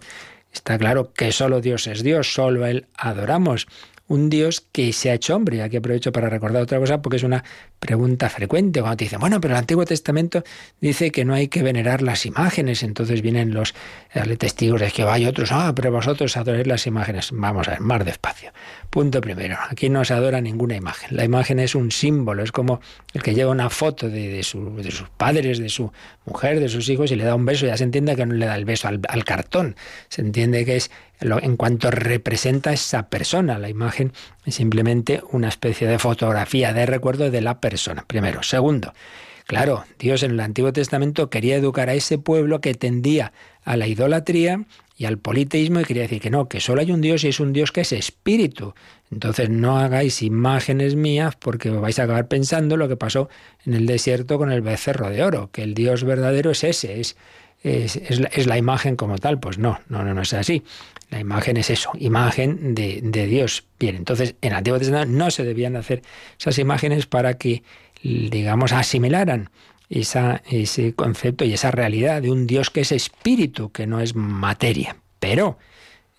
Está 0.51 0.77
claro 0.77 1.13
que 1.13 1.31
solo 1.31 1.61
Dios 1.61 1.87
es 1.87 2.03
Dios, 2.03 2.33
solo 2.33 2.65
Él 2.65 2.87
adoramos 2.95 3.67
un 4.09 4.29
Dios 4.29 4.65
que 4.71 4.91
se 4.91 5.11
ha 5.11 5.13
hecho 5.13 5.35
hombre. 5.35 5.61
Aquí 5.61 5.77
aprovecho 5.77 6.11
para 6.11 6.29
recordar 6.29 6.61
otra 6.63 6.79
cosa 6.79 7.01
porque 7.01 7.17
es 7.17 7.23
una 7.23 7.43
pregunta 7.79 8.27
frecuente. 8.27 8.81
Cuando 8.81 8.97
te 8.97 9.05
dicen, 9.05 9.19
bueno, 9.19 9.39
pero 9.39 9.53
el 9.53 9.59
Antiguo 9.59 9.85
Testamento 9.85 10.43
dice 10.81 11.11
que 11.11 11.23
no 11.23 11.35
hay 11.35 11.47
que 11.47 11.63
venerar 11.63 12.01
las 12.01 12.25
imágenes. 12.25 12.83
Entonces 12.83 13.21
vienen 13.21 13.53
los 13.53 13.75
eh, 14.13 14.35
testigos 14.35 14.81
de 14.81 14.89
Jehová 14.89 15.19
y 15.19 15.27
otros, 15.27 15.51
ah, 15.51 15.71
pero 15.75 15.91
vosotros 15.91 16.35
adoráis 16.35 16.67
las 16.67 16.87
imágenes. 16.87 17.29
Vamos 17.31 17.67
a 17.67 17.71
ver, 17.71 17.81
más 17.81 18.03
despacio. 18.03 18.51
Punto 18.89 19.21
primero, 19.21 19.57
aquí 19.69 19.89
no 19.89 20.03
se 20.03 20.15
adora 20.15 20.41
ninguna 20.41 20.75
imagen. 20.75 21.15
La 21.15 21.23
imagen 21.23 21.59
es 21.59 21.75
un 21.75 21.91
símbolo, 21.91 22.43
es 22.43 22.51
como 22.51 22.81
el 23.13 23.21
que 23.21 23.35
lleva 23.35 23.51
una 23.51 23.69
foto 23.69 24.09
de, 24.09 24.41
su, 24.41 24.75
de 24.77 24.89
sus 24.89 25.07
padres, 25.09 25.59
de 25.59 25.69
su 25.69 25.91
mujer, 26.25 26.59
de 26.59 26.69
sus 26.69 26.89
hijos 26.89 27.11
y 27.11 27.15
le 27.15 27.23
da 27.23 27.35
un 27.35 27.45
beso. 27.45 27.67
Ya 27.67 27.77
se 27.77 27.83
entiende 27.83 28.15
que 28.15 28.25
no 28.25 28.33
le 28.33 28.47
da 28.47 28.55
el 28.55 28.65
beso 28.65 28.87
al 28.87 29.23
cartón. 29.23 29.75
Se 30.07 30.21
entiende 30.21 30.65
que 30.65 30.77
es 30.77 30.89
en 31.21 31.57
cuanto 31.57 31.91
representa 31.91 32.73
esa 32.73 33.09
persona. 33.09 33.57
La 33.57 33.69
imagen 33.69 34.13
es 34.45 34.55
simplemente 34.55 35.21
una 35.31 35.49
especie 35.49 35.87
de 35.87 35.99
fotografía 35.99 36.73
de 36.73 36.85
recuerdo 36.85 37.29
de 37.29 37.41
la 37.41 37.59
persona, 37.59 38.05
primero. 38.07 38.43
Segundo, 38.43 38.93
claro, 39.45 39.85
Dios 39.97 40.23
en 40.23 40.31
el 40.31 40.39
Antiguo 40.39 40.73
Testamento 40.73 41.29
quería 41.29 41.55
educar 41.55 41.89
a 41.89 41.93
ese 41.93 42.17
pueblo 42.17 42.61
que 42.61 42.73
tendía 42.73 43.33
a 43.63 43.77
la 43.77 43.87
idolatría 43.87 44.65
y 44.99 45.05
al 45.05 45.17
politeísmo 45.17 45.79
y 45.79 45.85
quería 45.85 46.03
decir 46.03 46.19
que 46.19 46.29
no, 46.29 46.49
que 46.49 46.59
solo 46.59 46.81
hay 46.81 46.91
un 46.91 46.99
Dios 46.99 47.23
y 47.23 47.29
es 47.29 47.39
un 47.39 47.53
Dios 47.53 47.71
que 47.71 47.81
es 47.81 47.93
espíritu. 47.93 48.73
Entonces 49.11 49.49
no 49.49 49.79
hagáis 49.79 50.21
imágenes 50.21 50.95
mías 50.95 51.35
porque 51.37 51.69
vais 51.69 51.97
a 51.99 52.03
acabar 52.03 52.27
pensando 52.27 52.75
lo 52.75 52.89
que 52.89 52.97
pasó 52.97 53.29
en 53.65 53.75
el 53.75 53.85
desierto 53.85 54.37
con 54.37 54.51
el 54.51 54.61
becerro 54.61 55.09
de 55.09 55.23
oro, 55.23 55.51
que 55.53 55.63
el 55.63 55.73
Dios 55.73 56.03
verdadero 56.03 56.51
es 56.51 56.65
ese, 56.65 56.99
es, 56.99 57.15
es, 57.63 57.95
es, 57.95 58.47
la, 58.47 58.57
imagen 58.57 58.95
como 58.95 59.17
tal. 59.17 59.39
Pues 59.39 59.57
no, 59.57 59.79
no, 59.89 60.03
no, 60.03 60.13
no 60.13 60.21
es 60.21 60.33
así. 60.33 60.63
La 61.09 61.19
imagen 61.19 61.57
es 61.57 61.69
eso, 61.69 61.91
imagen 61.97 62.75
de, 62.75 62.99
de 63.03 63.25
Dios. 63.25 63.65
Bien, 63.79 63.95
entonces 63.95 64.35
en 64.41 64.51
el 64.51 64.57
Antiguo 64.57 64.77
Testamento 64.77 65.11
no 65.11 65.31
se 65.31 65.43
debían 65.43 65.75
hacer 65.75 66.03
esas 66.39 66.59
imágenes 66.59 67.07
para 67.07 67.35
que, 67.35 67.63
digamos, 68.03 68.73
asimilaran 68.73 69.49
esa, 69.89 70.43
ese 70.49 70.93
concepto 70.93 71.45
y 71.45 71.53
esa 71.53 71.71
realidad 71.71 72.21
de 72.21 72.31
un 72.31 72.45
Dios 72.45 72.69
que 72.69 72.81
es 72.81 72.91
espíritu, 72.91 73.71
que 73.71 73.87
no 73.87 73.99
es 73.99 74.15
materia. 74.15 74.97
Pero 75.19 75.57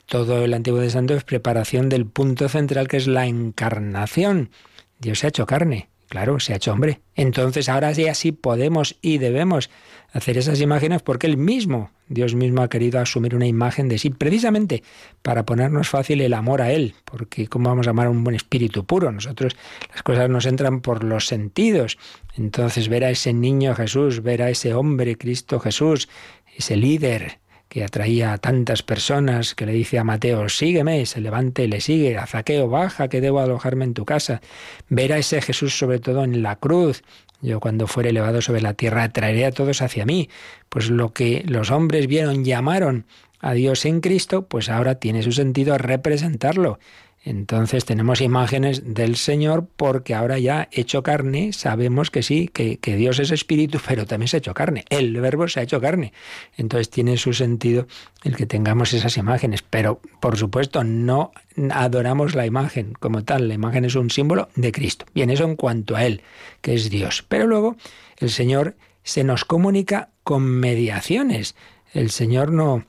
todo 0.06 0.44
el 0.44 0.54
Antiguo 0.54 0.80
Testamento 0.80 1.14
es 1.14 1.22
preparación 1.22 1.88
del 1.88 2.06
punto 2.06 2.48
central 2.48 2.88
que 2.88 2.96
es 2.96 3.06
la 3.06 3.26
encarnación. 3.26 4.50
Dios 4.98 5.20
se 5.20 5.26
ha 5.26 5.28
hecho 5.28 5.46
carne, 5.46 5.88
claro, 6.10 6.40
se 6.40 6.52
ha 6.52 6.56
hecho 6.56 6.72
hombre. 6.72 7.00
Entonces 7.14 7.68
ahora 7.68 7.94
sí 7.94 8.06
así 8.08 8.32
podemos 8.32 8.98
y 9.00 9.18
debemos 9.18 9.70
hacer 10.12 10.36
esas 10.36 10.60
imágenes 10.60 11.02
porque 11.02 11.28
Él 11.28 11.36
mismo, 11.36 11.92
Dios 12.08 12.34
mismo 12.34 12.62
ha 12.62 12.68
querido 12.68 12.98
asumir 12.98 13.34
una 13.34 13.46
imagen 13.46 13.88
de 13.88 13.96
sí, 13.96 14.10
precisamente 14.10 14.82
para 15.22 15.46
ponernos 15.46 15.88
fácil 15.88 16.20
el 16.20 16.34
amor 16.34 16.62
a 16.62 16.72
Él, 16.72 16.94
porque 17.04 17.46
¿cómo 17.46 17.70
vamos 17.70 17.86
a 17.86 17.90
amar 17.90 18.08
a 18.08 18.10
un 18.10 18.24
buen 18.24 18.34
espíritu 18.34 18.84
puro? 18.84 19.12
Nosotros 19.12 19.56
las 19.92 20.02
cosas 20.02 20.28
nos 20.28 20.46
entran 20.46 20.80
por 20.80 21.04
los 21.04 21.26
sentidos. 21.26 21.96
Entonces 22.36 22.88
ver 22.88 23.04
a 23.04 23.10
ese 23.10 23.32
niño 23.32 23.74
Jesús, 23.74 24.20
ver 24.22 24.42
a 24.42 24.50
ese 24.50 24.74
hombre 24.74 25.16
Cristo 25.16 25.60
Jesús, 25.60 26.08
ese 26.56 26.76
líder 26.76 27.39
que 27.70 27.84
atraía 27.84 28.32
a 28.32 28.38
tantas 28.38 28.82
personas, 28.82 29.54
que 29.54 29.64
le 29.64 29.72
dice 29.72 30.00
a 30.00 30.04
Mateo, 30.04 30.48
sígueme, 30.48 31.06
se 31.06 31.20
levante 31.20 31.68
le 31.68 31.80
sigue, 31.80 32.18
a 32.18 32.26
Zaqueo, 32.26 32.68
baja, 32.68 33.06
que 33.06 33.20
debo 33.20 33.38
alojarme 33.38 33.84
en 33.84 33.94
tu 33.94 34.04
casa. 34.04 34.40
Ver 34.88 35.12
a 35.12 35.18
ese 35.18 35.40
Jesús 35.40 35.78
sobre 35.78 36.00
todo 36.00 36.24
en 36.24 36.42
la 36.42 36.56
cruz, 36.56 37.04
yo 37.40 37.60
cuando 37.60 37.86
fuere 37.86 38.10
elevado 38.10 38.42
sobre 38.42 38.60
la 38.60 38.74
tierra 38.74 39.08
traeré 39.10 39.46
a 39.46 39.52
todos 39.52 39.82
hacia 39.82 40.04
mí. 40.04 40.28
Pues 40.68 40.90
lo 40.90 41.12
que 41.12 41.44
los 41.46 41.70
hombres 41.70 42.08
vieron, 42.08 42.44
llamaron 42.44 43.06
a 43.38 43.52
Dios 43.52 43.84
en 43.84 44.00
Cristo, 44.00 44.46
pues 44.46 44.68
ahora 44.68 44.96
tiene 44.96 45.22
su 45.22 45.30
sentido 45.30 45.78
representarlo. 45.78 46.80
Entonces 47.22 47.84
tenemos 47.84 48.22
imágenes 48.22 48.94
del 48.94 49.16
Señor 49.16 49.68
porque 49.76 50.14
ahora 50.14 50.38
ya 50.38 50.68
hecho 50.72 51.02
carne, 51.02 51.52
sabemos 51.52 52.10
que 52.10 52.22
sí, 52.22 52.48
que, 52.48 52.78
que, 52.78 52.96
Dios 52.96 53.18
es 53.18 53.30
espíritu, 53.30 53.78
pero 53.86 54.06
también 54.06 54.28
se 54.28 54.36
ha 54.36 54.38
hecho 54.38 54.54
carne. 54.54 54.86
El 54.88 55.20
verbo 55.20 55.46
se 55.46 55.60
ha 55.60 55.62
hecho 55.62 55.82
carne. 55.82 56.14
Entonces 56.56 56.88
tiene 56.88 57.18
su 57.18 57.34
sentido 57.34 57.86
el 58.24 58.36
que 58.36 58.46
tengamos 58.46 58.94
esas 58.94 59.18
imágenes. 59.18 59.62
Pero 59.62 60.00
por 60.20 60.38
supuesto 60.38 60.82
no 60.82 61.32
adoramos 61.70 62.34
la 62.34 62.46
imagen 62.46 62.94
como 62.98 63.22
tal. 63.22 63.48
La 63.48 63.54
imagen 63.54 63.84
es 63.84 63.96
un 63.96 64.10
símbolo 64.10 64.48
de 64.56 64.72
Cristo. 64.72 65.04
Bien, 65.14 65.28
eso 65.28 65.44
en 65.44 65.56
cuanto 65.56 65.96
a 65.96 66.06
Él, 66.06 66.22
que 66.62 66.72
es 66.72 66.88
Dios. 66.88 67.22
Pero 67.28 67.46
luego 67.46 67.76
el 68.16 68.30
Señor 68.30 68.76
se 69.02 69.24
nos 69.24 69.44
comunica 69.44 70.08
con 70.22 70.42
mediaciones. 70.44 71.54
El 71.92 72.10
Señor 72.10 72.50
no, 72.50 72.86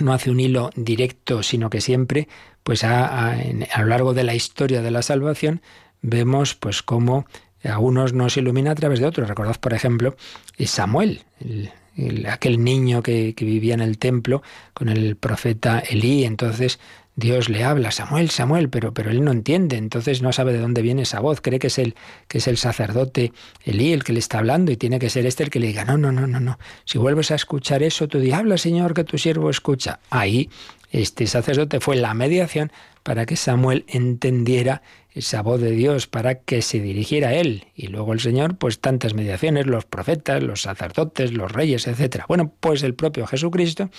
no 0.00 0.12
hace 0.12 0.30
un 0.30 0.40
hilo 0.40 0.70
directo, 0.76 1.42
sino 1.42 1.70
que 1.70 1.80
siempre 1.80 2.28
pues 2.62 2.84
a, 2.84 3.32
a, 3.32 3.80
lo 3.80 3.86
largo 3.86 4.14
de 4.14 4.24
la 4.24 4.34
historia 4.34 4.82
de 4.82 4.90
la 4.90 5.02
salvación 5.02 5.62
vemos 6.02 6.54
pues 6.54 6.82
cómo 6.82 7.26
a 7.64 7.78
unos 7.78 8.12
nos 8.12 8.36
ilumina 8.36 8.72
a 8.72 8.74
través 8.74 9.00
de 9.00 9.06
otros. 9.06 9.28
Recordad, 9.28 9.56
por 9.56 9.74
ejemplo, 9.74 10.16
Samuel, 10.64 11.22
el, 11.40 11.70
el, 11.96 12.26
aquel 12.26 12.62
niño 12.62 13.02
que, 13.02 13.34
que, 13.34 13.44
vivía 13.44 13.74
en 13.74 13.80
el 13.80 13.98
templo 13.98 14.42
con 14.74 14.88
el 14.88 15.16
profeta 15.16 15.80
Elí. 15.80 16.24
Entonces 16.24 16.78
Dios 17.18 17.48
le 17.48 17.64
habla, 17.64 17.90
Samuel, 17.90 18.30
Samuel, 18.30 18.68
pero, 18.68 18.94
pero 18.94 19.10
él 19.10 19.24
no 19.24 19.32
entiende, 19.32 19.76
entonces 19.76 20.22
no 20.22 20.32
sabe 20.32 20.52
de 20.52 20.60
dónde 20.60 20.82
viene 20.82 21.02
esa 21.02 21.18
voz, 21.18 21.40
cree 21.40 21.58
que 21.58 21.66
es 21.66 21.76
el, 21.80 21.96
que 22.28 22.38
es 22.38 22.46
el 22.46 22.56
sacerdote 22.58 23.32
Elí 23.64 23.92
el 23.92 24.04
que 24.04 24.12
le 24.12 24.20
está 24.20 24.38
hablando 24.38 24.70
y 24.70 24.76
tiene 24.76 25.00
que 25.00 25.10
ser 25.10 25.26
este 25.26 25.42
el 25.42 25.50
que 25.50 25.58
le 25.58 25.66
diga, 25.66 25.84
no, 25.84 25.98
no, 25.98 26.12
no, 26.12 26.28
no, 26.28 26.38
no. 26.38 26.60
Si 26.84 26.96
vuelves 26.96 27.32
a 27.32 27.34
escuchar 27.34 27.82
eso, 27.82 28.06
tú 28.06 28.20
di, 28.20 28.30
habla 28.30 28.56
Señor, 28.56 28.94
que 28.94 29.02
tu 29.02 29.18
siervo 29.18 29.50
escucha. 29.50 29.98
Ahí 30.10 30.48
este 30.92 31.26
sacerdote 31.26 31.80
fue 31.80 31.96
la 31.96 32.14
mediación 32.14 32.70
para 33.02 33.26
que 33.26 33.34
Samuel 33.34 33.84
entendiera 33.88 34.82
esa 35.12 35.42
voz 35.42 35.60
de 35.60 35.72
Dios, 35.72 36.06
para 36.06 36.36
que 36.36 36.62
se 36.62 36.78
dirigiera 36.78 37.30
a 37.30 37.34
él. 37.34 37.66
Y 37.74 37.88
luego 37.88 38.12
el 38.12 38.20
Señor, 38.20 38.56
pues 38.58 38.78
tantas 38.78 39.14
mediaciones, 39.14 39.66
los 39.66 39.84
profetas, 39.86 40.40
los 40.40 40.62
sacerdotes, 40.62 41.32
los 41.32 41.50
reyes, 41.50 41.88
etc. 41.88 42.26
Bueno, 42.28 42.52
pues 42.60 42.84
el 42.84 42.94
propio 42.94 43.26
Jesucristo 43.26 43.90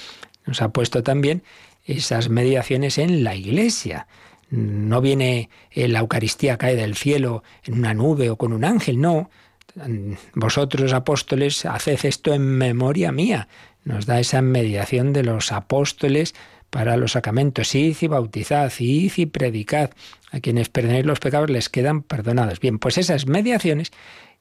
nos 0.45 0.61
ha 0.61 0.69
puesto 0.69 1.03
también 1.03 1.43
esas 1.97 2.29
mediaciones 2.29 2.97
en 2.97 3.23
la 3.23 3.35
iglesia. 3.35 4.07
No 4.49 5.01
viene 5.01 5.49
la 5.73 5.99
Eucaristía, 5.99 6.57
cae 6.57 6.75
del 6.75 6.95
cielo 6.95 7.43
en 7.63 7.75
una 7.75 7.93
nube 7.93 8.29
o 8.29 8.35
con 8.35 8.53
un 8.53 8.65
ángel, 8.65 8.99
no. 8.99 9.29
Vosotros 10.33 10.93
apóstoles, 10.93 11.65
haced 11.65 11.99
esto 12.03 12.33
en 12.33 12.41
memoria 12.41 13.11
mía. 13.11 13.47
Nos 13.83 14.05
da 14.05 14.19
esa 14.19 14.41
mediación 14.41 15.13
de 15.13 15.23
los 15.23 15.51
apóstoles 15.51 16.33
para 16.69 16.97
los 16.97 17.13
sacramentos. 17.13 17.73
Id 17.75 17.97
y 18.01 18.07
bautizad, 18.07 18.71
id 18.79 19.13
y 19.15 19.25
predicad. 19.27 19.91
A 20.31 20.39
quienes 20.39 20.69
perdonéis 20.69 21.05
los 21.05 21.19
pecados 21.19 21.49
les 21.49 21.69
quedan 21.69 22.03
perdonados. 22.03 22.59
Bien, 22.59 22.79
pues 22.79 22.97
esas 22.97 23.27
mediaciones 23.27 23.91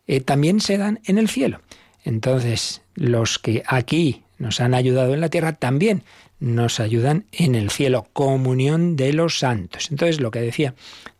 eh, 0.06 0.20
también 0.20 0.60
se 0.60 0.78
dan 0.78 1.00
en 1.04 1.18
el 1.18 1.28
cielo. 1.28 1.60
Entonces, 2.04 2.82
los 2.94 3.38
que 3.38 3.62
aquí 3.66 4.22
nos 4.38 4.60
han 4.60 4.74
ayudado 4.74 5.14
en 5.14 5.20
la 5.20 5.30
tierra 5.30 5.52
también 5.52 6.04
nos 6.40 6.80
ayudan 6.80 7.26
en 7.32 7.54
el 7.54 7.70
cielo, 7.70 8.06
comunión 8.12 8.96
de 8.96 9.12
los 9.12 9.38
santos. 9.38 9.90
Entonces, 9.90 10.20
lo 10.20 10.30
que 10.30 10.40
decía 10.40 10.74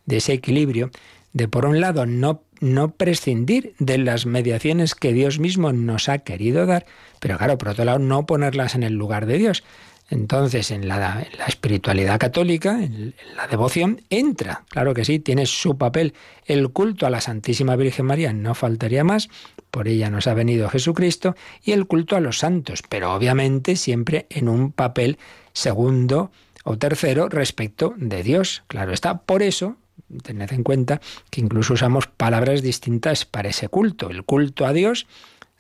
de 0.07 0.19
ese 0.19 0.33
equilibrio, 0.33 0.91
de 1.33 1.49
por 1.49 1.67
un 1.67 1.81
lado 1.81 2.07
no, 2.07 2.43
no 2.61 2.93
prescindir 2.93 3.75
de 3.79 3.99
las 3.99 4.27
mediaciones 4.27 4.95
que 4.95 5.13
Dios 5.13 5.39
mismo 5.39 5.73
nos 5.73 6.09
ha 6.09 6.19
querido 6.19 6.67
dar, 6.67 6.87
pero 7.21 7.37
claro, 7.39 7.59
por 7.59 7.69
otro 7.69 7.85
lado, 7.85 7.99
no 7.99 8.27
ponerlas 8.27 8.75
en 8.75 8.83
el 8.83 8.95
lugar 8.95 9.27
de 9.27 9.39
Dios. 9.39 9.65
Entonces, 10.11 10.71
en 10.71 10.89
la, 10.89 11.27
en 11.31 11.39
la, 11.39 11.45
espiritualidad 11.45 12.19
católica, 12.19 12.83
en 12.83 13.15
la 13.37 13.47
devoción, 13.47 14.01
entra, 14.09 14.65
claro 14.71 14.95
que 14.95 15.05
sí, 15.05 15.19
tiene 15.19 15.45
su 15.45 15.77
papel 15.77 16.15
el 16.47 16.71
culto 16.71 17.07
a 17.07 17.11
la 17.11 17.21
Santísima 17.21 17.77
Virgen 17.77 18.07
María, 18.07 18.33
no 18.33 18.55
faltaría 18.55 19.05
más, 19.05 19.29
por 19.71 19.89
ella 19.89 20.11
nos 20.11 20.27
ha 20.27 20.35
venido 20.35 20.69
Jesucristo, 20.69 21.37
y 21.63 21.73
el 21.73 21.87
culto 21.87 22.17
a 22.17 22.21
los 22.21 22.39
santos, 22.39 22.83
pero 22.89 23.15
obviamente 23.15 23.77
siempre 23.77 24.27
en 24.31 24.49
un 24.49 24.73
papel 24.73 25.19
segundo 25.53 26.31
o 26.65 26.79
tercero 26.79 27.29
respecto 27.29 27.95
de 27.97 28.23
Dios. 28.23 28.63
Claro 28.67 28.93
está, 28.93 29.19
por 29.19 29.43
eso, 29.43 29.77
tened 30.23 30.53
en 30.53 30.63
cuenta 30.63 31.01
que 31.31 31.41
incluso 31.41 31.75
usamos 31.75 32.07
palabras 32.07 32.63
distintas 32.63 33.25
para 33.25 33.51
ese 33.51 33.69
culto. 33.69 34.11
El 34.11 34.25
culto 34.25 34.67
a 34.67 34.73
Dios 34.73 35.07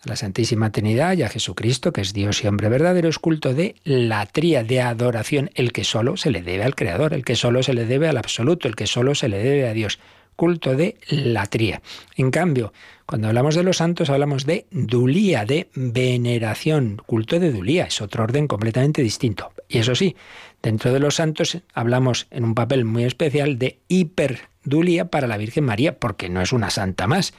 a 0.04 0.08
la 0.08 0.16
Santísima 0.16 0.70
Trinidad 0.70 1.16
y 1.16 1.22
a 1.22 1.28
Jesucristo, 1.28 1.92
que 1.92 2.02
es 2.02 2.12
Dios 2.12 2.44
y 2.44 2.46
hombre 2.46 2.68
verdadero, 2.68 3.08
es 3.08 3.18
culto 3.18 3.52
de 3.52 3.74
latría, 3.84 4.62
de 4.62 4.80
adoración, 4.80 5.50
el 5.54 5.72
que 5.72 5.82
solo 5.82 6.16
se 6.16 6.30
le 6.30 6.42
debe 6.42 6.62
al 6.64 6.76
Creador, 6.76 7.14
el 7.14 7.24
que 7.24 7.34
solo 7.34 7.62
se 7.62 7.74
le 7.74 7.84
debe 7.84 8.08
al 8.08 8.16
absoluto, 8.16 8.68
el 8.68 8.76
que 8.76 8.86
solo 8.86 9.14
se 9.16 9.28
le 9.28 9.38
debe 9.38 9.68
a 9.68 9.72
Dios. 9.72 9.98
Culto 10.38 10.76
de 10.76 10.96
latría. 11.08 11.82
En 12.14 12.30
cambio, 12.30 12.72
cuando 13.06 13.26
hablamos 13.26 13.56
de 13.56 13.64
los 13.64 13.78
santos 13.78 14.08
hablamos 14.08 14.46
de 14.46 14.66
dulía, 14.70 15.44
de 15.44 15.68
veneración. 15.74 17.02
Culto 17.04 17.40
de 17.40 17.50
dulía 17.50 17.86
es 17.86 18.00
otro 18.00 18.22
orden 18.22 18.46
completamente 18.46 19.02
distinto. 19.02 19.50
Y 19.68 19.78
eso 19.78 19.96
sí, 19.96 20.14
dentro 20.62 20.92
de 20.92 21.00
los 21.00 21.16
santos 21.16 21.58
hablamos 21.74 22.28
en 22.30 22.44
un 22.44 22.54
papel 22.54 22.84
muy 22.84 23.02
especial 23.02 23.58
de 23.58 23.80
hiperdulía 23.88 25.06
para 25.06 25.26
la 25.26 25.38
Virgen 25.38 25.64
María, 25.64 25.98
porque 25.98 26.28
no 26.28 26.40
es 26.40 26.52
una 26.52 26.70
santa 26.70 27.08
más, 27.08 27.34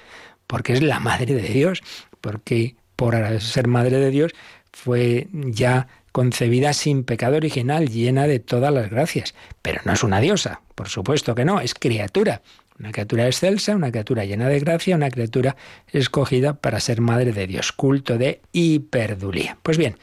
porque 0.45 0.73
es 0.73 0.81
la 0.81 0.99
Madre 0.99 1.35
de 1.35 1.47
Dios 1.47 1.81
porque 2.21 2.75
por 2.95 3.15
ser 3.39 3.67
madre 3.67 3.97
de 3.97 4.11
Dios 4.11 4.33
fue 4.73 5.27
ya 5.31 5.87
concebida 6.11 6.73
sin 6.73 7.03
pecado 7.03 7.37
original, 7.37 7.87
llena 7.87 8.27
de 8.27 8.39
todas 8.39 8.73
las 8.73 8.89
gracias. 8.89 9.35
Pero 9.61 9.81
no 9.85 9.93
es 9.93 10.03
una 10.03 10.19
diosa, 10.19 10.61
por 10.75 10.89
supuesto 10.89 11.35
que 11.35 11.45
no, 11.45 11.61
es 11.61 11.73
criatura. 11.73 12.41
Una 12.79 12.91
criatura 12.91 13.25
excelsa, 13.27 13.75
una 13.75 13.91
criatura 13.91 14.23
llena 14.23 14.47
de 14.47 14.59
gracia, 14.59 14.95
una 14.95 15.11
criatura 15.11 15.57
escogida 15.91 16.53
para 16.53 16.79
ser 16.79 17.01
madre 17.01 17.33
de 17.33 17.45
Dios. 17.45 17.73
Culto 17.73 18.17
de 18.17 18.41
hiperdulía. 18.53 19.57
Pues 19.63 19.77
bien, 19.77 19.97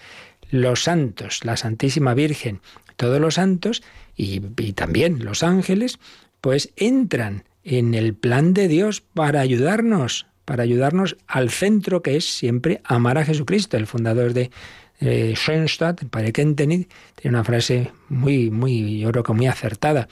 los 0.50 0.82
santos, 0.82 1.44
la 1.44 1.56
Santísima 1.56 2.12
Virgen, 2.12 2.60
todos 2.96 3.20
los 3.20 3.34
santos 3.34 3.82
y, 4.14 4.40
también 4.72 5.24
los 5.24 5.42
ángeles, 5.42 5.98
pues 6.40 6.72
entran 6.76 7.44
en 7.64 7.94
el 7.94 8.14
plan 8.14 8.54
de 8.54 8.68
Dios 8.68 9.00
para 9.00 9.40
ayudarnos 9.40 10.26
para 10.44 10.62
ayudarnos 10.62 11.16
al 11.26 11.50
centro 11.50 12.02
que 12.02 12.16
es 12.16 12.24
siempre 12.24 12.80
amar 12.84 13.18
a 13.18 13.24
Jesucristo. 13.24 13.76
El 13.76 13.88
fundador 13.88 14.32
de 14.32 14.52
eh, 15.00 15.34
Schoenstatt, 15.34 16.02
el 16.02 16.08
padre 16.08 16.32
Kentenich, 16.32 16.88
tiene 17.16 17.36
una 17.36 17.42
frase 17.42 17.90
muy, 18.08 18.52
muy, 18.52 19.00
yo 19.00 19.10
creo 19.10 19.24
que 19.24 19.32
muy 19.32 19.48
acertada. 19.48 20.06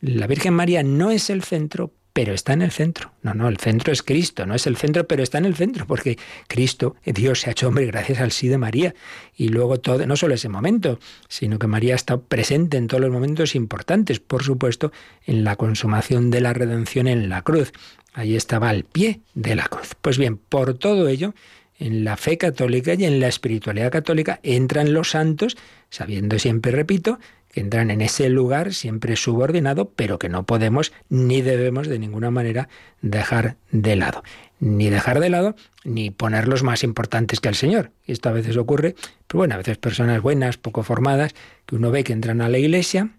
La 0.00 0.28
Virgen 0.28 0.54
María 0.54 0.84
no 0.84 1.10
es 1.10 1.28
el 1.28 1.42
centro, 1.42 1.92
pero 2.12 2.34
está 2.34 2.52
en 2.52 2.62
el 2.62 2.70
centro. 2.70 3.12
No, 3.22 3.34
no, 3.34 3.48
el 3.48 3.58
centro 3.58 3.92
es 3.92 4.02
Cristo, 4.02 4.46
no 4.46 4.54
es 4.54 4.66
el 4.66 4.76
centro, 4.76 5.06
pero 5.06 5.22
está 5.22 5.38
en 5.38 5.44
el 5.44 5.54
centro, 5.54 5.86
porque 5.86 6.18
Cristo, 6.48 6.96
Dios, 7.04 7.40
se 7.40 7.50
ha 7.50 7.52
hecho 7.52 7.68
hombre 7.68 7.86
gracias 7.86 8.20
al 8.20 8.32
sí 8.32 8.48
de 8.48 8.58
María. 8.58 8.94
Y 9.36 9.48
luego 9.48 9.78
todo, 9.80 10.06
no 10.06 10.16
solo 10.16 10.34
ese 10.34 10.48
momento, 10.48 10.98
sino 11.28 11.58
que 11.58 11.66
María 11.66 11.94
está 11.94 12.18
presente 12.18 12.76
en 12.76 12.88
todos 12.88 13.00
los 13.00 13.10
momentos 13.10 13.54
importantes, 13.54 14.20
por 14.20 14.42
supuesto, 14.42 14.92
en 15.26 15.44
la 15.44 15.56
consumación 15.56 16.30
de 16.30 16.40
la 16.40 16.52
redención 16.52 17.06
en 17.06 17.28
la 17.28 17.42
cruz. 17.42 17.72
Ahí 18.12 18.34
estaba 18.34 18.68
al 18.68 18.84
pie 18.84 19.20
de 19.34 19.54
la 19.54 19.66
cruz. 19.66 19.94
Pues 20.00 20.18
bien, 20.18 20.36
por 20.36 20.74
todo 20.74 21.08
ello, 21.08 21.34
en 21.78 22.04
la 22.04 22.16
fe 22.16 22.38
católica 22.38 22.94
y 22.94 23.04
en 23.04 23.20
la 23.20 23.28
espiritualidad 23.28 23.90
católica 23.90 24.40
entran 24.42 24.92
los 24.92 25.10
santos, 25.10 25.56
sabiendo 25.88 26.38
siempre, 26.38 26.72
repito, 26.72 27.18
que 27.52 27.60
entran 27.60 27.90
en 27.90 28.00
ese 28.00 28.28
lugar 28.28 28.72
siempre 28.72 29.16
subordinado, 29.16 29.90
pero 29.90 30.18
que 30.18 30.28
no 30.28 30.44
podemos 30.44 30.92
ni 31.08 31.42
debemos 31.42 31.88
de 31.88 31.98
ninguna 31.98 32.30
manera 32.30 32.68
dejar 33.02 33.56
de 33.72 33.96
lado. 33.96 34.22
Ni 34.60 34.90
dejar 34.90 35.20
de 35.20 35.30
lado, 35.30 35.56
ni 35.84 36.10
ponerlos 36.10 36.62
más 36.62 36.84
importantes 36.84 37.40
que 37.40 37.48
el 37.48 37.54
Señor. 37.54 37.90
Esto 38.06 38.28
a 38.28 38.32
veces 38.32 38.56
ocurre, 38.56 38.94
pero 39.26 39.38
bueno, 39.38 39.54
a 39.54 39.58
veces 39.58 39.78
personas 39.78 40.20
buenas, 40.22 40.58
poco 40.58 40.82
formadas, 40.82 41.34
que 41.66 41.76
uno 41.76 41.90
ve 41.90 42.04
que 42.04 42.12
entran 42.12 42.40
a 42.40 42.48
la 42.48 42.58
iglesia, 42.58 43.10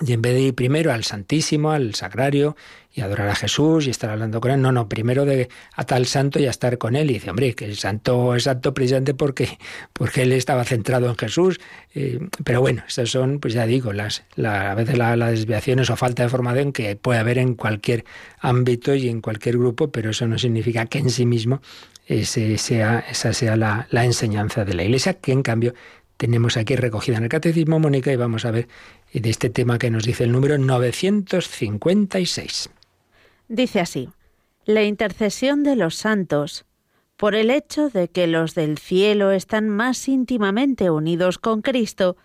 y 0.00 0.12
en 0.12 0.22
vez 0.22 0.34
de 0.34 0.40
ir 0.40 0.54
primero 0.54 0.92
al 0.92 1.04
Santísimo, 1.04 1.72
al 1.72 1.94
Sagrario, 1.94 2.56
y 2.98 3.00
adorar 3.00 3.28
a 3.28 3.34
Jesús 3.34 3.86
y 3.86 3.90
estar 3.90 4.10
hablando 4.10 4.40
con 4.40 4.50
él, 4.50 4.60
no, 4.60 4.72
no, 4.72 4.88
primero 4.88 5.24
de 5.24 5.48
a 5.74 5.84
tal 5.84 6.06
santo 6.06 6.40
y 6.40 6.46
a 6.46 6.50
estar 6.50 6.78
con 6.78 6.96
él. 6.96 7.10
Y 7.10 7.14
dice, 7.14 7.30
hombre, 7.30 7.54
que 7.54 7.64
el 7.64 7.76
santo 7.76 8.34
es 8.34 8.44
santo 8.44 8.74
precisamente 8.74 9.14
porque, 9.14 9.58
porque 9.92 10.22
él 10.22 10.32
estaba 10.32 10.64
centrado 10.64 11.08
en 11.08 11.16
Jesús. 11.16 11.60
Eh, 11.94 12.18
pero 12.44 12.60
bueno, 12.60 12.82
esas 12.88 13.10
son, 13.10 13.38
pues 13.38 13.54
ya 13.54 13.66
digo, 13.66 13.92
las, 13.92 14.24
a 14.44 14.74
veces 14.74 14.98
las 14.98 15.30
desviaciones 15.30 15.90
o 15.90 15.96
falta 15.96 16.24
de 16.24 16.28
formación 16.28 16.72
que 16.72 16.96
puede 16.96 17.20
haber 17.20 17.38
en 17.38 17.54
cualquier 17.54 18.04
ámbito 18.40 18.94
y 18.94 19.08
en 19.08 19.20
cualquier 19.20 19.58
grupo, 19.58 19.92
pero 19.92 20.10
eso 20.10 20.26
no 20.26 20.38
significa 20.38 20.86
que 20.86 20.98
en 20.98 21.10
sí 21.10 21.24
mismo 21.24 21.60
ese 22.06 22.56
sea, 22.58 23.04
esa 23.10 23.32
sea 23.32 23.54
la, 23.56 23.86
la 23.90 24.04
enseñanza 24.04 24.64
de 24.64 24.74
la 24.74 24.82
Iglesia, 24.82 25.14
que 25.14 25.32
en 25.32 25.42
cambio 25.42 25.74
tenemos 26.16 26.56
aquí 26.56 26.74
recogida 26.74 27.16
en 27.18 27.24
el 27.24 27.28
Catecismo 27.28 27.78
Mónica 27.78 28.12
y 28.12 28.16
vamos 28.16 28.44
a 28.44 28.50
ver 28.50 28.66
de 29.12 29.30
este 29.30 29.50
tema 29.50 29.78
que 29.78 29.90
nos 29.90 30.04
dice 30.04 30.24
el 30.24 30.32
número 30.32 30.58
956. 30.58 32.70
Dice 33.48 33.80
así, 33.80 34.08
la 34.64 34.84
intercesión 34.84 35.62
de 35.62 35.76
los 35.76 35.94
santos, 35.94 36.64
por 37.16 37.34
el 37.34 37.50
hecho 37.50 37.88
de 37.88 38.08
que 38.08 38.26
los 38.26 38.54
del 38.54 38.78
cielo 38.78 39.32
están 39.32 39.68
más 39.68 40.08
íntimamente 40.08 40.90
unidos 40.90 41.38
con 41.38 41.62
Cristo, 41.62 42.16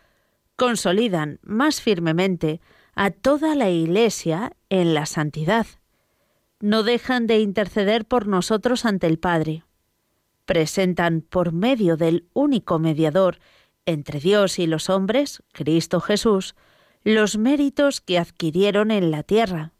consolidan 0.56 1.40
más 1.42 1.82
firmemente 1.82 2.62
a 2.96 3.12
toda 3.12 3.56
la 3.56 3.70
Iglesia 3.70 4.54
en 4.70 4.94
la 4.94 5.06
santidad. 5.06 5.66
No 6.60 6.84
dejan 6.84 7.28
de 7.28 7.40
interceder 7.40 8.06
por 8.06 8.28
nosotros 8.28 8.86
ante 8.86 9.08
el 9.08 9.20
Padre. 9.20 9.64
Presentan 10.46 11.22
por 11.22 11.54
medio 11.54 11.98
del 11.98 12.28
único 12.34 12.78
mediador 12.78 13.40
entre 13.86 14.20
Dios 14.20 14.60
y 14.60 14.68
los 14.68 14.90
hombres, 14.90 15.44
Cristo 15.54 16.00
Jesús, 16.00 16.56
los 17.04 17.38
méritos 17.38 18.02
que 18.02 18.18
adquirieron 18.18 18.92
en 18.92 19.12
la 19.12 19.24
tierra. 19.24 19.72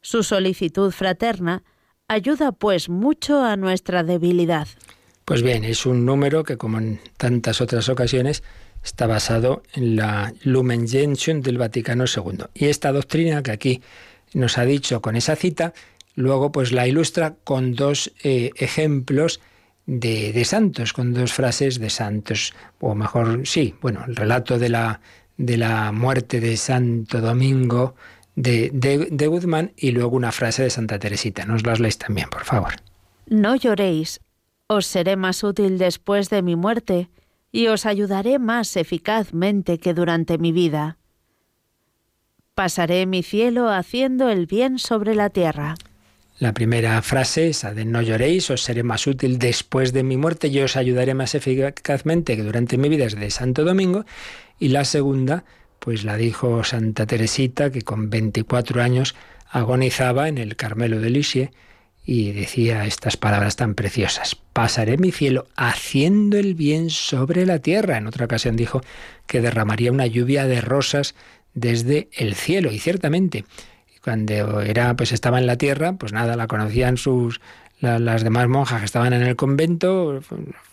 Su 0.00 0.22
solicitud 0.22 0.90
fraterna 0.90 1.62
ayuda 2.08 2.52
pues 2.52 2.88
mucho 2.88 3.44
a 3.44 3.56
nuestra 3.56 4.02
debilidad. 4.02 4.66
Pues 5.24 5.42
bien, 5.42 5.64
es 5.64 5.86
un 5.86 6.04
número 6.04 6.42
que 6.42 6.56
como 6.56 6.78
en 6.78 7.00
tantas 7.16 7.60
otras 7.60 7.88
ocasiones 7.88 8.42
está 8.82 9.06
basado 9.06 9.62
en 9.74 9.96
la 9.96 10.32
Lumen 10.42 10.88
Gentium 10.88 11.40
del 11.40 11.58
Vaticano 11.58 12.04
II. 12.04 12.46
Y 12.54 12.66
esta 12.66 12.92
doctrina 12.92 13.42
que 13.42 13.52
aquí 13.52 13.82
nos 14.32 14.58
ha 14.58 14.64
dicho 14.64 15.00
con 15.00 15.16
esa 15.16 15.36
cita, 15.36 15.72
luego 16.16 16.50
pues 16.50 16.72
la 16.72 16.88
ilustra 16.88 17.36
con 17.44 17.74
dos 17.74 18.12
eh, 18.24 18.50
ejemplos 18.56 19.40
de, 19.86 20.32
de, 20.32 20.44
santos, 20.44 20.92
con 20.92 21.12
dos 21.14 21.32
frases 21.32 21.78
de 21.78 21.90
santos, 21.90 22.54
o 22.80 22.94
mejor, 22.94 23.46
sí, 23.46 23.74
bueno, 23.80 24.04
el 24.06 24.16
relato 24.16 24.58
de 24.58 24.68
la, 24.68 25.00
de 25.40 25.56
la 25.56 25.90
muerte 25.90 26.38
de 26.38 26.58
Santo 26.58 27.22
Domingo 27.22 27.94
de, 28.36 28.70
de, 28.72 29.26
Guzmán 29.26 29.72
y 29.74 29.92
luego 29.92 30.14
una 30.14 30.32
frase 30.32 30.64
de 30.64 30.70
Santa 30.70 30.98
Teresita. 30.98 31.46
Nos 31.46 31.64
las 31.64 31.80
leéis 31.80 31.96
también, 31.96 32.28
por 32.28 32.44
favor. 32.44 32.74
No 33.26 33.56
lloréis, 33.56 34.20
os 34.66 34.86
seré 34.86 35.16
más 35.16 35.42
útil 35.42 35.78
después 35.78 36.28
de 36.28 36.42
mi 36.42 36.56
muerte 36.56 37.08
y 37.52 37.68
os 37.68 37.86
ayudaré 37.86 38.38
más 38.38 38.76
eficazmente 38.76 39.78
que 39.78 39.94
durante 39.94 40.36
mi 40.36 40.52
vida. 40.52 40.98
Pasaré 42.54 43.06
mi 43.06 43.22
cielo 43.22 43.70
haciendo 43.70 44.28
el 44.28 44.44
bien 44.44 44.78
sobre 44.78 45.14
la 45.14 45.30
tierra. 45.30 45.76
La 46.38 46.52
primera 46.52 47.00
frase, 47.02 47.48
esa 47.48 47.72
de 47.72 47.84
no 47.86 48.02
lloréis, 48.02 48.50
os 48.50 48.62
seré 48.62 48.82
más 48.82 49.06
útil 49.06 49.38
después 49.38 49.92
de 49.92 50.02
mi 50.02 50.16
muerte 50.16 50.48
y 50.48 50.60
os 50.60 50.76
ayudaré 50.76 51.14
más 51.14 51.34
eficazmente 51.34 52.36
que 52.36 52.42
durante 52.42 52.76
mi 52.76 52.88
vida 52.88 53.06
es 53.06 53.14
de 53.14 53.30
Santo 53.30 53.64
Domingo. 53.64 54.04
Y 54.60 54.68
la 54.68 54.84
segunda, 54.84 55.44
pues 55.80 56.04
la 56.04 56.16
dijo 56.16 56.62
Santa 56.62 57.06
Teresita, 57.06 57.72
que 57.72 57.82
con 57.82 58.10
24 58.10 58.82
años 58.82 59.16
agonizaba 59.50 60.28
en 60.28 60.38
el 60.38 60.54
Carmelo 60.54 61.00
de 61.00 61.10
Lisieux 61.10 61.50
y 62.04 62.32
decía 62.32 62.86
estas 62.86 63.16
palabras 63.16 63.56
tan 63.56 63.74
preciosas. 63.74 64.36
Pasaré 64.52 64.98
mi 64.98 65.12
cielo 65.12 65.46
haciendo 65.56 66.38
el 66.38 66.54
bien 66.54 66.90
sobre 66.90 67.46
la 67.46 67.58
tierra. 67.58 67.96
En 67.96 68.06
otra 68.06 68.26
ocasión 68.26 68.56
dijo 68.56 68.82
que 69.26 69.40
derramaría 69.40 69.92
una 69.92 70.06
lluvia 70.06 70.46
de 70.46 70.60
rosas 70.60 71.14
desde 71.54 72.08
el 72.12 72.34
cielo. 72.34 72.70
Y 72.70 72.78
ciertamente, 72.78 73.44
cuando 74.02 74.60
era, 74.60 74.94
pues 74.94 75.12
estaba 75.12 75.38
en 75.38 75.46
la 75.46 75.56
tierra, 75.56 75.94
pues 75.94 76.12
nada, 76.12 76.36
la 76.36 76.46
conocían 76.46 76.96
sus 76.96 77.40
las 77.80 78.22
demás 78.22 78.46
monjas 78.46 78.80
que 78.80 78.84
estaban 78.84 79.14
en 79.14 79.22
el 79.22 79.36
convento, 79.36 80.20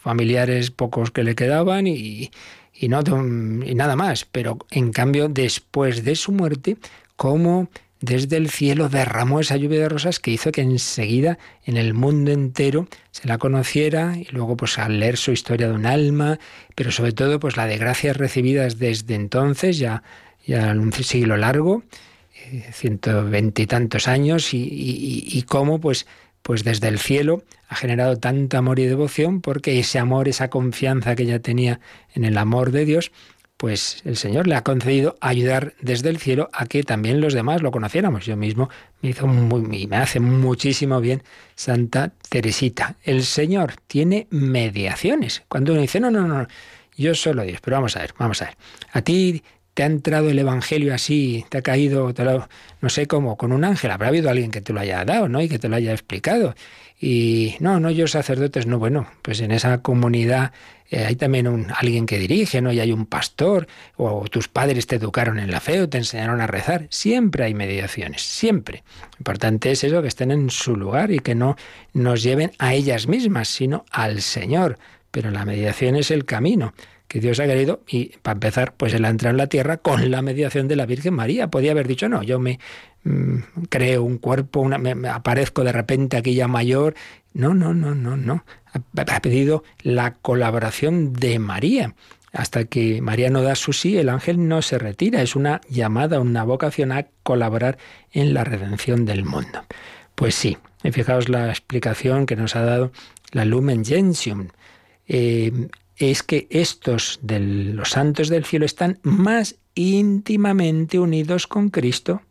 familiares 0.02 0.72
pocos 0.72 1.10
que 1.12 1.24
le 1.24 1.36
quedaban 1.36 1.88
y, 1.88 2.32
y, 2.80 2.90
no, 2.90 3.02
nada 3.02 3.96
más. 3.96 4.26
Pero 4.26 4.58
en 4.72 4.92
cambio, 4.92 5.30
después 5.30 6.04
de 6.04 6.16
su 6.16 6.32
muerte, 6.32 6.78
como 7.16 7.70
desde 8.00 8.38
el 8.38 8.50
cielo 8.50 8.90
derramó 8.90 9.40
esa 9.40 9.58
lluvia 9.58 9.80
de 9.80 9.90
rosas 9.90 10.20
que 10.20 10.32
hizo 10.32 10.52
que 10.52 10.62
enseguida 10.62 11.40
en 11.66 11.78
el 11.78 11.96
mundo 11.96 12.32
entero 12.32 12.88
se 13.12 13.28
la 13.28 13.40
conociera 13.40 14.16
y 14.18 14.28
luego 14.32 14.56
pues 14.56 14.78
al 14.78 15.00
leer 15.00 15.18
su 15.18 15.32
historia 15.32 15.68
de 15.68 15.74
un 15.74 15.88
alma, 15.88 16.40
pero 16.76 16.92
sobre 16.92 17.14
todo 17.14 17.40
pues 17.40 17.58
la 17.58 17.66
de 17.66 17.78
gracias 17.78 18.16
recibidas 18.16 18.78
desde 18.78 19.16
entonces, 19.16 19.80
ya, 19.80 20.04
ya 20.46 20.72
un 20.74 20.94
siglo 20.94 21.38
largo, 21.38 21.82
eh, 22.36 22.70
ciento 22.72 23.26
veintitantos 23.26 24.08
años 24.08 24.54
y, 24.54 24.68
y 24.70 25.42
cómo 25.44 25.80
pues 25.80 26.06
pues 26.48 26.64
desde 26.64 26.88
el 26.88 26.98
cielo 26.98 27.44
ha 27.68 27.76
generado 27.76 28.16
tanto 28.16 28.58
amor 28.58 28.80
y 28.80 28.86
devoción 28.86 29.42
porque 29.42 29.80
ese 29.80 30.00
amor, 30.00 30.30
esa 30.30 30.50
confianza 30.50 31.14
que 31.14 31.24
ella 31.24 31.42
tenía 31.42 31.82
en 32.14 32.24
el 32.24 32.38
amor 32.38 32.72
de 32.72 32.86
Dios, 32.86 33.12
pues 33.58 34.02
el 34.06 34.16
Señor 34.16 34.48
le 34.48 34.56
ha 34.56 34.64
concedido 34.64 35.18
ayudar 35.20 35.74
desde 35.82 36.08
el 36.08 36.20
cielo 36.20 36.50
a 36.54 36.66
que 36.66 36.84
también 36.84 37.20
los 37.20 37.34
demás 37.34 37.62
lo 37.62 37.72
conociéramos. 37.72 38.26
Yo 38.26 38.38
mismo 38.38 38.70
me 39.02 39.10
hizo 39.10 39.28
muy, 39.28 39.88
me 39.88 39.98
hace 39.98 40.22
muchísimo 40.22 41.02
bien 41.02 41.22
Santa 41.56 42.14
Teresita. 42.30 42.96
El 43.04 43.26
Señor 43.26 43.74
tiene 43.86 44.28
mediaciones. 44.30 45.44
Cuando 45.50 45.74
uno 45.74 45.82
dice, 45.82 46.00
no, 46.00 46.12
no, 46.12 46.28
no, 46.28 46.48
yo 46.96 47.14
solo 47.14 47.44
Dios. 47.44 47.60
Pero 47.62 47.76
vamos 47.76 47.98
a 47.98 48.00
ver, 48.00 48.14
vamos 48.18 48.42
a 48.42 48.46
ver. 48.46 48.56
A 48.94 49.02
ti 49.02 49.44
te 49.78 49.84
ha 49.84 49.86
entrado 49.86 50.32
el 50.32 50.40
Evangelio 50.40 50.92
así, 50.92 51.46
te 51.50 51.60
ha 51.60 51.62
caído, 51.62 52.12
no 52.82 52.90
sé 52.90 53.06
cómo, 53.06 53.38
con 53.38 53.52
un 53.52 53.64
ángel. 53.64 53.92
Habrá 53.92 54.08
habido 54.08 54.28
alguien 54.28 54.50
que 54.50 54.60
te 54.60 54.74
lo 54.74 54.80
haya 54.80 55.06
dado, 55.06 55.30
¿no? 55.30 55.40
Y 55.40 55.48
que 55.48 55.60
te 55.60 55.70
lo 55.70 55.76
haya 55.76 55.92
explicado. 55.92 56.56
Y 57.00 57.58
no, 57.60 57.80
no, 57.80 57.92
yo 57.92 58.08
sacerdotes, 58.08 58.66
no, 58.66 58.80
bueno, 58.80 59.06
pues 59.22 59.40
en 59.40 59.52
esa 59.52 59.84
comunidad 59.84 60.52
eh, 60.90 61.06
hay 61.06 61.16
también 61.16 61.48
un, 61.48 61.68
alguien 61.78 62.08
que 62.08 62.18
dirige, 62.18 62.60
¿no? 62.60 62.72
Y 62.74 62.80
hay 62.80 62.92
un 62.92 63.06
pastor, 63.06 63.68
o 63.98 64.28
tus 64.32 64.48
padres 64.48 64.88
te 64.88 64.96
educaron 64.96 65.38
en 65.38 65.52
la 65.52 65.60
fe 65.60 65.80
o 65.80 65.88
te 65.88 66.00
enseñaron 66.00 66.42
a 66.42 66.48
rezar. 66.48 66.88
Siempre 66.90 67.44
hay 67.44 67.54
mediaciones, 67.54 68.24
siempre. 68.24 68.84
Lo 69.12 69.18
importante 69.20 69.70
es 69.70 69.84
eso, 69.84 70.02
que 70.02 70.08
estén 70.08 70.32
en 70.32 70.50
su 70.50 70.76
lugar 70.76 71.12
y 71.12 71.20
que 71.20 71.36
no 71.36 71.56
nos 71.94 72.24
lleven 72.24 72.52
a 72.58 72.74
ellas 72.74 73.06
mismas, 73.08 73.48
sino 73.48 73.86
al 73.92 74.24
Señor. 74.24 74.80
Pero 75.12 75.30
la 75.30 75.46
mediación 75.46 75.96
es 75.96 76.10
el 76.10 76.26
camino 76.26 76.74
que 77.08 77.20
Dios 77.20 77.40
ha 77.40 77.46
querido 77.46 77.82
y 77.88 78.18
para 78.22 78.34
empezar, 78.34 78.74
pues 78.76 78.94
él 78.94 79.06
ha 79.06 79.10
en 79.10 79.38
la 79.38 79.48
tierra 79.48 79.78
con 79.78 80.12
la 80.12 80.22
mediación 80.22 80.68
de 80.68 80.76
la 80.76 80.86
Virgen 80.86 81.14
María. 81.14 81.48
Podía 81.50 81.72
haber 81.72 81.88
dicho, 81.88 82.10
no, 82.10 82.24
yo 82.24 82.40
me 82.40 82.60
mm, 83.04 83.38
creo 83.70 84.04
un 84.04 84.18
cuerpo, 84.18 84.60
una, 84.60 84.78
me, 84.78 85.08
aparezco 85.08 85.64
de 85.64 85.72
repente 85.72 86.18
aquí 86.18 86.36
ya 86.36 86.48
mayor. 86.48 86.96
No, 87.34 87.54
no, 87.54 87.74
no, 87.74 87.96
no, 87.96 88.18
no. 88.18 88.44
Ha, 88.74 89.22
pedido 89.22 89.64
la 89.82 90.14
colaboración 90.14 91.14
de 91.14 91.40
María. 91.40 91.96
Hasta 92.34 92.66
que 92.66 93.02
María 93.02 93.30
no 93.30 93.42
da 93.42 93.56
su 93.56 93.74
sí, 93.74 93.98
el 93.98 94.10
ángel 94.10 94.48
no 94.48 94.62
se 94.62 94.78
retira. 94.78 95.22
Es 95.22 95.36
una 95.36 95.62
llamada, 95.70 96.20
una 96.20 96.44
vocación 96.44 96.92
a 96.92 97.08
colaborar 97.24 97.78
en 98.12 98.34
la 98.34 98.44
redención 98.44 99.06
del 99.06 99.24
mundo. 99.24 99.64
Pues 100.14 100.36
sí, 100.36 100.58
y 100.84 100.92
fijaos 100.92 101.30
la 101.30 101.50
explicación 101.50 102.26
que 102.26 102.36
nos 102.36 102.56
ha 102.56 102.62
dado 102.62 102.92
la 103.32 103.46
Lumen 103.46 103.86
Gentium. 103.86 104.50
Eh, 105.08 105.70
es 105.98 106.24
que 106.24 106.48
estos 106.50 107.20
de 107.22 107.40
los 107.40 107.92
santos 107.92 108.30
del 108.30 108.46
cielo 108.46 108.66
están 108.66 109.00
más 109.02 109.56
íntimamente 109.76 111.00
unidos 111.00 111.48
con 111.48 111.70
Cristo 111.70 112.22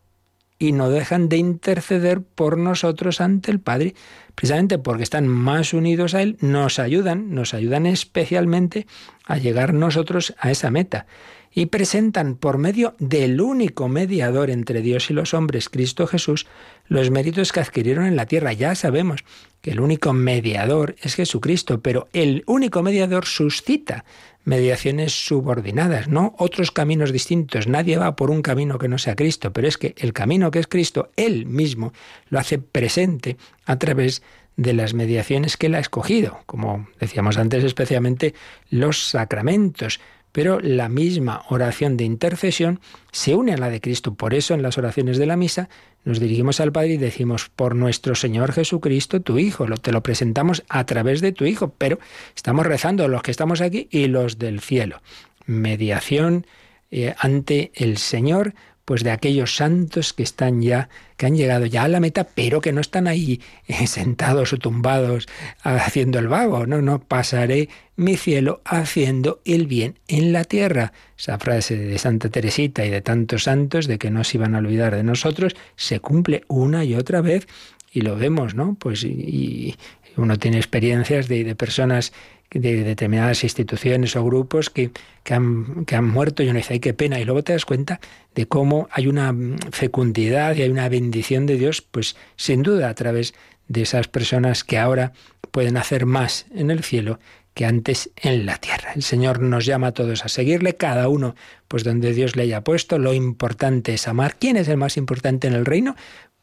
y 0.59 0.72
no 0.72 0.88
dejan 0.88 1.29
de 1.29 1.37
interceder 1.37 2.22
por 2.22 2.57
nosotros 2.57 3.20
ante 3.20 3.50
el 3.50 3.61
Padre, 3.61 3.94
precisamente 4.35 4.79
porque 4.79 5.02
están 5.02 5.29
más 5.29 5.74
unidos 5.74 6.14
a 6.14 6.22
Él, 6.22 6.38
nos 6.40 6.79
ayudan, 6.79 7.35
nos 7.35 7.52
ayudan 7.52 7.85
especialmente 7.87 8.87
a 9.26 9.37
llegar 9.37 9.74
nosotros 9.74 10.35
a 10.38 10.50
esa 10.50 10.70
meta 10.70 11.07
y 11.56 11.66
presentan 11.66 12.36
por 12.36 12.58
medio 12.58 12.94
del 12.98 13.40
único 13.40 13.88
mediador 13.88 14.50
entre 14.50 14.82
Dios 14.82 15.08
y 15.08 15.14
los 15.14 15.32
hombres, 15.32 15.70
Cristo 15.70 16.06
Jesús, 16.06 16.46
los 16.86 17.10
méritos 17.10 17.50
que 17.50 17.60
adquirieron 17.60 18.04
en 18.04 18.14
la 18.14 18.26
tierra. 18.26 18.52
Ya 18.52 18.74
sabemos 18.74 19.24
que 19.62 19.70
el 19.70 19.80
único 19.80 20.12
mediador 20.12 20.96
es 21.00 21.14
Jesucristo, 21.14 21.80
pero 21.80 22.08
el 22.12 22.44
único 22.46 22.82
mediador 22.82 23.24
suscita 23.24 24.04
mediaciones 24.44 25.12
subordinadas, 25.12 26.08
no 26.08 26.34
otros 26.36 26.70
caminos 26.72 27.10
distintos. 27.10 27.66
Nadie 27.66 27.96
va 27.96 28.16
por 28.16 28.30
un 28.30 28.42
camino 28.42 28.76
que 28.76 28.88
no 28.88 28.98
sea 28.98 29.16
Cristo, 29.16 29.54
pero 29.54 29.66
es 29.66 29.78
que 29.78 29.94
el 29.96 30.12
camino 30.12 30.50
que 30.50 30.58
es 30.58 30.66
Cristo, 30.66 31.10
Él 31.16 31.46
mismo 31.46 31.94
lo 32.28 32.38
hace 32.38 32.58
presente 32.58 33.38
a 33.64 33.78
través 33.78 34.22
de 34.58 34.74
las 34.74 34.92
mediaciones 34.92 35.56
que 35.56 35.68
Él 35.68 35.74
ha 35.74 35.80
escogido, 35.80 36.40
como 36.44 36.86
decíamos 37.00 37.38
antes, 37.38 37.64
especialmente 37.64 38.34
los 38.68 39.08
sacramentos 39.08 40.00
pero 40.37 40.61
la 40.61 40.90
misma 40.90 41.46
oración 41.49 41.96
de 41.96 42.05
intercesión 42.05 42.79
se 43.11 43.35
une 43.35 43.55
a 43.55 43.57
la 43.57 43.70
de 43.70 43.81
Cristo. 43.81 44.16
Por 44.16 44.35
eso 44.35 44.53
en 44.53 44.61
las 44.61 44.77
oraciones 44.77 45.16
de 45.16 45.25
la 45.25 45.35
misa 45.35 45.70
nos 46.05 46.20
dirigimos 46.20 46.61
al 46.61 46.72
Padre 46.72 46.92
y 46.92 46.96
decimos, 46.99 47.49
por 47.49 47.75
nuestro 47.75 48.14
Señor 48.14 48.53
Jesucristo, 48.53 49.22
tu 49.22 49.38
Hijo, 49.38 49.64
te 49.66 49.92
lo 49.92 50.03
presentamos 50.03 50.62
a 50.68 50.85
través 50.85 51.22
de 51.22 51.33
tu 51.33 51.46
Hijo, 51.46 51.72
pero 51.79 51.99
estamos 52.35 52.66
rezando 52.66 53.09
los 53.09 53.22
que 53.22 53.31
estamos 53.31 53.62
aquí 53.62 53.88
y 53.90 54.09
los 54.09 54.38
del 54.38 54.61
cielo. 54.61 55.01
Mediación 55.46 56.46
eh, 56.90 57.14
ante 57.18 57.72
el 57.75 57.96
Señor 57.96 58.53
pues 58.87 59.03
de 59.03 59.11
aquellos 59.11 59.57
santos 59.57 60.12
que 60.12 60.22
están 60.22 60.62
ya, 60.62 60.88
que 61.16 61.27
han 61.27 61.37
llegado 61.37 61.66
ya 61.66 61.83
a 61.83 61.88
la 61.88 61.99
meta, 61.99 62.25
pero 62.25 62.61
que 62.61 62.72
no 62.72 62.81
están 62.81 63.09
ahí 63.09 63.40
eh, 63.66 63.87
sentados 63.88 64.53
o 64.53 64.59
tumbados 64.59 65.27
haciendo 65.62 66.20
el 66.20 66.29
vago. 66.29 66.66
No, 66.66 66.81
no, 66.81 67.01
pasaré 67.01 67.68
mi 67.96 68.16
cielo 68.16 68.62
haciendo 68.64 69.40
el 69.44 69.66
bien 69.66 69.96
en 70.07 70.33
la 70.33 70.44
tierra. 70.44 70.92
Esa 71.18 71.37
frase 71.38 71.77
de 71.77 71.99
Santa 71.99 72.29
Teresita 72.29 72.87
y 72.87 72.90
de 72.90 73.01
tantos 73.01 73.42
santos 73.42 73.88
de 73.88 73.99
que 73.99 74.12
no 74.12 74.22
se 74.22 74.38
iban 74.38 74.55
a 74.55 74.59
olvidar 74.59 74.94
de 74.94 75.03
nosotros, 75.03 75.57
se 75.75 75.99
cumple 75.99 76.44
una 76.46 76.85
y 76.85 76.94
otra 76.94 77.20
vez 77.20 77.49
y 77.90 78.03
lo 78.03 78.14
vemos, 78.14 78.55
¿no? 78.55 78.77
Pues 78.79 79.03
y, 79.03 79.77
uno 80.16 80.38
tiene 80.38 80.59
experiencias 80.59 81.29
de, 81.29 81.44
de 81.44 81.55
personas 81.57 82.12
de 82.50 82.85
determinadas 82.85 83.44
instituciones 83.44 84.16
o 84.16 84.24
grupos 84.24 84.70
que, 84.70 84.90
que, 85.22 85.35
han, 85.35 85.85
que 85.85 85.96
han 85.96 86.09
muerto 86.09 86.42
y 86.42 86.48
uno 86.48 86.59
dice, 86.59 86.74
ay, 86.74 86.80
qué 86.80 86.94
pena. 86.94 87.20
Y 87.20 87.24
luego 87.24 87.42
te 87.42 87.52
das 87.52 87.64
cuenta 87.64 88.00
de 88.35 88.46
cómo 88.46 88.88
hay 88.90 89.06
una 89.06 89.35
fecundidad 89.72 90.56
y 90.56 90.62
hay 90.62 90.70
una 90.70 90.88
bendición 90.88 91.46
de 91.46 91.56
Dios, 91.56 91.82
pues 91.82 92.16
sin 92.37 92.62
duda 92.62 92.88
a 92.88 92.94
través 92.94 93.35
de 93.68 93.82
esas 93.82 94.09
personas 94.09 94.64
que 94.64 94.78
ahora 94.78 95.12
pueden 95.50 95.76
hacer 95.76 96.06
más 96.06 96.46
en 96.54 96.70
el 96.70 96.85
cielo 96.85 97.18
que 97.56 97.64
antes 97.64 98.11
en 98.16 98.44
la 98.44 98.59
tierra. 98.59 98.92
El 98.94 99.02
Señor 99.02 99.40
nos 99.40 99.64
llama 99.64 99.87
a 99.87 99.92
todos 99.92 100.26
a 100.26 100.28
seguirle, 100.28 100.76
cada 100.76 101.09
uno 101.09 101.35
pues 101.68 101.85
donde 101.85 102.12
Dios 102.12 102.37
le 102.37 102.42
haya 102.42 102.61
puesto. 102.61 102.98
Lo 102.98 103.14
importante 103.14 103.94
es 103.94 104.06
amar. 104.09 104.37
¿Quién 104.38 104.59
es 104.59 104.68
el 104.68 104.76
más 104.76 104.98
importante 104.98 105.48
en 105.48 105.54
el 105.54 105.64
reino? 105.64 105.96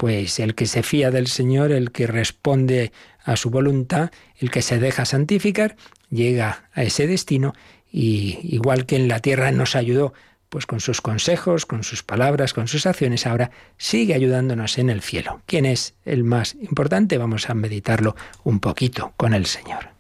Pues 0.04 0.42
el 0.42 0.54
que 0.54 0.66
se 0.66 0.84
fía 0.84 1.12
del 1.12 1.28
Señor, 1.28 1.72
el 1.72 1.94
que 1.94 2.08
responde 2.08 2.92
a 3.24 3.38
su 3.38 3.50
voluntad, 3.50 4.12
el 4.38 4.52
que 4.52 4.62
se 4.62 4.78
deja 4.78 5.06
santificar, 5.06 5.78
llega 6.10 6.66
a 6.74 6.84
ese 6.84 7.08
destino 7.08 7.54
y 7.90 8.38
igual 8.44 8.86
que 8.86 8.98
en 8.98 9.08
la 9.08 9.22
tierra 9.22 9.54
nos 9.54 9.78
ayudó 9.78 10.14
pues 10.50 10.66
con 10.66 10.82
sus 10.82 11.00
consejos, 11.00 11.66
con 11.66 11.86
sus 11.86 12.04
palabras, 12.04 12.54
con 12.54 12.68
sus 12.68 12.86
acciones, 12.86 13.26
ahora 13.26 13.52
sigue 13.78 14.14
ayudándonos 14.14 14.78
en 14.78 14.90
el 14.90 15.02
cielo. 15.02 15.42
¿Quién 15.46 15.66
es 15.66 15.96
el 16.04 16.26
más 16.26 16.56
importante? 16.56 17.18
Vamos 17.18 17.50
a 17.50 17.54
meditarlo 17.54 18.18
un 18.44 18.60
poquito 18.60 19.14
con 19.16 19.34
el 19.34 19.46
Señor. 19.46 19.93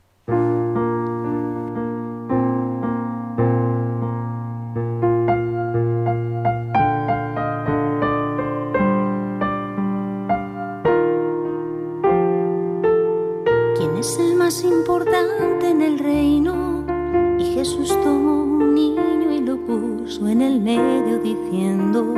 En 20.21 20.41
el 20.41 20.59
medio 20.59 21.19
diciendo, 21.19 22.13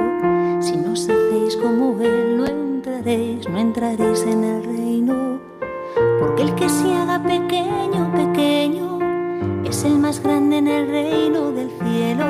si 0.60 0.76
no 0.76 0.92
os 0.92 1.08
hacéis 1.08 1.56
como 1.56 2.00
Él, 2.02 2.38
no 2.38 2.46
entraréis, 2.46 3.48
no 3.48 3.58
entraréis 3.58 4.22
en 4.24 4.44
el 4.44 4.64
reino. 4.64 5.40
Porque 6.20 6.44
el 6.44 6.56
que 6.56 6.68
se 6.68 6.94
haga 6.94 7.24
pequeño, 7.24 8.12
pequeño, 8.14 9.00
es 9.64 9.86
el 9.86 9.98
más 9.98 10.22
grande 10.22 10.58
en 10.58 10.68
el 10.68 10.88
reino 10.90 11.52
del 11.52 11.70
cielo. 11.70 12.26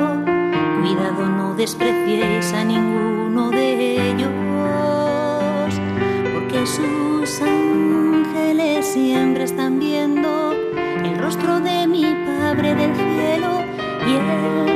Cuidado, 0.80 1.28
no 1.28 1.54
despreciéis 1.54 2.52
a 2.52 2.64
ninguno 2.64 3.50
de 3.50 4.10
ellos, 4.10 4.30
porque 6.32 6.64
sus 6.64 7.42
ángeles 7.42 8.86
siempre 8.86 9.44
están 9.44 9.80
viendo 9.80 10.52
el 11.04 11.18
rostro 11.18 11.58
de 11.60 11.88
mi 11.88 12.04
Padre 12.24 12.74
del 12.74 12.94
cielo 12.94 13.62
y 14.06 14.14
el 14.14 14.75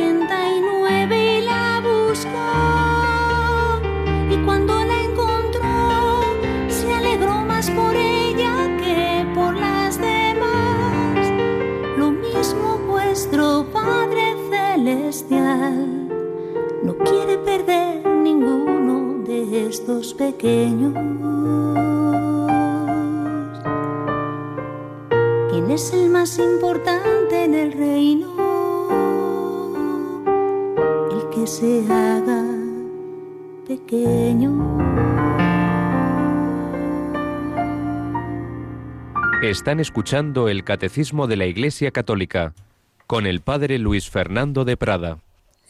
¿Quién 20.21 20.93
es 25.71 25.91
el 25.93 26.09
más 26.11 26.37
importante 26.37 27.43
en 27.43 27.55
el 27.55 27.71
reino? 27.71 28.29
El 31.11 31.27
que 31.31 31.47
se 31.47 31.83
haga 31.91 32.45
pequeño. 33.67 34.77
Están 39.41 39.79
escuchando 39.79 40.49
el 40.49 40.63
Catecismo 40.63 41.25
de 41.25 41.37
la 41.37 41.47
Iglesia 41.47 41.89
Católica 41.89 42.53
con 43.07 43.25
el 43.25 43.41
Padre 43.41 43.79
Luis 43.79 44.07
Fernando 44.11 44.65
de 44.65 44.77
Prada. 44.77 45.17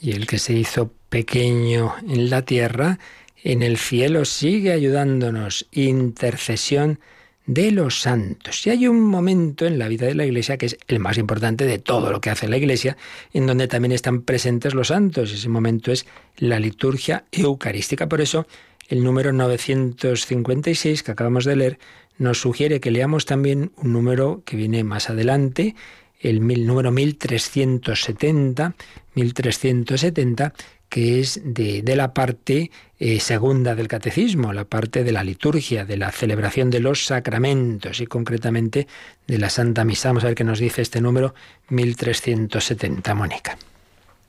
Y 0.02 0.12
el 0.12 0.28
que 0.28 0.40
se 0.40 0.52
hizo 0.52 0.92
pequeño 1.08 1.94
en 2.06 2.30
la 2.30 2.42
tierra 2.42 3.00
en 3.44 3.64
el 3.64 3.78
cielo 3.78 4.26
sigue 4.26 4.72
ayudándonos. 4.72 5.68
Intercesión 5.72 7.00
de 7.46 7.72
los 7.72 8.02
santos. 8.02 8.66
Y 8.66 8.70
hay 8.70 8.88
un 8.88 9.02
momento 9.02 9.66
en 9.66 9.80
la 9.80 9.88
vida 9.88 10.06
de 10.06 10.16
la 10.16 10.26
Iglesia 10.26 10.58
que 10.58 10.68
es 10.68 10.78
el 10.88 11.00
más 11.00 11.18
importante 11.18 11.66
de 11.66 11.80
todo 11.80 12.12
lo 12.12 12.22
que 12.22 12.30
hace 12.30 12.48
la 12.48 12.58
Iglesia, 12.58 12.98
en 13.34 13.48
donde 13.48 13.68
también 13.68 13.92
están 13.92 14.22
presentes 14.22 14.74
los 14.74 14.90
santos. 14.90 15.32
Ese 15.32 15.50
momento 15.50 15.92
es 15.92 16.06
la 16.38 16.60
liturgia 16.60 17.26
eucarística. 17.32 18.08
Por 18.08 18.22
eso, 18.22 18.48
el 18.90 19.04
número 19.04 19.34
956 19.34 21.04
que 21.04 21.12
acabamos 21.12 21.46
de 21.46 21.56
leer 21.56 21.80
nos 22.18 22.40
sugiere 22.40 22.80
que 22.80 22.92
leamos 22.92 23.26
también 23.26 23.72
un 23.78 23.94
número 23.94 24.44
que 24.46 24.56
viene 24.56 24.84
más 24.84 25.10
adelante, 25.10 25.76
el 26.20 26.40
número 26.68 26.92
1370, 26.92 28.76
1370, 29.16 30.54
que 30.92 31.22
es 31.22 31.40
de, 31.46 31.84
la 31.96 32.14
parte 32.14 32.70
eh, 33.00 33.22
segunda 33.22 33.76
del 33.76 33.88
catecismo, 33.88 34.52
la 34.52 34.66
parte 34.66 35.06
de 35.06 35.14
la 35.14 35.24
liturgia, 35.24 35.86
de 35.86 35.96
la 35.96 36.12
celebración 36.12 36.70
de 36.70 36.82
los 36.82 37.06
sacramentos 37.06 38.02
y 38.02 38.08
concretamente 38.08 38.88
de 39.26 39.38
la 39.38 39.50
Santa 39.50 39.86
Misa. 39.86 40.10
Vamos 40.10 40.26
a 40.26 40.28
ver 40.28 40.36
qué 40.36 40.44
nos 40.44 40.60
dice 40.60 40.82
este 40.82 41.00
número 41.00 41.34
1370, 41.70 43.16
Mónica. 43.16 43.58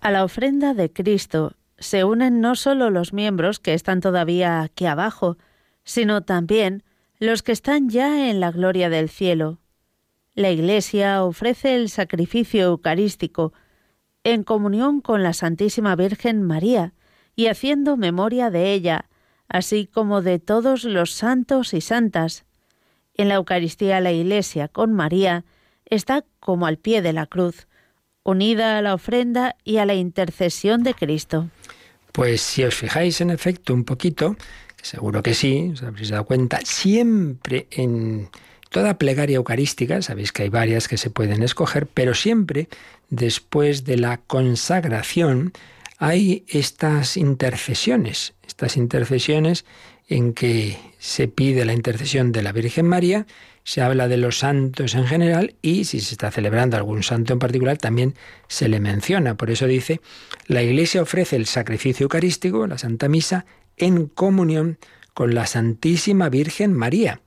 A 0.02 0.12
la 0.12 0.22
ofrenda 0.22 0.72
de 0.72 0.92
Cristo 0.92 1.56
se 1.78 2.04
unen 2.04 2.40
no 2.40 2.54
solo 2.54 2.90
los 2.90 3.12
miembros 3.12 3.58
que 3.58 3.74
están 3.74 4.00
todavía 4.00 4.62
aquí 4.62 4.86
abajo, 4.86 5.38
sino 5.82 6.22
también 6.22 6.84
los 7.18 7.42
que 7.42 7.50
están 7.50 7.88
ya 7.88 8.30
en 8.30 8.38
la 8.38 8.52
gloria 8.52 8.88
del 8.88 9.08
cielo. 9.08 9.58
La 10.36 10.52
Iglesia 10.52 11.24
ofrece 11.24 11.74
el 11.74 11.88
sacrificio 11.88 12.66
eucarístico, 12.66 13.52
en 14.24 14.44
comunión 14.44 15.00
con 15.00 15.22
la 15.22 15.32
Santísima 15.32 15.96
Virgen 15.96 16.42
María 16.42 16.92
y 17.34 17.46
haciendo 17.46 17.96
memoria 17.96 18.50
de 18.50 18.72
ella, 18.72 19.06
así 19.48 19.86
como 19.86 20.22
de 20.22 20.38
todos 20.38 20.84
los 20.84 21.12
santos 21.12 21.74
y 21.74 21.80
santas. 21.80 22.44
En 23.14 23.28
la 23.28 23.34
Eucaristía 23.34 24.00
la 24.00 24.12
Iglesia 24.12 24.68
con 24.68 24.92
María 24.92 25.44
está 25.86 26.24
como 26.40 26.66
al 26.66 26.78
pie 26.78 27.02
de 27.02 27.12
la 27.12 27.26
cruz, 27.26 27.66
unida 28.22 28.78
a 28.78 28.82
la 28.82 28.94
ofrenda 28.94 29.56
y 29.64 29.78
a 29.78 29.86
la 29.86 29.94
intercesión 29.94 30.82
de 30.82 30.94
Cristo. 30.94 31.48
Pues 32.12 32.40
si 32.40 32.64
os 32.64 32.74
fijáis 32.74 33.20
en 33.20 33.30
efecto 33.30 33.74
un 33.74 33.84
poquito, 33.84 34.36
seguro 34.80 35.22
que 35.22 35.34
sí, 35.34 35.70
os 35.72 35.82
habréis 35.82 36.10
dado 36.10 36.24
cuenta, 36.24 36.60
siempre 36.64 37.66
en 37.70 38.28
toda 38.72 38.98
plegaria 38.98 39.36
eucarística, 39.36 40.02
sabéis 40.02 40.32
que 40.32 40.42
hay 40.42 40.48
varias 40.48 40.88
que 40.88 40.96
se 40.96 41.10
pueden 41.10 41.42
escoger, 41.42 41.86
pero 41.86 42.14
siempre 42.14 42.68
después 43.10 43.84
de 43.84 43.98
la 43.98 44.16
consagración 44.16 45.52
hay 45.98 46.44
estas 46.48 47.16
intercesiones, 47.16 48.34
estas 48.46 48.76
intercesiones 48.76 49.64
en 50.08 50.32
que 50.32 50.76
se 50.98 51.28
pide 51.28 51.64
la 51.64 51.74
intercesión 51.74 52.32
de 52.32 52.42
la 52.42 52.52
Virgen 52.52 52.86
María, 52.86 53.26
se 53.62 53.80
habla 53.80 54.08
de 54.08 54.16
los 54.16 54.38
santos 54.38 54.96
en 54.96 55.06
general 55.06 55.54
y 55.62 55.84
si 55.84 56.00
se 56.00 56.14
está 56.14 56.32
celebrando 56.32 56.76
algún 56.76 57.04
santo 57.04 57.32
en 57.32 57.38
particular 57.38 57.78
también 57.78 58.14
se 58.48 58.68
le 58.68 58.80
menciona. 58.80 59.36
Por 59.36 59.50
eso 59.50 59.66
dice, 59.66 60.00
la 60.48 60.62
Iglesia 60.62 61.02
ofrece 61.02 61.36
el 61.36 61.46
sacrificio 61.46 62.04
eucarístico, 62.04 62.66
la 62.66 62.78
Santa 62.78 63.08
Misa, 63.08 63.46
en 63.76 64.06
comunión 64.06 64.78
con 65.14 65.34
la 65.34 65.46
Santísima 65.46 66.28
Virgen 66.28 66.72
María 66.72 67.21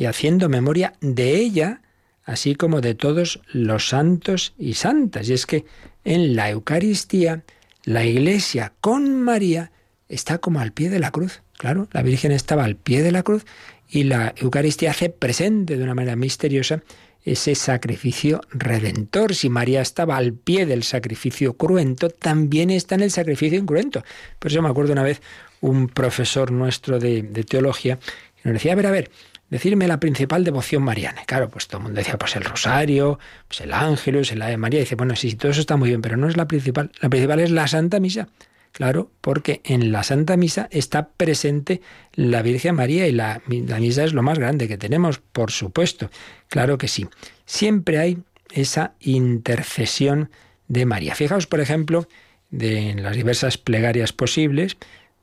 y 0.00 0.06
haciendo 0.06 0.48
memoria 0.48 0.94
de 1.02 1.34
ella, 1.36 1.82
así 2.24 2.54
como 2.54 2.80
de 2.80 2.94
todos 2.94 3.42
los 3.52 3.90
santos 3.90 4.54
y 4.58 4.72
santas. 4.72 5.28
Y 5.28 5.34
es 5.34 5.44
que 5.44 5.66
en 6.04 6.34
la 6.34 6.48
Eucaristía, 6.48 7.44
la 7.84 8.06
Iglesia 8.06 8.72
con 8.80 9.20
María 9.20 9.72
está 10.08 10.38
como 10.38 10.58
al 10.58 10.72
pie 10.72 10.88
de 10.88 11.00
la 11.00 11.10
cruz. 11.10 11.42
Claro, 11.58 11.86
la 11.92 12.00
Virgen 12.00 12.32
estaba 12.32 12.64
al 12.64 12.76
pie 12.76 13.02
de 13.02 13.12
la 13.12 13.22
cruz 13.22 13.44
y 13.90 14.04
la 14.04 14.32
Eucaristía 14.38 14.92
hace 14.92 15.10
presente 15.10 15.76
de 15.76 15.84
una 15.84 15.94
manera 15.94 16.16
misteriosa 16.16 16.82
ese 17.22 17.54
sacrificio 17.54 18.40
redentor. 18.52 19.34
Si 19.34 19.50
María 19.50 19.82
estaba 19.82 20.16
al 20.16 20.32
pie 20.32 20.64
del 20.64 20.82
sacrificio 20.82 21.58
cruento, 21.58 22.08
también 22.08 22.70
está 22.70 22.94
en 22.94 23.02
el 23.02 23.10
sacrificio 23.10 23.58
incruento. 23.58 24.02
Por 24.38 24.50
eso 24.50 24.62
me 24.62 24.70
acuerdo 24.70 24.94
una 24.94 25.02
vez 25.02 25.20
un 25.60 25.88
profesor 25.88 26.52
nuestro 26.52 26.98
de, 26.98 27.20
de 27.20 27.44
teología 27.44 27.98
que 28.42 28.48
nos 28.48 28.54
decía, 28.54 28.72
a 28.72 28.76
ver, 28.76 28.86
a 28.86 28.90
ver, 28.90 29.10
decirme 29.50 29.88
la 29.88 30.00
principal 30.00 30.44
devoción 30.44 30.82
mariana. 30.82 31.22
Claro, 31.26 31.50
pues 31.50 31.66
todo 31.66 31.78
el 31.78 31.84
mundo 31.84 31.98
decía, 31.98 32.16
pues 32.16 32.36
el 32.36 32.44
rosario, 32.44 33.18
pues 33.48 33.60
el 33.60 33.72
ángelus, 33.72 34.32
el 34.32 34.40
ave 34.42 34.56
María. 34.56 34.80
dice, 34.80 34.94
bueno, 34.94 35.16
sí, 35.16 35.34
todo 35.34 35.50
eso 35.50 35.60
está 35.60 35.76
muy 35.76 35.88
bien, 35.90 36.00
pero 36.00 36.16
no 36.16 36.28
es 36.28 36.36
la 36.36 36.46
principal. 36.48 36.92
La 37.00 37.10
principal 37.10 37.40
es 37.40 37.50
la 37.50 37.66
Santa 37.66 38.00
Misa. 38.00 38.28
Claro, 38.72 39.10
porque 39.20 39.60
en 39.64 39.90
la 39.90 40.04
Santa 40.04 40.36
Misa 40.36 40.68
está 40.70 41.08
presente 41.08 41.80
la 42.14 42.40
Virgen 42.40 42.76
María 42.76 43.08
y 43.08 43.12
la, 43.12 43.42
misa 43.46 44.04
es 44.04 44.12
lo 44.12 44.22
más 44.22 44.38
grande 44.38 44.68
que 44.68 44.78
tenemos, 44.78 45.18
por 45.18 45.50
supuesto. 45.50 46.08
Claro 46.48 46.78
que 46.78 46.86
sí. 46.86 47.08
Siempre 47.46 47.98
hay 47.98 48.18
esa 48.52 48.92
intercesión 49.00 50.30
de 50.68 50.86
María. 50.86 51.16
Fijaos, 51.16 51.48
por 51.48 51.58
ejemplo, 51.58 52.06
de, 52.50 52.90
en 52.90 53.02
las 53.02 53.16
diversas 53.16 53.58
plegarias 53.58 54.12
posibles, 54.12 54.76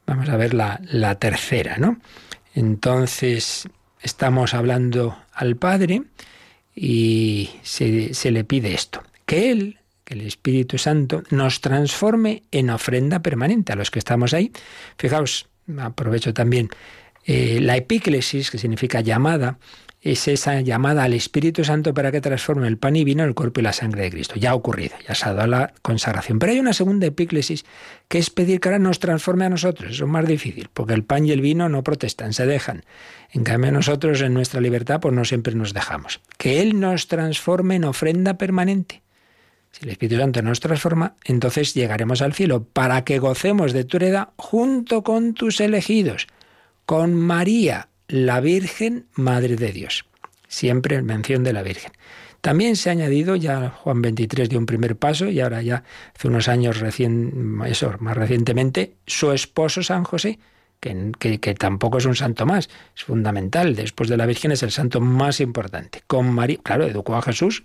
vamos 0.06 0.28
a 0.28 0.36
ver 0.36 0.54
la, 0.54 0.82
la 0.84 1.16
tercera, 1.16 1.78
¿no? 1.78 2.02
Entonces, 2.54 3.70
estamos 4.08 4.54
hablando 4.54 5.18
al 5.34 5.58
Padre 5.58 6.04
y 6.74 7.50
se, 7.62 8.32
le 8.32 8.44
pide 8.46 8.74
esto, 8.74 9.04
que 9.26 9.52
Él, 9.52 9.80
que 10.06 10.14
el 10.14 10.22
Espíritu 10.22 10.78
Santo, 10.78 11.24
nos 11.30 11.60
transforme 11.60 12.44
en 12.52 12.70
ofrenda 12.70 13.20
permanente 13.20 13.74
a 13.74 13.76
los 13.76 13.92
que 13.92 14.00
estamos 14.00 14.34
ahí. 14.34 14.54
Fijaos, 14.98 15.48
aprovecho 15.78 16.34
también 16.34 16.70
eh, 17.26 17.60
la 17.62 17.76
epíclesis, 17.76 18.50
que 18.50 18.58
significa 18.58 19.02
llamada, 19.02 19.60
es 20.12 20.28
esa 20.30 20.62
llamada 20.62 21.04
al 21.04 21.14
Espíritu 21.14 21.66
Santo 21.66 21.94
para 21.94 22.12
que 22.12 22.22
transforme 22.22 22.68
el 22.68 22.78
pan 22.78 22.96
y 22.96 23.04
vino 23.04 23.26
el 23.26 23.36
cuerpo 23.36 23.60
y 23.60 23.64
la 23.64 23.74
sangre 23.74 24.04
de 24.04 24.12
Cristo. 24.12 24.36
Ya 24.36 24.52
ha 24.52 24.56
ocurrido, 24.56 24.96
ya 25.06 25.16
se 25.16 25.28
ha 25.28 25.34
dado 25.34 25.48
la 25.48 25.74
consagración. 25.82 26.40
Pero 26.40 26.54
hay 26.54 26.60
una 26.60 26.72
segunda 26.72 27.08
epíclesis 27.08 27.66
que 28.08 28.18
es 28.18 28.30
pedir 28.30 28.62
que 28.62 28.70
ahora 28.70 28.80
nos 28.80 29.00
transforme 29.00 29.46
a 29.46 29.50
nosotros. 29.50 29.92
Eso 29.92 30.06
es 30.06 30.10
más 30.10 30.26
difícil, 30.26 30.70
porque 30.74 30.94
el 30.94 31.04
pan 31.04 31.26
y 31.26 31.32
el 31.32 31.42
vino 31.42 31.68
no 31.68 31.84
protestan, 31.84 32.32
se 32.32 32.46
dejan. 32.46 32.86
En 33.32 33.44
cambio 33.44 33.72
nosotros 33.72 34.22
en 34.22 34.34
nuestra 34.34 34.62
libertad 34.62 35.02
pues 35.02 35.14
no 35.14 35.26
siempre 35.26 35.56
nos 35.56 35.74
dejamos. 35.74 36.22
Que 36.38 36.62
Él 36.62 36.80
nos 36.80 37.08
transforme 37.08 37.76
en 37.76 37.84
ofrenda 37.84 38.38
permanente. 38.38 39.02
Si 39.72 39.84
el 39.84 39.92
Espíritu 39.92 40.22
Santo 40.22 40.42
nos 40.42 40.62
transforma, 40.62 41.16
entonces 41.26 41.74
llegaremos 41.74 42.22
al 42.22 42.34
cielo 42.34 42.64
para 42.64 43.04
que 43.04 43.20
gocemos 43.20 43.74
de 43.74 43.84
tu 43.84 43.98
heredad 43.98 44.30
junto 44.38 45.04
con 45.04 45.34
tus 45.34 45.60
elegidos, 45.60 46.28
con 46.86 47.14
María, 47.14 47.90
la 48.08 48.40
Virgen, 48.40 49.06
Madre 49.14 49.56
de 49.56 49.72
Dios. 49.72 50.06
Siempre 50.48 50.96
en 50.96 51.06
mención 51.06 51.44
de 51.44 51.54
la 51.54 51.64
Virgen. 51.64 51.92
También 52.42 52.76
se 52.76 52.90
ha 52.90 52.94
añadido, 52.94 53.36
ya 53.36 53.70
Juan 53.70 54.02
23 54.02 54.48
dio 54.48 54.60
un 54.60 54.66
primer 54.66 54.96
paso 54.96 55.28
y 55.28 55.42
ahora 55.42 55.62
ya 55.62 55.84
hace 56.16 56.28
unos 56.28 56.48
años 56.48 56.80
recién, 56.80 57.60
eso, 57.66 57.94
más 58.00 58.16
recientemente, 58.16 58.94
su 59.06 59.32
esposo 59.32 59.84
San 59.84 60.04
José, 60.04 60.40
que, 60.80 61.40
que, 61.40 61.54
tampoco 61.56 61.98
es 61.98 62.06
un 62.06 62.16
santo 62.16 62.46
más, 62.46 62.70
es 62.96 63.04
fundamental. 63.04 63.76
Después 63.76 64.10
de 64.10 64.18
la 64.18 64.26
Virgen 64.26 64.52
es 64.52 64.64
el 64.64 64.72
santo 64.72 65.02
más 65.02 65.42
importante. 65.42 66.04
Con 66.08 66.32
María, 66.32 66.60
claro, 66.64 66.86
educó 66.86 67.16
a 67.16 67.22
Jesús. 67.22 67.64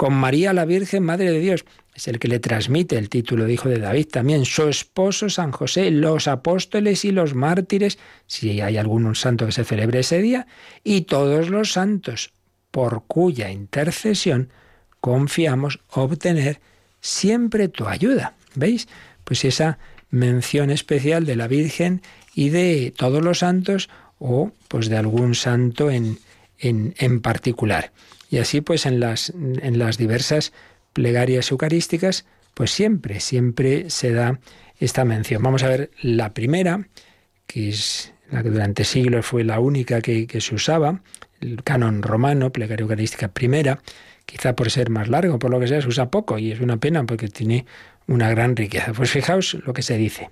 Con 0.00 0.14
María 0.14 0.54
la 0.54 0.64
Virgen, 0.64 1.02
Madre 1.02 1.30
de 1.30 1.40
Dios, 1.40 1.66
es 1.94 2.08
el 2.08 2.18
que 2.18 2.28
le 2.28 2.40
transmite 2.40 2.96
el 2.96 3.10
título 3.10 3.44
de 3.44 3.52
hijo 3.52 3.68
de 3.68 3.78
David 3.78 4.06
también. 4.10 4.46
Su 4.46 4.66
esposo 4.66 5.28
San 5.28 5.52
José, 5.52 5.90
los 5.90 6.26
apóstoles 6.26 7.04
y 7.04 7.10
los 7.10 7.34
mártires, 7.34 7.98
si 8.26 8.62
hay 8.62 8.78
algún 8.78 9.14
santo 9.14 9.44
que 9.44 9.52
se 9.52 9.62
celebre 9.62 9.98
ese 9.98 10.22
día, 10.22 10.46
y 10.84 11.02
todos 11.02 11.50
los 11.50 11.72
santos, 11.72 12.32
por 12.70 13.02
cuya 13.08 13.50
intercesión 13.50 14.48
confiamos 15.02 15.80
obtener 15.90 16.60
siempre 17.02 17.68
tu 17.68 17.86
ayuda. 17.86 18.36
¿Veis? 18.54 18.88
Pues 19.24 19.44
esa 19.44 19.78
mención 20.08 20.70
especial 20.70 21.26
de 21.26 21.36
la 21.36 21.46
Virgen 21.46 22.00
y 22.34 22.48
de 22.48 22.94
todos 22.96 23.22
los 23.22 23.40
santos 23.40 23.90
o 24.18 24.50
pues 24.66 24.88
de 24.88 24.96
algún 24.96 25.34
santo 25.34 25.90
en, 25.90 26.18
en, 26.58 26.94
en 26.96 27.20
particular. 27.20 27.92
Y 28.30 28.38
así 28.38 28.60
pues 28.60 28.86
en 28.86 29.00
las, 29.00 29.30
en 29.30 29.78
las 29.78 29.98
diversas 29.98 30.52
plegarias 30.92 31.50
eucarísticas, 31.50 32.24
pues 32.54 32.70
siempre, 32.70 33.20
siempre 33.20 33.90
se 33.90 34.12
da 34.12 34.40
esta 34.78 35.04
mención. 35.04 35.42
Vamos 35.42 35.62
a 35.62 35.68
ver 35.68 35.90
la 36.00 36.32
primera, 36.32 36.88
que 37.46 37.68
es 37.68 38.12
la 38.30 38.42
que 38.42 38.50
durante 38.50 38.84
siglos 38.84 39.26
fue 39.26 39.44
la 39.44 39.60
única 39.60 40.00
que, 40.00 40.26
se 40.40 40.54
usaba, 40.54 41.02
el 41.40 41.62
canon 41.62 42.02
romano, 42.02 42.50
plegaria 42.50 42.82
eucarística 42.82 43.28
primera, 43.28 43.82
quizá 44.26 44.54
por 44.54 44.70
ser 44.70 44.90
más 44.90 45.08
largo, 45.08 45.38
por 45.38 45.50
lo 45.50 45.58
que 45.60 45.66
sea, 45.66 45.82
se 45.82 45.88
usa 45.88 46.10
poco 46.10 46.38
y 46.38 46.52
es 46.52 46.60
una 46.60 46.76
pena 46.76 47.04
porque 47.04 47.28
tiene 47.28 47.66
una 48.06 48.30
gran 48.30 48.56
riqueza. 48.56 48.92
Pues 48.92 49.10
fijaos 49.10 49.56
lo 49.66 49.72
que 49.72 49.82
se 49.82 49.96
dice. 49.96 50.30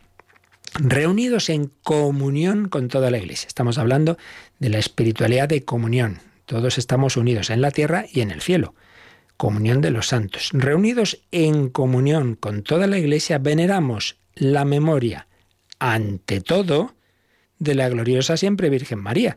Reunidos 0.74 1.49
en 1.49 1.70
comunión 1.82 2.68
con 2.68 2.88
toda 2.88 3.11
la 3.11 3.18
Iglesia. 3.18 3.49
Estamos 3.49 3.78
hablando 3.78 4.18
de 4.59 4.68
la 4.68 4.78
espiritualidad 4.78 5.49
de 5.49 5.64
comunión. 5.64 6.20
Todos 6.49 6.78
estamos 6.78 7.18
unidos 7.18 7.51
en 7.51 7.61
la 7.61 7.70
tierra 7.70 8.07
y 8.11 8.22
en 8.22 8.30
el 8.30 8.40
cielo. 8.40 8.74
Comunión 9.36 9.82
de 9.82 9.90
los 9.90 10.07
santos. 10.07 10.49
Reunidos 10.55 11.20
en 11.30 11.68
comunión 11.68 12.36
con 12.36 12.62
toda 12.62 12.86
la 12.86 12.96
Iglesia, 12.96 13.36
veneramos 13.36 14.16
la 14.34 14.64
memoria, 14.64 15.28
ante 15.78 16.40
todo, 16.40 16.94
de 17.59 17.74
la 17.74 17.90
gloriosa 17.90 18.38
siempre 18.38 18.70
Virgen 18.70 18.99
María. 18.99 19.36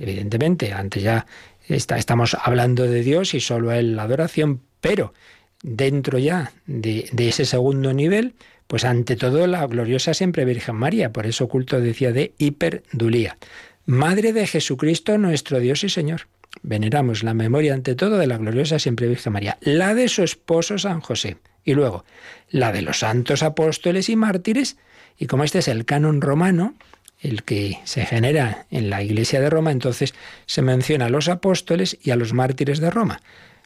Evidentemente, 0.00 0.72
antes 0.72 1.04
ya 1.04 1.26
está, 1.68 1.96
estamos 1.96 2.36
hablando 2.42 2.88
de 2.88 3.04
Dios 3.04 3.34
y 3.34 3.40
solo 3.40 3.70
Él 3.70 3.94
la 3.94 4.02
adoración, 4.02 4.62
pero 4.80 5.14
dentro 5.62 6.18
ya 6.18 6.50
de, 6.66 7.08
de, 7.12 7.28
ese 7.28 7.44
segundo 7.44 7.92
nivel, 7.92 8.34
pues 8.66 8.84
ante 8.84 9.14
todo 9.14 9.46
la 9.46 9.64
gloriosa 9.68 10.12
siempre 10.12 10.44
Virgen 10.44 10.74
María, 10.74 11.12
por 11.12 11.24
eso 11.24 11.46
culto 11.46 11.80
decía 11.80 12.10
de 12.10 12.34
hiperdulía. 12.38 13.38
Madre 13.86 14.32
de 14.32 14.46
Jesucristo 14.46 15.18
nuestro 15.18 15.58
Dios 15.58 15.82
y 15.82 15.88
Señor. 15.88 16.28
Veneramos 16.62 17.24
la 17.24 17.34
memoria 17.34 17.74
ante 17.74 17.96
todo 17.96 18.16
de 18.16 18.28
la 18.28 18.38
gloriosa 18.38 18.78
siempre 18.78 19.08
Virgen 19.08 19.32
María, 19.32 19.58
la 19.60 19.94
de 19.94 20.08
su 20.08 20.22
esposo 20.22 20.78
San 20.78 21.00
José, 21.00 21.38
y 21.64 21.74
luego 21.74 22.04
la 22.48 22.70
de 22.70 22.82
los 22.82 23.00
santos 23.00 23.42
apóstoles 23.42 24.08
y 24.08 24.14
mártires, 24.14 24.76
y 25.18 25.26
como 25.26 25.42
este 25.42 25.58
es 25.58 25.68
el 25.68 25.84
canon 25.84 26.20
romano, 26.20 26.74
el 27.18 27.42
que 27.42 27.80
se 27.82 28.06
genera 28.06 28.66
en 28.70 28.88
la 28.88 29.02
Iglesia 29.02 29.40
de 29.40 29.50
Roma, 29.50 29.72
entonces 29.72 30.14
se 30.46 30.62
menciona 30.62 31.06
a 31.06 31.10
los 31.10 31.28
apóstoles 31.28 31.98
y 32.02 32.12
a 32.12 32.16
los 32.16 32.32
mártires 32.32 32.78
de 32.78 32.90
Roma. 32.90 33.20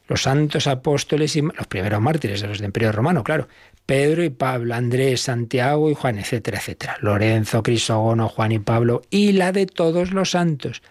Los 0.07 0.23
santos 0.23 0.65
apóstoles 0.65 1.35
y 1.35 1.41
los 1.41 1.67
primeros 1.67 2.01
mártires 2.01 2.41
de 2.41 2.47
los 2.47 2.57
del 2.57 2.67
Imperio 2.67 2.91
Romano, 2.91 3.23
claro. 3.23 3.47
Pedro 3.87 4.23
y 4.23 4.29
Pablo, 4.29 4.75
Andrés, 4.75 5.21
Santiago 5.21 5.89
y 5.89 5.95
Juan, 5.95 6.19
etcétera, 6.19 6.59
etcétera. 6.59 6.97
Lorenzo, 7.01 7.63
Crisógono, 7.63 8.29
Juan 8.29 8.51
y 8.51 8.59
Pablo 8.59 9.01
y 9.09 9.31
la 9.31 9.51
de 9.51 9.65
todos 9.65 10.11
los 10.11 10.31
santos. 10.31 10.83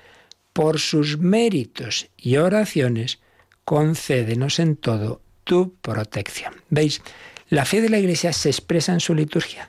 Por 0.52 0.80
sus 0.80 1.18
méritos 1.18 2.08
y 2.16 2.38
oraciones, 2.38 3.20
concédenos 3.64 4.58
en 4.58 4.74
todo 4.74 5.20
tu 5.44 5.74
protección. 5.80 6.54
¿Veis? 6.70 7.02
La 7.48 7.64
fe 7.64 7.80
de 7.80 7.90
la 7.90 7.98
Iglesia 7.98 8.32
se 8.32 8.48
expresa 8.48 8.92
en 8.92 9.00
su 9.00 9.14
liturgia 9.14 9.68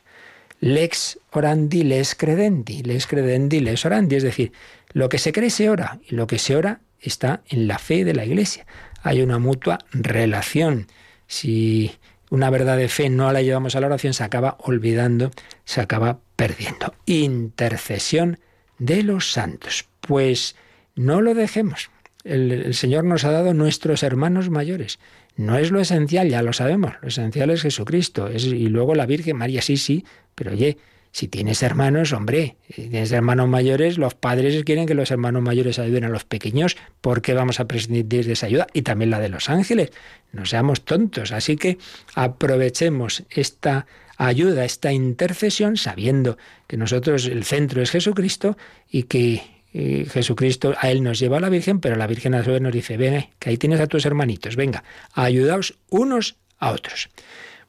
lex 0.60 1.20
orandi, 1.32 1.84
les 1.84 2.16
credendi, 2.16 2.84
les 2.84 3.08
credendi, 3.08 3.60
les 3.60 3.86
orandi. 3.86 4.16
Es 4.16 4.24
decir, 4.24 4.52
lo 4.94 5.10
que 5.10 5.18
se 5.20 5.32
cree 5.32 5.50
se 5.50 5.70
ora 5.70 6.00
y 6.08 6.16
lo 6.16 6.28
que 6.28 6.40
se 6.40 6.56
ora 6.56 6.82
está 7.00 7.42
en 7.48 7.68
la 7.68 7.78
fe 7.78 8.06
de 8.06 8.14
la 8.14 8.26
Iglesia. 8.26 8.66
Hay 9.04 9.22
una 9.22 9.40
mutua 9.40 9.80
relación. 9.92 10.88
Si 11.28 11.92
una 12.30 12.50
verdad 12.50 12.78
de 12.78 12.90
fe 12.90 13.10
no 13.10 13.32
la 13.32 13.42
llevamos 13.42 13.76
a 13.76 13.80
la 13.80 13.88
oración, 13.88 14.14
se 14.14 14.24
acaba 14.24 14.58
olvidando, 14.60 15.32
se 15.66 15.82
acaba 15.82 16.20
perdiendo. 16.36 16.94
Intercesión 17.06 18.40
de 18.80 19.04
los 19.04 19.32
santos. 19.32 19.86
Pues 20.02 20.56
no 20.96 21.22
lo 21.22 21.34
dejemos. 21.34 21.90
El, 22.24 22.74
Señor 22.74 23.06
nos 23.06 23.24
ha 23.24 23.32
dado 23.32 23.54
nuestros 23.54 24.04
hermanos 24.04 24.50
mayores. 24.50 25.00
No 25.36 25.58
es 25.58 25.72
lo 25.72 25.80
esencial, 25.80 26.30
ya 26.30 26.42
lo 26.42 26.52
sabemos. 26.52 26.94
Lo 27.02 27.08
esencial 27.08 27.50
es 27.50 27.62
Jesucristo. 27.62 28.28
Es, 28.28 28.46
y 28.46 28.68
luego 28.68 28.96
la 28.96 29.06
Virgen 29.06 29.38
María, 29.38 29.62
sí, 29.62 29.78
sí, 29.78 30.04
pero 30.36 30.52
oye, 30.52 30.78
si 31.18 31.28
tienes 31.28 31.64
hermanos, 31.64 32.14
hombre, 32.14 32.58
si 32.70 32.90
tienes 32.90 33.12
hermanos 33.12 33.50
mayores, 33.50 33.98
los 33.98 34.14
padres 34.14 34.64
quieren 34.64 34.86
que 34.86 34.94
los 34.94 35.10
hermanos 35.10 35.42
mayores 35.42 35.80
ayuden 35.80 36.04
a 36.04 36.10
los 36.10 36.26
pequeños, 36.26 36.78
¿por 37.02 37.24
qué 37.24 37.34
vamos 37.34 37.60
a 37.60 37.68
prescindir 37.68 38.28
de 38.28 38.34
esa 38.34 38.46
ayuda? 38.46 38.68
Y 38.72 38.84
también 38.84 39.10
la 39.10 39.20
de 39.20 39.30
los 39.30 39.50
ángeles, 39.50 39.90
no 40.32 40.46
seamos 40.46 40.86
tontos. 40.86 41.32
Así 41.32 41.58
que 41.58 41.80
aprovechemos 42.14 43.24
esta 43.32 43.88
ayuda, 44.16 44.64
esta 44.64 44.94
intercesión, 44.94 45.78
sabiendo 45.78 46.38
que 46.68 46.78
nosotros 46.78 47.26
el 47.26 47.46
centro 47.46 47.82
es 47.82 47.90
Jesucristo 47.90 48.56
y 48.88 49.04
que 49.04 49.42
eh, 49.74 50.06
Jesucristo 50.08 50.76
a 50.80 50.92
él 50.92 51.02
nos 51.02 51.18
lleva 51.18 51.38
a 51.38 51.40
la 51.42 51.50
Virgen, 51.50 51.80
pero 51.80 51.96
la 51.96 52.06
Virgen 52.06 52.36
a 52.36 52.44
su 52.44 52.52
vez 52.52 52.62
nos 52.62 52.74
dice, 52.74 52.96
ven, 52.96 53.26
que 53.40 53.50
ahí 53.50 53.58
tienes 53.58 53.80
a 53.80 53.88
tus 53.88 54.06
hermanitos, 54.06 54.56
venga, 54.56 54.84
ayudaos 55.14 55.80
unos 55.90 56.36
a 56.60 56.74
otros. 56.74 57.10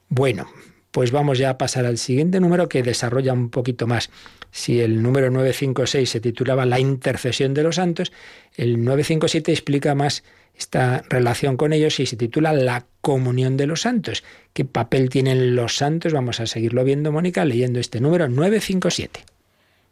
Bueno, 0.07 0.47
pues 0.91 1.11
vamos 1.11 1.37
ya 1.37 1.51
a 1.51 1.57
pasar 1.57 1.85
al 1.85 1.97
siguiente 1.97 2.39
número 2.39 2.69
que 2.69 2.83
desarrolla 2.83 3.33
un 3.33 3.49
poquito 3.49 3.87
más. 3.87 4.09
Si 4.51 4.81
el 4.81 5.03
número 5.03 5.29
956 5.29 6.09
se 6.09 6.19
titulaba 6.19 6.65
La 6.65 6.79
intercesión 6.79 7.53
de 7.53 7.63
los 7.63 7.75
santos, 7.75 8.11
el 8.55 8.83
957 8.83 9.51
explica 9.51 9.93
más 9.95 10.23
esta 10.57 11.03
relación 11.09 11.55
con 11.55 11.71
ellos 11.71 11.99
y 11.99 12.05
se 12.05 12.17
titula 12.17 12.51
La 12.53 12.85
comunión 13.01 13.55
de 13.55 13.67
los 13.67 13.81
santos. 13.81 14.23
¿Qué 14.53 14.65
papel 14.65 15.09
tienen 15.09 15.55
los 15.55 15.77
santos? 15.77 16.13
Vamos 16.13 16.39
a 16.39 16.47
seguirlo 16.47 16.83
viendo, 16.83 17.11
Mónica, 17.11 17.45
leyendo 17.45 17.79
este 17.79 18.01
número 18.01 18.27
957. 18.27 19.23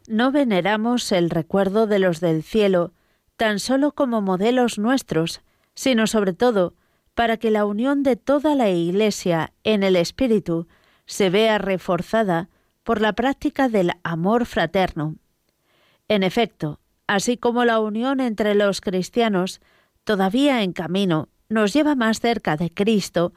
No 0.08 0.32
veneramos 0.32 1.12
el 1.12 1.30
recuerdo 1.30 1.86
de 1.86 1.98
los 1.98 2.20
del 2.20 2.42
cielo 2.42 2.92
tan 3.36 3.60
solo 3.60 3.92
como 3.92 4.20
modelos 4.20 4.78
nuestros, 4.78 5.42
sino 5.74 6.06
sobre 6.06 6.32
todo 6.32 6.74
para 7.14 7.36
que 7.36 7.50
la 7.50 7.64
unión 7.64 8.02
de 8.02 8.16
toda 8.16 8.54
la 8.54 8.68
Iglesia 8.68 9.52
en 9.64 9.82
el 9.82 9.96
Espíritu 9.96 10.66
se 11.08 11.30
vea 11.30 11.58
reforzada 11.58 12.50
por 12.84 13.00
la 13.00 13.14
práctica 13.14 13.68
del 13.68 13.92
amor 14.04 14.46
fraterno. 14.46 15.16
En 16.06 16.22
efecto, 16.22 16.80
así 17.06 17.36
como 17.36 17.64
la 17.64 17.80
unión 17.80 18.20
entre 18.20 18.54
los 18.54 18.80
cristianos, 18.80 19.60
todavía 20.04 20.62
en 20.62 20.72
camino, 20.72 21.28
nos 21.48 21.72
lleva 21.72 21.94
más 21.94 22.20
cerca 22.20 22.56
de 22.56 22.70
Cristo, 22.70 23.32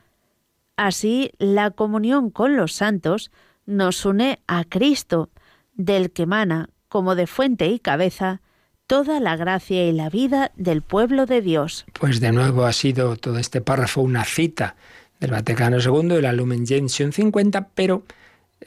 así 0.76 1.32
la 1.40 1.72
comunión 1.72 2.30
con 2.30 2.58
los 2.58 2.74
santos 2.74 3.32
nos 3.66 4.06
une 4.06 4.40
a 4.48 4.66
Cristo, 4.66 5.30
del 5.74 6.12
que 6.12 6.24
emana, 6.24 6.70
como 6.90 7.16
de 7.16 7.26
fuente 7.26 7.68
y 7.68 7.80
cabeza, 7.80 8.42
toda 8.86 9.22
la 9.22 9.38
gracia 9.38 9.88
y 9.88 9.94
la 9.94 10.10
vida 10.10 10.52
del 10.58 10.82
pueblo 10.82 11.26
de 11.26 11.42
Dios. 11.42 11.86
Pues 11.98 12.20
de 12.20 12.34
nuevo 12.34 12.66
ha 12.66 12.74
sido 12.74 13.16
todo 13.16 13.38
este 13.38 13.62
párrafo 13.62 14.02
una 14.02 14.26
cita 14.26 14.76
del 15.22 15.32
Vaticano 15.32 15.78
II, 15.80 16.20
la 16.20 16.34
Lumen 16.34 16.66
Gentium 16.66 17.12
50, 17.12 17.70
pero 17.76 18.04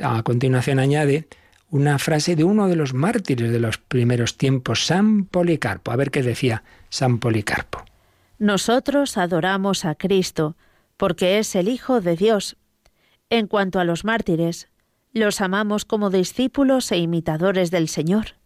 a 0.00 0.22
continuación 0.22 0.78
añade 0.78 1.28
una 1.68 1.98
frase 1.98 2.36
de 2.36 2.44
uno 2.44 2.68
de 2.68 2.76
los 2.76 2.94
mártires 2.94 3.50
de 3.50 3.59
los 3.59 3.78
primeros 3.78 4.38
tiempos, 4.38 4.86
San 4.86 5.24
Policarpo. 5.24 5.90
A 5.90 5.96
ver 5.96 6.12
qué 6.12 6.22
decía 6.22 6.62
San 6.88 7.18
Policarpo. 7.18 7.84
Nosotros 8.38 9.18
adoramos 9.18 9.84
a 9.84 9.96
Cristo, 9.96 10.57
porque 10.96 11.38
es 11.38 11.57
el 11.57 11.68
Hijo 11.68 12.00
de 12.00 12.16
Dios. 12.16 12.57
En 13.30 13.48
cuanto 13.48 13.80
a 13.80 13.84
los 13.84 14.05
mártires, 14.05 14.68
los 15.12 15.40
amamos 15.40 15.84
como 15.84 16.11
discípulos 16.11 16.92
e 16.92 16.98
imitadores 16.98 17.72
del 17.72 17.88
Señor, 17.88 18.36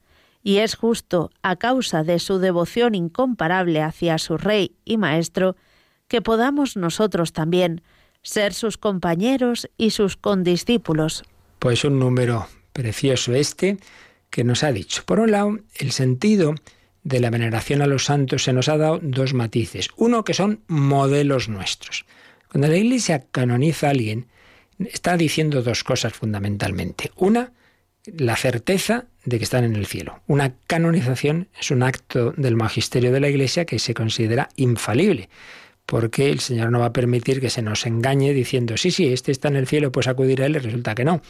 y 0.43 0.59
es 0.59 0.77
justo, 0.77 1.31
a 1.43 1.57
causa 1.57 2.05
de 2.05 2.19
su 2.19 2.39
devoción 2.39 2.95
incomparable 2.95 3.83
hacia 3.83 4.17
su 4.17 4.39
Rey 4.39 4.77
y 4.87 4.97
Maestro, 4.97 5.57
que 6.07 6.23
podamos 6.23 6.77
nosotros 6.77 7.35
también 7.35 7.83
ser 8.23 8.55
sus 8.55 8.79
compañeros 8.79 9.69
y 9.77 9.91
sus 9.91 10.17
condiscípulos. 10.17 11.25
Pues 11.59 11.85
un 11.85 11.99
número 11.99 12.49
precioso 12.73 13.35
este 13.35 13.79
que 14.31 14.45
nos 14.45 14.63
ha 14.65 14.73
dicho. 14.73 15.03
Por 15.05 15.21
un 15.21 15.31
lado, 15.31 15.59
el 15.77 15.93
sentido 15.93 16.55
de 17.03 17.21
la 17.21 17.31
veneración 17.31 17.83
a 17.83 17.87
los 17.87 18.05
santos 18.05 18.45
se 18.45 18.53
nos 18.53 18.69
ha 18.69 18.77
dado 18.77 19.01
dos 19.03 19.35
matices. 19.35 19.89
Uno 19.97 20.25
que 20.25 20.35
son 20.35 20.61
modelos 20.69 21.49
nuestros. 21.49 22.05
Cuando 22.51 22.69
la 22.69 22.77
Iglesia 22.77 23.25
canoniza 23.31 23.89
a 23.89 23.91
alguien, 23.91 24.27
está 24.79 25.17
diciendo 25.17 25.63
dos 25.63 25.85
cosas 25.85 26.13
fundamentalmente. 26.13 27.11
Una, 27.17 27.53
la 28.05 28.37
certeza 28.37 29.07
de 29.25 29.39
que 29.39 29.45
están 29.45 29.65
en 29.65 29.77
el 29.77 29.87
cielo. 29.87 30.21
Una 30.27 30.55
canonización 30.67 31.49
es 31.59 31.71
un 31.71 31.83
acto 31.83 32.33
del 32.37 32.57
magisterio 32.57 33.13
de 33.13 33.21
la 33.21 33.29
Iglesia 33.29 33.65
que 33.65 33.79
se 33.79 33.95
considera 33.95 34.49
infalible 34.57 35.29
porque 35.89 36.31
el 36.31 36.41
Señor 36.41 36.71
no 36.71 36.81
va 36.81 36.87
a 36.87 36.93
permitir 36.93 37.41
que 37.41 37.49
se 37.49 37.63
nos 37.63 37.87
engañe 37.87 38.35
diciendo, 38.35 38.77
sí, 38.77 38.91
sí, 38.91 39.11
este 39.11 39.33
está 39.33 39.49
en 39.49 39.57
el 39.57 39.67
cielo, 39.67 39.91
pues 39.91 40.07
acudir 40.07 40.43
a 40.43 40.45
él, 40.45 40.57
y 40.57 40.59
resulta 40.59 40.95
que 40.95 41.03
no. 41.03 41.23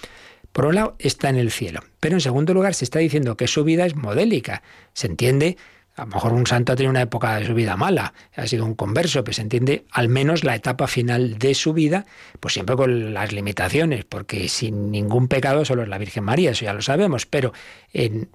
Por 0.52 0.66
un 0.66 0.74
lado, 0.74 0.96
está 0.98 1.28
en 1.28 1.36
el 1.36 1.52
cielo. 1.52 1.78
Pero 2.00 2.16
en 2.16 2.20
segundo 2.20 2.52
lugar, 2.54 2.74
se 2.74 2.84
está 2.84 2.98
diciendo 2.98 3.36
que 3.36 3.46
su 3.46 3.62
vida 3.62 3.86
es 3.86 3.94
modélica. 3.94 4.64
Se 4.94 5.06
entiende 5.06 5.56
a 5.98 6.02
lo 6.02 6.06
mejor 6.06 6.32
un 6.32 6.46
santo 6.46 6.72
ha 6.72 6.76
tenido 6.76 6.90
una 6.90 7.02
época 7.02 7.36
de 7.36 7.46
su 7.46 7.54
vida 7.54 7.76
mala, 7.76 8.14
ha 8.36 8.46
sido 8.46 8.64
un 8.64 8.74
converso, 8.74 9.24
pues 9.24 9.40
entiende 9.40 9.84
al 9.90 10.08
menos 10.08 10.44
la 10.44 10.54
etapa 10.54 10.86
final 10.86 11.38
de 11.38 11.54
su 11.54 11.72
vida, 11.72 12.06
pues 12.38 12.54
siempre 12.54 12.76
con 12.76 13.12
las 13.12 13.32
limitaciones, 13.32 14.04
porque 14.04 14.48
sin 14.48 14.92
ningún 14.92 15.26
pecado 15.26 15.64
solo 15.64 15.82
es 15.82 15.88
la 15.88 15.98
Virgen 15.98 16.22
María, 16.22 16.52
eso 16.52 16.64
ya 16.64 16.72
lo 16.72 16.82
sabemos, 16.82 17.26
pero, 17.26 17.52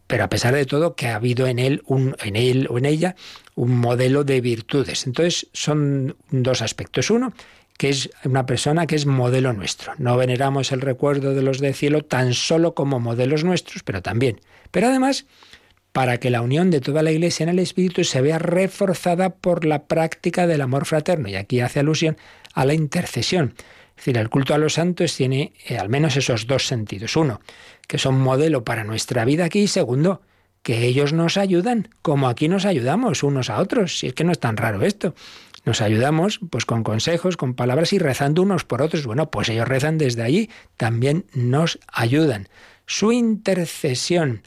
pero 0.07 0.24
a 0.26 0.30
pesar 0.30 0.53
de 0.53 0.66
todo 0.66 0.95
que 0.95 1.07
ha 1.07 1.16
habido 1.16 1.47
en 1.47 1.57
él, 1.57 1.82
un, 1.86 2.16
en 2.22 2.36
él 2.36 2.68
o 2.70 2.78
en 2.78 2.86
ella 2.86 3.16
un 3.55 3.78
modelo 3.78 4.26
de 4.26 4.41
virtudes. 4.41 5.07
Entonces 5.07 5.47
son 5.53 6.18
dos 6.32 6.61
aspectos. 6.61 7.09
Uno, 7.11 7.34
que 7.78 7.89
es 7.89 8.09
una 8.26 8.45
persona 8.45 8.88
que 8.88 8.95
es 8.95 9.05
modelo 9.05 9.53
nuestro. 9.53 9.93
No 9.97 10.18
veneramos 10.18 10.72
el 10.72 10.82
recuerdo 10.82 11.34
de 11.34 11.41
los 11.41 11.59
del 11.59 11.74
cielo 11.74 12.03
tan 12.03 12.34
solo 12.34 12.74
como 12.74 12.99
modelos 12.99 13.43
nuestros, 13.43 13.84
pero 13.84 14.01
también. 14.01 14.41
Pero 14.72 14.88
además 14.88 15.26
para 15.94 16.20
que 16.20 16.32
la 16.32 16.41
unión 16.41 16.72
de 16.72 16.82
toda 16.82 17.04
la 17.04 17.12
Iglesia 17.12 17.44
en 17.44 17.50
el 17.50 17.60
Espíritu 17.60 18.04
se 18.04 18.20
vea 18.20 18.39
reforzada 18.39 19.30
por 19.30 19.64
la 19.64 19.84
práctica 19.86 20.48
del 20.48 20.62
amor 20.62 20.86
fraterno. 20.86 21.30
Y 21.30 21.36
aquí 21.36 21.62
hace 21.62 21.80
alusión 21.80 22.18
a 22.54 22.66
la 22.66 22.74
intercesión. 22.74 23.54
Es 23.89 23.98
decir, 23.98 24.18
el 24.18 24.30
culto 24.30 24.56
a 24.56 24.58
los 24.58 24.74
santos 24.74 25.16
tiene 25.16 25.54
eh, 25.68 25.78
al 25.78 25.89
menos 25.89 26.18
esos 26.18 26.48
dos 26.48 26.66
sentidos. 26.66 27.16
Uno, 27.16 27.41
que 27.88 28.00
son 28.00 28.20
modelo 28.20 28.64
para 28.64 28.84
nuestra 28.84 29.24
vida 29.24 29.46
aquí. 29.46 29.62
Y 29.62 29.68
segundo, 29.68 30.22
que 30.64 30.86
ellos 30.86 31.14
nos 31.14 31.38
ayudan, 31.38 31.89
como 32.02 32.28
aquí 32.28 32.48
nos 32.48 32.66
ayudamos 32.66 33.22
unos 33.22 33.52
a 33.52 33.60
otros. 33.60 34.00
Si 34.00 34.08
es 34.08 34.14
que 34.14 34.24
no 34.24 34.32
es 34.32 34.39
tan 34.39 34.58
raro 34.58 34.82
esto. 34.82 35.14
Nos 35.64 35.80
ayudamos 35.80 36.39
pues 36.50 36.66
con 36.66 36.84
consejos, 36.84 37.38
con 37.38 37.54
palabras 37.54 37.94
y 37.94 38.00
rezando 38.00 38.41
unos 38.41 38.66
por 38.66 38.82
otros. 38.82 39.06
Bueno, 39.06 39.30
pues 39.30 39.48
ellos 39.50 39.68
rezan 39.68 40.00
desde 40.00 40.24
allí, 40.24 40.50
también 40.76 41.26
nos 41.34 41.80
ayudan. 41.88 42.50
Su 42.88 43.12
intercesión. 43.12 44.41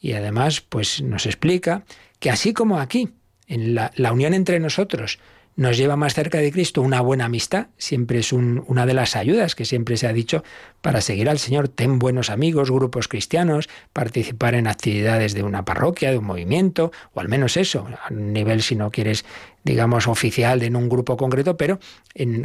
Y 0.00 0.12
además, 0.12 0.60
pues 0.60 1.02
nos 1.02 1.26
explica 1.26 1.84
que 2.18 2.30
así 2.30 2.52
como 2.52 2.80
aquí, 2.80 3.10
en 3.46 3.74
la, 3.74 3.92
la 3.96 4.12
unión 4.12 4.34
entre 4.34 4.60
nosotros, 4.60 5.18
nos 5.60 5.76
lleva 5.76 5.94
más 5.94 6.14
cerca 6.14 6.38
de 6.38 6.50
Cristo. 6.50 6.80
Una 6.80 7.02
buena 7.02 7.26
amistad 7.26 7.66
siempre 7.76 8.20
es 8.20 8.32
una 8.32 8.86
de 8.86 8.94
las 8.94 9.14
ayudas 9.14 9.54
que 9.54 9.66
siempre 9.66 9.98
se 9.98 10.06
ha 10.06 10.12
dicho 10.14 10.42
para 10.80 11.02
seguir 11.02 11.28
al 11.28 11.38
Señor. 11.38 11.68
Ten 11.68 11.98
buenos 11.98 12.30
amigos, 12.30 12.70
grupos 12.70 13.08
cristianos, 13.08 13.68
participar 13.92 14.54
en 14.54 14.66
actividades 14.66 15.34
de 15.34 15.42
una 15.42 15.66
parroquia, 15.66 16.12
de 16.12 16.16
un 16.16 16.24
movimiento, 16.24 16.92
o 17.12 17.20
al 17.20 17.28
menos 17.28 17.58
eso, 17.58 17.86
a 18.02 18.10
nivel 18.10 18.62
si 18.62 18.74
no 18.74 18.90
quieres 18.90 19.26
digamos, 19.62 20.08
oficial 20.08 20.62
en 20.62 20.76
un 20.76 20.88
grupo 20.88 21.18
concreto, 21.18 21.58
pero 21.58 21.78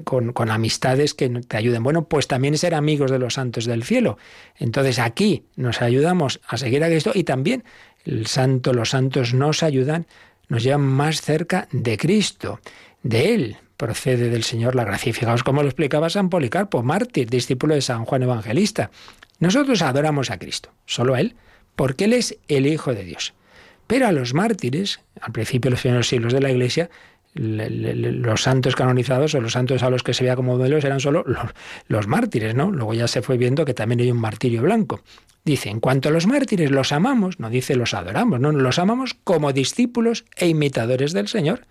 con, 0.03 0.33
con, 0.33 0.51
amistades 0.51 1.13
que 1.13 1.29
te 1.29 1.55
ayuden. 1.55 1.83
Bueno, 1.83 2.09
pues 2.09 2.27
también 2.27 2.57
ser 2.57 2.75
amigos 2.75 3.11
de 3.11 3.19
los 3.19 3.35
santos 3.35 3.63
del 3.63 3.85
cielo. 3.85 4.17
Entonces 4.57 4.99
aquí 4.99 5.45
nos 5.55 5.81
ayudamos 5.81 6.41
a 6.45 6.57
seguir 6.57 6.83
a 6.83 6.87
Cristo 6.87 7.13
y 7.15 7.23
también 7.23 7.63
el 8.03 8.27
santo, 8.27 8.73
los 8.73 8.89
santos 8.89 9.33
nos 9.33 9.63
ayudan, 9.63 10.05
nos 10.49 10.63
llevan 10.63 10.81
más 10.81 11.21
cerca 11.21 11.69
de 11.71 11.95
Cristo. 11.95 12.59
De 13.05 13.35
él 13.35 13.57
procede 13.77 14.31
del 14.31 14.43
Señor 14.43 14.73
la 14.73 14.83
gracia. 14.83 15.11
Y 15.11 15.13
fijaos 15.13 15.43
cómo 15.43 15.61
lo 15.61 15.67
explicaba 15.67 16.09
San 16.09 16.31
Policarpo, 16.31 16.81
mártir, 16.81 17.29
discípulo 17.29 17.75
de 17.75 17.81
San 17.81 18.03
Juan 18.03 18.23
Evangelista. 18.23 18.89
Nosotros 19.37 19.83
adoramos 19.83 20.31
a 20.31 20.39
Cristo, 20.39 20.71
solo 20.87 21.13
a 21.13 21.21
Él, 21.21 21.35
porque 21.75 22.05
Él 22.05 22.13
es 22.13 22.39
el 22.47 22.65
Hijo 22.65 22.95
de 22.95 23.03
Dios. 23.03 23.35
Pero 23.85 24.07
a 24.07 24.11
los 24.11 24.33
mártires, 24.33 25.01
al 25.21 25.33
principio 25.33 25.69
de 25.69 25.73
los 25.73 25.81
primeros 25.81 26.07
siglos 26.07 26.33
de 26.33 26.41
la 26.41 26.49
Iglesia, 26.49 26.89
los 27.35 28.41
santos 28.41 28.75
canonizados 28.75 29.35
o 29.35 29.41
los 29.41 29.51
santos 29.51 29.83
a 29.83 29.91
los 29.91 30.01
que 30.01 30.15
se 30.15 30.23
veía 30.23 30.35
como 30.35 30.57
modelos 30.57 30.83
eran 30.83 30.99
solo 30.99 31.23
los, 31.87 32.07
mártires, 32.07 32.55
¿no? 32.55 32.71
Luego 32.71 32.95
ya 32.95 33.07
se 33.07 33.21
fue 33.21 33.37
viendo 33.37 33.65
que 33.65 33.75
también 33.75 33.99
hay 33.99 34.09
un 34.09 34.17
martirio 34.17 34.63
blanco. 34.63 35.01
Dice, 35.43 35.69
en 35.69 35.79
cuanto 35.79 36.09
a 36.09 36.11
los 36.11 36.25
mártires, 36.25 36.71
los 36.71 36.91
amamos, 36.91 37.39
no 37.39 37.51
dice 37.51 37.75
los 37.75 37.93
adoramos, 37.93 38.39
no, 38.39 38.51
los 38.51 38.79
amamos 38.79 39.13
como 39.23 39.53
discípulos 39.53 40.25
e 40.37 40.47
imitadores 40.47 41.13
del 41.13 41.27
Señor 41.27 41.67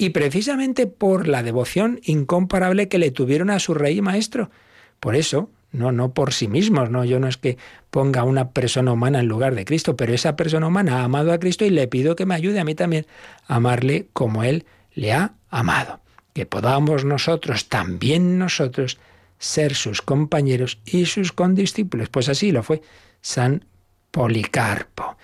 y 0.00 0.10
precisamente 0.10 0.86
por 0.86 1.28
la 1.28 1.42
devoción 1.42 2.00
incomparable 2.04 2.88
que 2.88 2.98
le 2.98 3.10
tuvieron 3.10 3.50
a 3.50 3.58
su 3.58 3.74
rey 3.74 3.98
y 3.98 4.00
maestro. 4.00 4.50
Por 4.98 5.14
eso, 5.14 5.50
no, 5.72 5.92
no 5.92 6.14
por 6.14 6.32
sí 6.32 6.48
mismos, 6.48 6.90
no, 6.90 7.04
yo 7.04 7.20
no 7.20 7.28
es 7.28 7.36
que 7.36 7.58
ponga 7.90 8.24
una 8.24 8.52
persona 8.52 8.92
humana 8.92 9.20
en 9.20 9.26
lugar 9.26 9.54
de 9.54 9.66
Cristo, 9.66 9.96
pero 9.96 10.14
esa 10.14 10.36
persona 10.36 10.68
humana 10.68 11.00
ha 11.00 11.04
amado 11.04 11.32
a 11.32 11.38
Cristo 11.38 11.66
y 11.66 11.70
le 11.70 11.86
pido 11.86 12.16
que 12.16 12.24
me 12.24 12.34
ayude 12.34 12.60
a 12.60 12.64
mí 12.64 12.74
también 12.74 13.06
a 13.46 13.56
amarle 13.56 14.06
como 14.14 14.42
Él 14.42 14.64
le 14.94 15.12
ha 15.12 15.34
amado. 15.50 16.00
Que 16.32 16.46
podamos 16.46 17.04
nosotros, 17.04 17.68
también 17.68 18.38
nosotros, 18.38 18.98
ser 19.38 19.74
sus 19.74 20.00
compañeros 20.00 20.78
y 20.86 21.04
sus 21.04 21.30
condiscípulos. 21.32 22.08
Pues 22.08 22.30
así 22.30 22.52
lo 22.52 22.62
fue 22.62 22.80
San 23.20 23.66
Policarpo, 24.12 25.18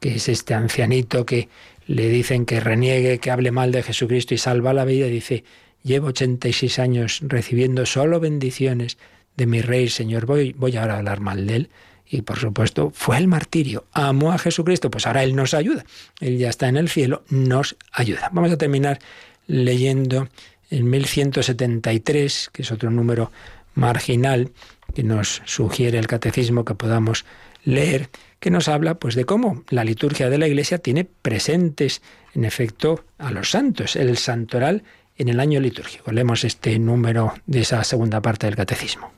que 0.00 0.16
es 0.16 0.28
este 0.28 0.52
ancianito 0.52 1.24
que 1.24 1.48
le 1.86 2.08
dicen 2.08 2.46
que 2.46 2.60
reniegue, 2.60 3.18
que 3.18 3.30
hable 3.30 3.50
mal 3.50 3.72
de 3.72 3.82
Jesucristo 3.82 4.34
y 4.34 4.38
salva 4.38 4.72
la 4.72 4.84
vida, 4.84 5.06
dice, 5.06 5.44
llevo 5.82 6.08
86 6.08 6.78
años 6.78 7.20
recibiendo 7.22 7.86
solo 7.86 8.20
bendiciones 8.20 8.98
de 9.36 9.46
mi 9.46 9.60
rey, 9.60 9.88
Señor, 9.88 10.26
voy, 10.26 10.52
voy 10.52 10.76
ahora 10.76 10.94
a 10.94 10.98
hablar 10.98 11.20
mal 11.20 11.46
de 11.46 11.56
él. 11.56 11.70
Y 12.08 12.22
por 12.22 12.38
supuesto, 12.38 12.92
fue 12.94 13.18
el 13.18 13.26
martirio, 13.26 13.84
amó 13.92 14.32
a 14.32 14.38
Jesucristo, 14.38 14.90
pues 14.90 15.06
ahora 15.06 15.24
Él 15.24 15.34
nos 15.34 15.54
ayuda. 15.54 15.84
Él 16.20 16.38
ya 16.38 16.48
está 16.48 16.68
en 16.68 16.76
el 16.76 16.88
cielo, 16.88 17.24
nos 17.30 17.76
ayuda. 17.90 18.30
Vamos 18.32 18.52
a 18.52 18.58
terminar 18.58 19.00
leyendo 19.48 20.28
en 20.70 20.88
1173, 20.88 22.50
que 22.52 22.62
es 22.62 22.70
otro 22.70 22.90
número 22.90 23.32
marginal 23.74 24.52
que 24.94 25.02
nos 25.02 25.42
sugiere 25.44 25.98
el 25.98 26.06
catecismo 26.06 26.64
que 26.64 26.74
podamos 26.74 27.24
leer, 27.64 28.08
que 28.46 28.52
nos 28.52 28.68
habla 28.68 28.94
pues 29.00 29.16
de 29.16 29.24
cómo 29.24 29.64
la 29.70 29.82
liturgia 29.82 30.30
de 30.30 30.38
la 30.38 30.46
Iglesia 30.46 30.78
tiene 30.78 31.04
presentes 31.04 32.00
en 32.32 32.44
efecto 32.44 33.04
a 33.18 33.32
los 33.32 33.50
santos, 33.50 33.96
el 33.96 34.16
santoral 34.18 34.84
en 35.16 35.28
el 35.28 35.40
año 35.40 35.58
litúrgico. 35.58 36.12
Leemos 36.12 36.44
este 36.44 36.78
número 36.78 37.34
de 37.46 37.62
esa 37.62 37.82
segunda 37.82 38.22
parte 38.22 38.46
del 38.46 38.54
catecismo. 38.54 39.10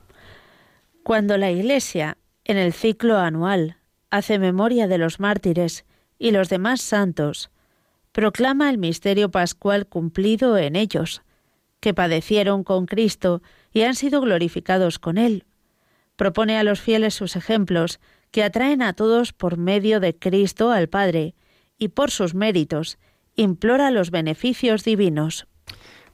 Cuando 1.02 1.36
la 1.36 1.50
Iglesia, 1.50 2.16
en 2.46 2.56
el 2.56 2.72
ciclo 2.72 3.18
anual, 3.18 3.76
hace 4.08 4.38
memoria 4.38 4.86
de 4.86 4.96
los 4.96 5.20
mártires 5.20 5.84
y 6.18 6.30
los 6.30 6.48
demás 6.48 6.80
santos, 6.80 7.50
proclama 8.12 8.70
el 8.70 8.78
misterio 8.78 9.30
pascual 9.30 9.86
cumplido 9.86 10.56
en 10.56 10.74
ellos, 10.74 11.20
que 11.80 11.92
padecieron 11.92 12.64
con 12.64 12.86
Cristo 12.86 13.42
y 13.74 13.82
han 13.82 13.94
sido 13.94 14.22
glorificados 14.22 14.98
con 14.98 15.18
Él. 15.18 15.44
Propone 16.16 16.56
a 16.56 16.62
los 16.62 16.80
fieles 16.80 17.12
sus 17.12 17.36
ejemplos 17.36 18.00
que 18.30 18.42
atraen 18.42 18.82
a 18.82 18.92
todos 18.92 19.32
por 19.32 19.56
medio 19.56 20.00
de 20.00 20.16
Cristo 20.16 20.70
al 20.70 20.88
Padre, 20.88 21.34
y 21.78 21.88
por 21.88 22.10
sus 22.10 22.34
méritos 22.34 22.98
implora 23.36 23.90
los 23.90 24.10
beneficios 24.10 24.84
divinos. 24.84 25.46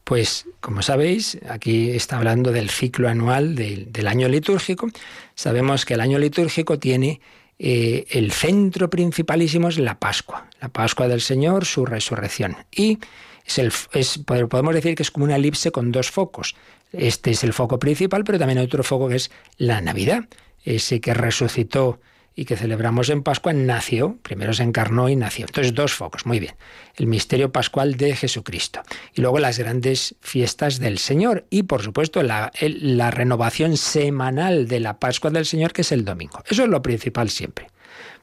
Pues, 0.05 0.47
como 0.61 0.83
sabéis, 0.83 1.39
aquí 1.49 1.91
está 1.91 2.19
hablando 2.19 2.53
del 2.53 2.69
ciclo 2.69 3.09
anual 3.09 3.55
del, 3.55 4.07
año 4.07 4.29
litúrgico. 4.29 4.89
Sabemos 5.35 5.87
que 5.87 5.95
el 5.95 6.01
año 6.01 6.19
litúrgico 6.19 6.79
tiene 6.79 7.23
eh, 7.59 8.05
el 8.11 8.31
centro 8.33 8.91
principalísimo 8.91 9.69
es 9.69 9.79
la 9.79 9.99
Pascua, 9.99 10.51
la 10.61 10.69
Pascua 10.69 11.09
del 11.09 11.23
Señor, 11.23 11.65
su 11.65 11.87
resurrección. 11.87 12.57
Y 12.71 12.99
es 13.47 13.59
el, 13.59 13.73
es, 13.95 14.19
podemos 14.19 14.75
decir 14.75 14.95
que 14.95 15.03
es 15.03 15.11
como 15.11 15.25
una 15.25 15.37
elipse 15.37 15.71
con 15.71 15.91
dos 15.91 16.11
focos. 16.11 16.55
Este 16.93 17.31
es 17.31 17.43
el 17.43 17.55
foco 17.55 17.79
principal, 17.79 18.25
pero 18.25 18.39
también 18.39 18.59
hay 18.59 18.67
otro 18.67 18.85
foco 18.85 19.09
que 19.09 19.17
es 19.17 19.31
la 19.57 19.81
Navidad 19.81 20.29
ese 20.65 21.01
que 21.01 21.15
resucitó 21.15 22.01
y 22.37 22.47
que 22.47 22.57
celebramos 22.57 23.11
en 23.11 23.23
Pascua, 23.23 23.53
nació, 23.53 24.19
primero 24.23 24.53
se 24.53 24.65
encarnó 24.65 25.09
y 25.09 25.15
nació. 25.15 25.47
Entonces, 25.47 25.73
dos 25.73 25.95
focos, 25.95 26.27
muy 26.27 26.41
bien. 26.41 26.55
El 26.97 27.07
misterio 27.07 27.53
pascual 27.53 27.95
de 27.95 28.17
Jesucristo. 28.17 28.83
Y 29.15 29.21
luego 29.21 29.39
las 29.39 29.59
grandes 29.59 30.17
fiestas 30.21 30.81
del 30.81 30.99
Señor. 30.99 31.47
Y, 31.49 31.65
por 31.65 31.83
supuesto, 31.83 32.23
la, 32.23 32.51
la 32.61 33.13
renovación 33.13 33.77
semanal 33.77 34.67
de 34.67 34.81
la 34.81 34.99
Pascua 34.99 35.31
del 35.31 35.47
Señor, 35.47 35.73
que 35.73 35.83
es 35.83 35.93
el 35.93 36.05
domingo. 36.05 36.43
Eso 36.49 36.65
es 36.65 36.69
lo 36.69 36.83
principal 36.83 37.31
siempre. 37.31 37.69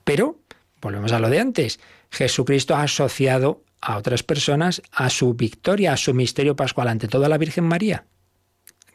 Pero, 0.04 0.40
volvemos 0.82 1.14
a 1.14 1.20
lo 1.20 1.30
de 1.30 1.40
antes, 1.40 1.80
Jesucristo 2.10 2.76
ha 2.76 2.84
asociado 2.84 3.64
a 3.80 3.98
otras 3.98 4.24
personas 4.24 4.82
a 4.92 5.10
su 5.10 5.36
victoria, 5.36 5.94
a 5.94 5.98
su 5.98 6.14
misterio 6.14 6.58
pascual, 6.58 6.90
ante 6.90 7.08
toda 7.08 7.30
la 7.30 7.38
Virgen 7.38 7.64
María 7.64 8.06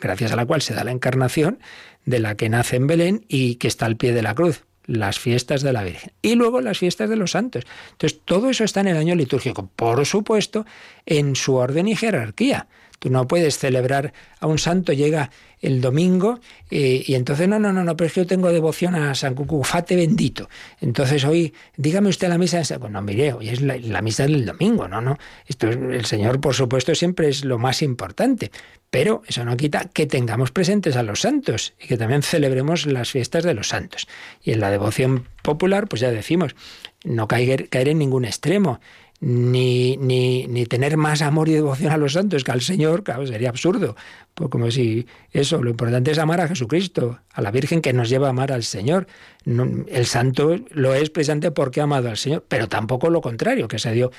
gracias 0.01 0.33
a 0.33 0.37
la 0.37 0.47
cual 0.47 0.63
se 0.63 0.75
da 0.75 0.85
la 0.85 0.91
encarnación 0.91 1.59
de 2.07 2.21
la 2.21 2.37
que 2.37 2.49
nace 2.49 2.77
en 2.77 2.87
Belén 2.87 3.25
y 3.29 3.57
que 3.57 3.69
está 3.69 3.85
al 3.87 3.97
pie 3.97 4.13
de 4.13 4.23
la 4.23 4.35
cruz 4.35 4.63
las 4.87 5.19
fiestas 5.19 5.63
de 5.63 5.73
la 5.73 5.83
Virgen 5.83 6.13
y 6.23 6.37
luego 6.37 6.61
las 6.61 6.79
fiestas 6.79 7.11
de 7.11 7.17
los 7.17 7.33
santos. 7.33 7.65
Entonces, 7.93 8.21
todo 8.25 8.51
eso 8.51 8.65
está 8.65 8.81
en 8.81 8.89
el 8.89 8.97
año 8.97 9.15
litúrgico, 9.15 9.69
por 9.75 10.07
supuesto, 10.07 10.65
en 11.05 11.37
su 11.37 11.55
orden 11.55 11.89
y 11.89 11.97
jerarquía. 11.97 12.69
Tú 12.99 13.11
no 13.11 13.27
puedes 13.29 13.59
celebrar 13.59 14.13
a 14.41 14.47
un 14.47 14.59
santo, 14.59 14.93
llega 14.93 15.31
el 15.61 15.81
domingo 15.81 16.41
eh, 16.71 17.03
y 17.07 17.15
entonces, 17.15 17.49
no, 17.49 17.59
no, 17.59 17.73
no, 17.73 17.83
no, 17.83 17.97
pero 17.97 18.07
es 18.07 18.13
que 18.13 18.21
yo 18.21 18.27
tengo 18.27 18.53
devoción 18.53 18.95
a 18.95 19.15
San 19.15 19.35
Cucufate 19.35 19.97
bendito. 19.97 20.49
Entonces 20.81 21.25
hoy, 21.25 21.55
dígame 21.77 22.09
usted 22.09 22.29
la 22.29 22.39
misa, 22.39 22.61
de 22.61 22.91
no, 22.91 23.03
mire, 23.03 23.33
hoy 23.33 23.49
es 23.49 23.61
la, 23.63 24.03
misa 24.03 24.25
del 24.25 24.45
domingo, 24.45 24.87
no, 24.89 25.01
no. 25.01 25.19
Esto 25.47 25.69
el 25.69 26.05
Señor, 26.05 26.41
por 26.41 26.55
supuesto, 26.55 26.95
siempre 26.95 27.29
es 27.29 27.45
lo 27.45 27.59
más 27.59 27.83
importante, 27.83 28.51
pero 28.91 29.23
eso 29.27 29.45
no 29.45 29.57
quita 29.57 29.87
que 29.93 30.07
tengamos 30.07 30.53
presentes 30.53 30.97
a 30.97 31.03
los 31.03 31.21
santos 31.23 31.75
y 31.81 31.87
que 31.87 31.97
también 31.97 32.23
celebremos 32.23 32.87
las 32.87 33.11
fiestas 33.11 33.45
de 33.45 33.55
los 33.55 33.69
santos. 33.69 34.07
Y 34.43 34.53
en 34.53 34.61
la 34.61 34.71
devoción 34.71 35.27
popular, 35.43 35.89
pues 35.89 36.01
ya 36.01 36.11
decimos, 36.11 36.55
no 37.05 37.29
caer 37.29 37.69
en 37.71 37.99
ningún 37.99 38.25
extremo 38.25 38.81
ni, 39.21 39.97
ni, 39.97 40.47
ni 40.47 40.67
tener 40.67 40.97
más 40.97 41.23
amor 41.23 41.49
y 41.49 41.53
devoción 41.53 41.93
a 41.93 41.97
los 41.97 42.13
santos 42.13 42.45
que 42.45 42.53
al 42.53 42.61
Señor, 42.61 43.03
claro, 43.03 43.27
sería 43.27 43.49
absurdo. 43.49 43.97
Pues 44.37 44.51
como 44.51 44.71
si 44.71 45.07
eso, 45.33 45.63
lo 45.63 45.71
importante 45.71 46.11
es 46.11 46.19
amar 46.19 46.43
a 46.43 46.49
Jesucristo, 46.49 47.21
a 47.33 47.41
la 47.41 47.51
Virgen 47.51 47.81
que 47.81 47.95
nos 47.95 48.11
lleva 48.11 48.27
a 48.27 48.31
amar 48.31 48.53
al 48.53 48.65
Señor. 48.65 49.07
el 49.47 50.07
santo 50.07 50.57
lo 50.73 50.95
es 50.95 51.09
precisamente 51.09 51.51
porque 51.53 51.81
ha 51.81 51.85
amado 51.85 52.11
al 52.11 52.19
Señor, 52.19 52.45
pero 52.47 52.69
tampoco 52.69 53.09
lo 53.09 53.23
contrario, 53.23 53.67
que 53.67 53.79
se 53.79 53.93
dio 53.93 54.13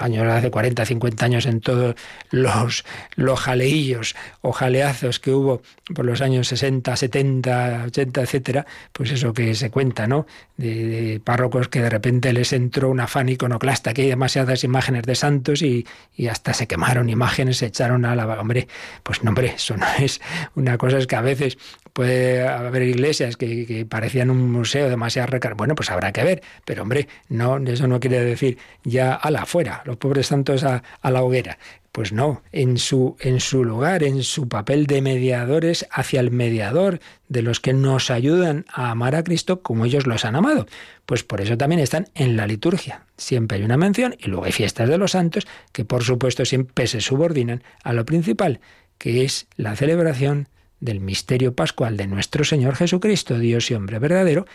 años, 0.00 0.26
hace 0.26 0.50
40, 0.50 0.86
50 0.86 1.24
años 1.26 1.44
en 1.44 1.60
todos 1.60 1.96
los, 2.30 2.84
los 3.16 3.40
jaleillos 3.40 4.14
o 4.40 4.52
jaleazos 4.52 5.20
que 5.20 5.32
hubo 5.32 5.60
por 5.94 6.06
los 6.06 6.22
años 6.22 6.48
60, 6.48 6.96
70, 6.96 7.84
80, 7.88 8.22
etcétera, 8.22 8.66
pues 8.92 9.10
eso 9.10 9.34
que 9.34 9.54
se 9.54 9.70
cuenta, 9.70 10.06
¿no? 10.06 10.26
De, 10.56 11.20
párrocos 11.22 11.68
que 11.68 11.82
de 11.82 11.90
repente 11.90 12.32
les 12.32 12.54
entró 12.54 12.88
un 12.88 13.00
afán 13.00 13.28
iconoclasta, 13.28 13.92
que 13.92 14.02
hay 14.02 14.10
demasiadas 14.32 14.64
imágenes 14.64 15.02
de 15.02 15.14
santos 15.14 15.62
y, 15.62 15.86
y 16.16 16.28
hasta 16.28 16.54
se 16.54 16.66
quemaron 16.66 17.08
imágenes, 17.08 17.58
se 17.58 17.66
echaron 17.66 18.04
a 18.04 18.16
la... 18.16 18.26
Hombre, 18.40 18.66
pues 19.02 19.22
no 19.22 19.32
eso 19.42 19.76
no 19.76 19.86
es 19.98 20.20
una 20.54 20.78
cosa, 20.78 20.98
es 20.98 21.06
que 21.06 21.16
a 21.16 21.20
veces 21.20 21.58
puede 21.92 22.46
haber 22.46 22.82
iglesias 22.82 23.36
que, 23.36 23.86
parecían 23.88 24.30
un 24.30 24.50
museo 24.50 24.88
demasiado 24.88 25.26
recargado. 25.28 25.58
Bueno, 25.58 25.74
pues 25.74 25.90
habrá 25.90 26.12
que 26.12 26.24
ver, 26.24 26.42
pero 26.64 26.82
hombre, 26.82 27.08
no, 27.28 27.58
eso 27.58 27.86
no 27.86 28.00
quiere 28.00 28.24
decir 28.24 28.58
ya 28.84 29.14
a 29.14 29.30
la 29.30 29.42
afuera, 29.42 29.82
los 29.84 29.96
pobres 29.96 30.26
santos 30.28 30.64
a 30.64 30.82
la 31.02 31.22
hoguera. 31.22 31.58
Pues 31.92 32.10
no, 32.10 32.42
en 32.52 32.78
su, 32.78 33.16
en 33.20 33.38
su 33.38 33.64
lugar, 33.64 34.02
en 34.02 34.22
su 34.22 34.48
papel 34.48 34.86
de 34.86 35.02
mediadores 35.02 35.86
hacia 35.90 36.20
el 36.20 36.30
mediador, 36.30 37.00
de 37.28 37.42
los 37.42 37.60
que 37.60 37.74
nos 37.74 38.10
ayudan 38.10 38.64
a 38.72 38.90
amar 38.90 39.14
a 39.14 39.22
Cristo 39.22 39.60
como 39.60 39.84
ellos 39.84 40.06
los 40.06 40.24
han 40.24 40.34
amado. 40.34 40.66
Pues 41.04 41.22
por 41.22 41.42
eso 41.42 41.58
también 41.58 41.80
están 41.80 42.08
en 42.14 42.36
la 42.36 42.46
liturgia. 42.46 43.04
Siempre 43.18 43.58
hay 43.58 43.64
una 43.64 43.76
mención 43.76 44.16
y 44.18 44.28
luego 44.28 44.46
hay 44.46 44.52
fiestas 44.52 44.88
de 44.88 44.96
los 44.96 45.12
santos 45.12 45.46
que 45.72 45.84
por 45.84 46.02
supuesto 46.02 46.46
siempre 46.46 46.86
se 46.86 47.02
subordinan 47.02 47.62
a 47.84 47.92
lo 47.92 48.06
principal, 48.06 48.60
que 48.96 49.24
es 49.24 49.46
la 49.56 49.76
celebración 49.76 50.48
del 50.80 51.00
misterio 51.00 51.54
pascual 51.54 51.98
de 51.98 52.06
nuestro 52.06 52.44
Señor 52.44 52.74
Jesucristo, 52.74 53.38
Dios 53.38 53.70
y 53.70 53.74
hombre 53.74 53.98
verdadero, 53.98 54.46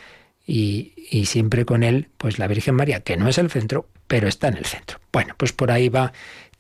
y, 0.47 0.93
siempre 1.25 1.65
con 1.65 1.83
él, 1.83 2.07
pues 2.17 2.39
la 2.39 2.47
Virgen 2.47 2.75
María, 2.75 3.01
que 3.01 3.17
no 3.17 3.27
es 3.27 3.37
el 3.37 3.51
centro, 3.51 3.89
pero 4.07 4.29
está 4.29 4.47
en 4.47 4.57
el 4.57 4.65
centro. 4.65 4.99
Bueno, 5.11 5.35
pues 5.37 5.51
por 5.51 5.71
ahí 5.71 5.89
va 5.89 6.13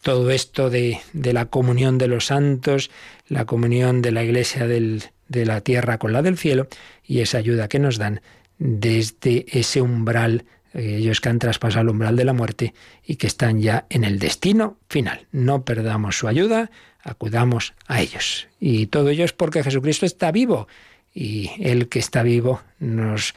todo 0.07 0.31
esto 0.31 0.69
de, 0.69 1.01
la 1.11 1.47
comunión 1.47 1.97
de 1.97 2.07
los 2.07 2.27
santos, 2.27 2.91
la 3.27 3.43
comunión 3.43 4.01
de 4.01 4.13
la 4.13 4.23
iglesia 4.23 4.65
de 4.65 5.45
la 5.45 5.59
tierra 5.59 5.97
con 5.97 6.13
la 6.13 6.21
del 6.21 6.37
cielo, 6.37 6.69
y 7.05 7.19
esa 7.19 7.39
ayuda 7.39 7.67
que 7.67 7.77
nos 7.77 7.97
dan 7.97 8.21
desde 8.57 9.45
ese 9.49 9.81
umbral 9.81 10.45
eh, 10.73 10.95
ellos 10.99 11.19
que 11.19 11.27
han 11.27 11.39
traspasado 11.39 11.81
el 11.81 11.89
umbral 11.89 12.15
de 12.15 12.23
la 12.23 12.31
muerte 12.31 12.73
y 13.05 13.17
que 13.17 13.27
están 13.27 13.59
ya 13.59 13.85
en 13.89 14.05
el 14.05 14.17
destino 14.17 14.77
final. 14.87 15.27
No 15.33 15.65
perdamos 15.65 16.17
su 16.17 16.29
ayuda, 16.29 16.71
acudamos 17.03 17.73
a 17.87 17.99
ellos. 17.99 18.47
Y 18.61 18.87
todo 18.87 19.09
ello 19.09 19.25
es 19.25 19.33
porque 19.33 19.61
Jesucristo 19.61 20.05
está 20.05 20.31
vivo 20.31 20.69
y 21.13 21.51
Él 21.59 21.89
que 21.89 21.99
está 21.99 22.23
vivo 22.23 22.61
nos 22.79 23.33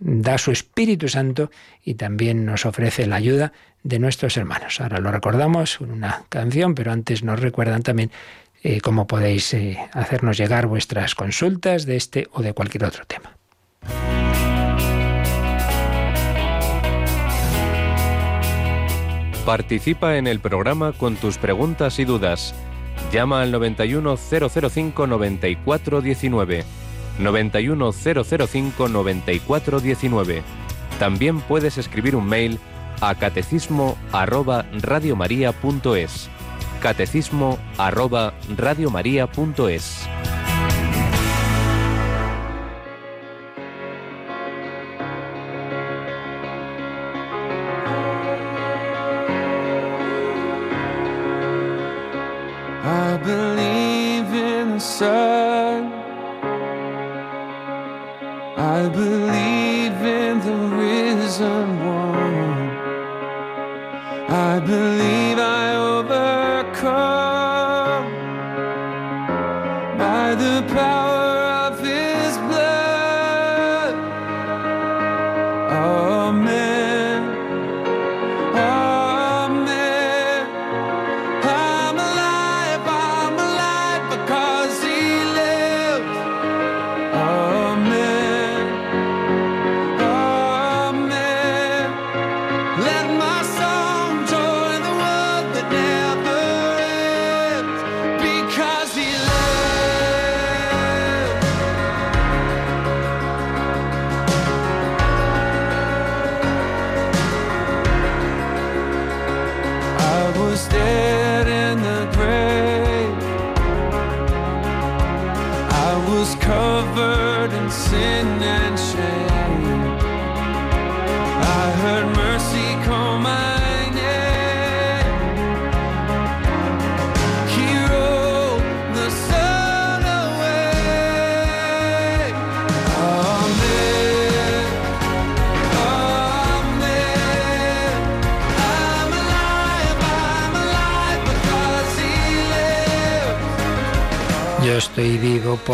da 0.00 0.36
su 0.36 0.50
Espíritu 0.50 1.08
Santo 1.08 1.50
y 1.82 1.94
también 1.94 2.44
nos 2.44 2.66
ofrece 2.66 3.06
la 3.06 3.16
ayuda 3.16 3.54
de 3.82 3.98
nuestros 3.98 4.36
hermanos. 4.36 4.80
Ahora 4.80 4.98
lo 4.98 5.10
recordamos 5.10 5.80
una 5.80 6.24
canción, 6.28 6.74
pero 6.74 6.92
antes 6.92 7.22
nos 7.22 7.40
recuerdan 7.40 7.82
también 7.82 8.10
eh, 8.62 8.80
cómo 8.80 9.06
podéis 9.06 9.52
eh, 9.54 9.78
hacernos 9.92 10.36
llegar 10.38 10.66
vuestras 10.66 11.14
consultas 11.14 11.84
de 11.84 11.96
este 11.96 12.28
o 12.32 12.42
de 12.42 12.52
cualquier 12.52 12.84
otro 12.84 13.04
tema. 13.06 13.36
Participa 19.44 20.16
en 20.16 20.28
el 20.28 20.38
programa 20.38 20.92
con 20.92 21.16
tus 21.16 21.36
preguntas 21.36 21.98
y 21.98 22.04
dudas. 22.04 22.54
Llama 23.12 23.42
al 23.42 23.50
91005 23.50 25.06
9419. 25.08 26.64
91005 27.18 28.88
9419. 28.88 30.42
También 31.00 31.40
puedes 31.40 31.76
escribir 31.76 32.14
un 32.14 32.26
mail 32.26 32.60
a 33.02 33.16
catecismo 33.16 33.98
arroba 34.12 34.64
radiomaria.es. 34.80 36.30
Catecismo 36.80 37.58
arroba 37.76 38.32
radiomaria.es. 38.56 40.08
I've 64.62 64.68
been 64.68 64.91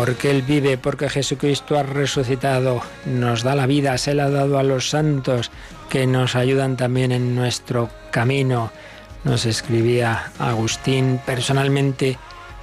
porque 0.09 0.31
Él 0.31 0.41
vive, 0.41 0.79
porque 0.79 1.07
Jesucristo 1.07 1.77
ha 1.77 1.83
resucitado, 1.83 2.81
nos 3.05 3.43
da 3.43 3.53
la 3.53 3.67
vida, 3.67 3.95
se 3.99 4.15
la 4.15 4.25
ha 4.25 4.29
dado 4.31 4.57
a 4.57 4.63
los 4.63 4.89
santos 4.89 5.51
que 5.87 6.07
nos 6.07 6.35
ayudan 6.35 6.77
también 6.77 7.11
en 7.11 7.35
nuestro 7.35 7.91
camino. 8.09 8.71
Nos 9.23 9.45
escribía 9.45 10.31
Agustín, 10.39 11.19
personalmente 11.27 12.17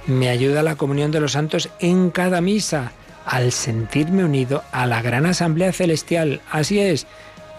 me 0.07 0.27
ayuda 0.27 0.61
la 0.61 0.75
comunión 0.75 1.09
de 1.11 1.21
los 1.21 1.31
santos 1.31 1.69
en 1.79 2.09
cada 2.09 2.41
misa, 2.41 2.91
al 3.25 3.53
sentirme 3.53 4.25
unido 4.25 4.65
a 4.73 4.85
la 4.85 5.01
gran 5.01 5.25
asamblea 5.25 5.71
celestial. 5.71 6.41
Así 6.51 6.81
es. 6.81 7.07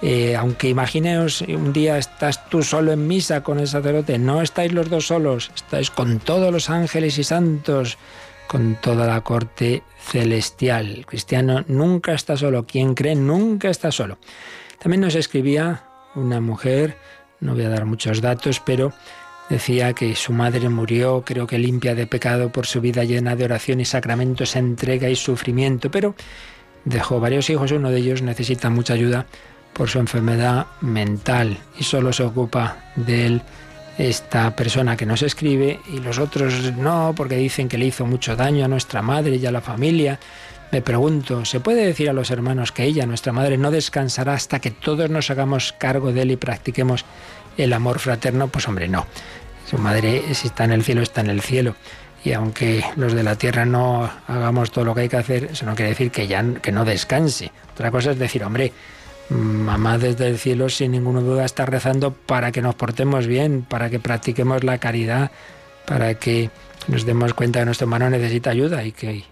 Eh, 0.03 0.37
aunque 0.37 0.69
imaginaos 0.69 1.41
un 1.41 1.73
día 1.73 1.97
estás 1.97 2.47
tú 2.51 2.63
solo 2.63 2.93
en 2.93 3.07
misa 3.07 3.43
con 3.43 3.59
el 3.59 3.69
sacerdote, 3.69 4.19
no 4.19 4.43
estáis 4.43 4.73
los 4.73 4.91
dos 4.91 5.07
solos, 5.07 5.51
estáis 5.57 5.91
con 5.91 6.19
todos 6.19 6.53
los 6.53 6.69
ángeles 6.69 7.17
y 7.17 7.25
santos 7.25 7.97
con 8.49 8.77
toda 8.77 9.07
la 9.07 9.21
corte 9.21 9.85
celestial. 10.01 10.87
El 10.87 11.07
cristiano 11.07 11.65
nunca 11.69 12.15
está 12.15 12.37
solo, 12.37 12.67
quien 12.67 12.95
cree 12.95 13.15
nunca 13.15 13.71
está 13.71 13.93
solo. 13.93 14.19
También 14.81 15.03
nos 15.03 15.15
escribía 15.15 15.85
una 16.15 16.41
mujer, 16.41 16.97
no 17.41 17.55
voy 17.55 17.65
a 17.65 17.69
dar 17.69 17.85
muchos 17.85 18.21
datos, 18.21 18.61
pero 18.61 18.93
decía 19.49 19.93
que 19.93 20.17
su 20.17 20.33
madre 20.33 20.69
murió, 20.69 21.23
creo 21.25 21.47
que 21.47 21.59
limpia 21.59 21.95
de 21.95 22.07
pecado 22.07 22.51
por 22.51 22.67
su 22.67 22.81
vida 22.81 23.05
llena 23.05 23.37
de 23.37 23.45
oración 23.45 23.81
y 23.81 23.85
sacramentos, 23.85 24.57
entrega 24.57 25.09
y 25.09 25.17
sufrimiento, 25.17 25.91
pero 25.91 26.15
dejó 26.85 27.21
varios 27.21 27.51
hijos, 27.51 27.73
uno 27.73 27.91
de 27.91 27.99
ellos 27.99 28.23
necesita 28.23 28.71
mucha 28.71 28.95
ayuda 28.95 29.27
por 29.73 29.89
su 29.89 29.99
enfermedad 29.99 30.67
mental 30.81 31.59
y 31.79 31.85
solo 31.85 32.13
se 32.13 32.25
ocupa 32.25 32.79
de 32.97 33.27
él 33.27 33.43
esta 33.99 34.55
persona 34.55 34.97
que 34.97 35.07
nos 35.07 35.23
escribe 35.23 35.81
y 35.93 35.99
los 35.99 36.19
otros 36.19 36.73
no, 36.77 37.13
porque 37.17 37.37
dicen 37.37 37.69
que 37.69 37.77
le 37.77 37.87
hizo 37.87 38.07
mucho 38.07 38.37
daño 38.37 38.65
a 38.65 38.69
nuestra 38.69 39.03
madre 39.03 39.37
y 39.37 39.47
a 39.47 39.51
la 39.51 39.61
familia. 39.61 40.21
Me 40.71 40.83
pregunto, 40.83 41.45
¿se 41.45 41.61
puede 41.61 41.85
decir 41.85 42.09
a 42.09 42.13
los 42.13 42.31
hermanos 42.31 42.71
que 42.71 42.85
ella, 42.85 43.07
nuestra 43.07 43.33
madre, 43.33 43.59
no 43.59 43.73
descansará 43.73 44.35
hasta 44.35 44.61
que 44.61 44.71
todos 44.71 45.11
nos 45.11 45.31
hagamos 45.31 45.73
cargo 45.73 46.13
de 46.13 46.23
él 46.23 46.31
y 46.31 46.37
practiquemos 46.37 47.05
el 47.57 47.73
amor 47.73 47.99
fraterno? 47.99 48.49
Pues 48.49 48.69
hombre, 48.69 48.87
no. 48.87 49.07
Su 49.69 49.79
madre, 49.79 50.23
si 50.33 50.47
está 50.47 50.65
en 50.65 50.73
el 50.73 50.85
cielo, 50.85 51.03
está 51.03 51.21
en 51.21 51.31
el 51.31 51.43
cielo. 51.43 51.75
Y 52.25 52.33
aunque 52.33 52.85
los 52.97 53.15
de 53.15 53.23
la 53.23 53.37
tierra 53.37 53.65
no 53.65 54.09
hagamos 54.27 54.71
todo 54.71 54.85
lo 54.85 54.95
que 54.95 55.03
hay 55.03 55.09
que 55.09 55.17
hacer, 55.17 55.45
eso 55.53 55.67
no 55.67 55.75
quiere 55.75 55.91
decir 55.91 56.11
que 56.11 56.27
ya 56.27 56.45
que 56.63 56.71
no 56.71 56.85
descanse. 56.85 57.51
Otra 57.73 57.91
cosa 57.91 58.13
es 58.13 58.19
decir, 58.19 58.45
hombre, 58.45 58.73
mamá 59.31 59.99
desde 59.99 60.29
el 60.29 60.39
cielo 60.39 60.69
sin 60.69 60.93
ninguna 60.93 61.21
duda 61.21 61.45
está 61.45 61.67
rezando 61.67 62.13
para 62.13 62.53
que 62.53 62.63
nos 62.63 62.75
portemos 62.75 63.27
bien, 63.27 63.63
para 63.63 63.91
que 63.91 64.01
practiquemos 64.01 64.65
la 64.65 64.79
caridad, 64.79 65.31
para 65.87 66.15
que 66.15 66.51
nos 66.87 67.05
demos 67.05 67.35
cuenta 67.35 67.61
que 67.61 67.67
nuestro 67.67 67.85
hermano 67.87 68.11
necesita 68.11 68.51
ayuda 68.51 68.85
y 68.85 68.93
que 68.93 69.25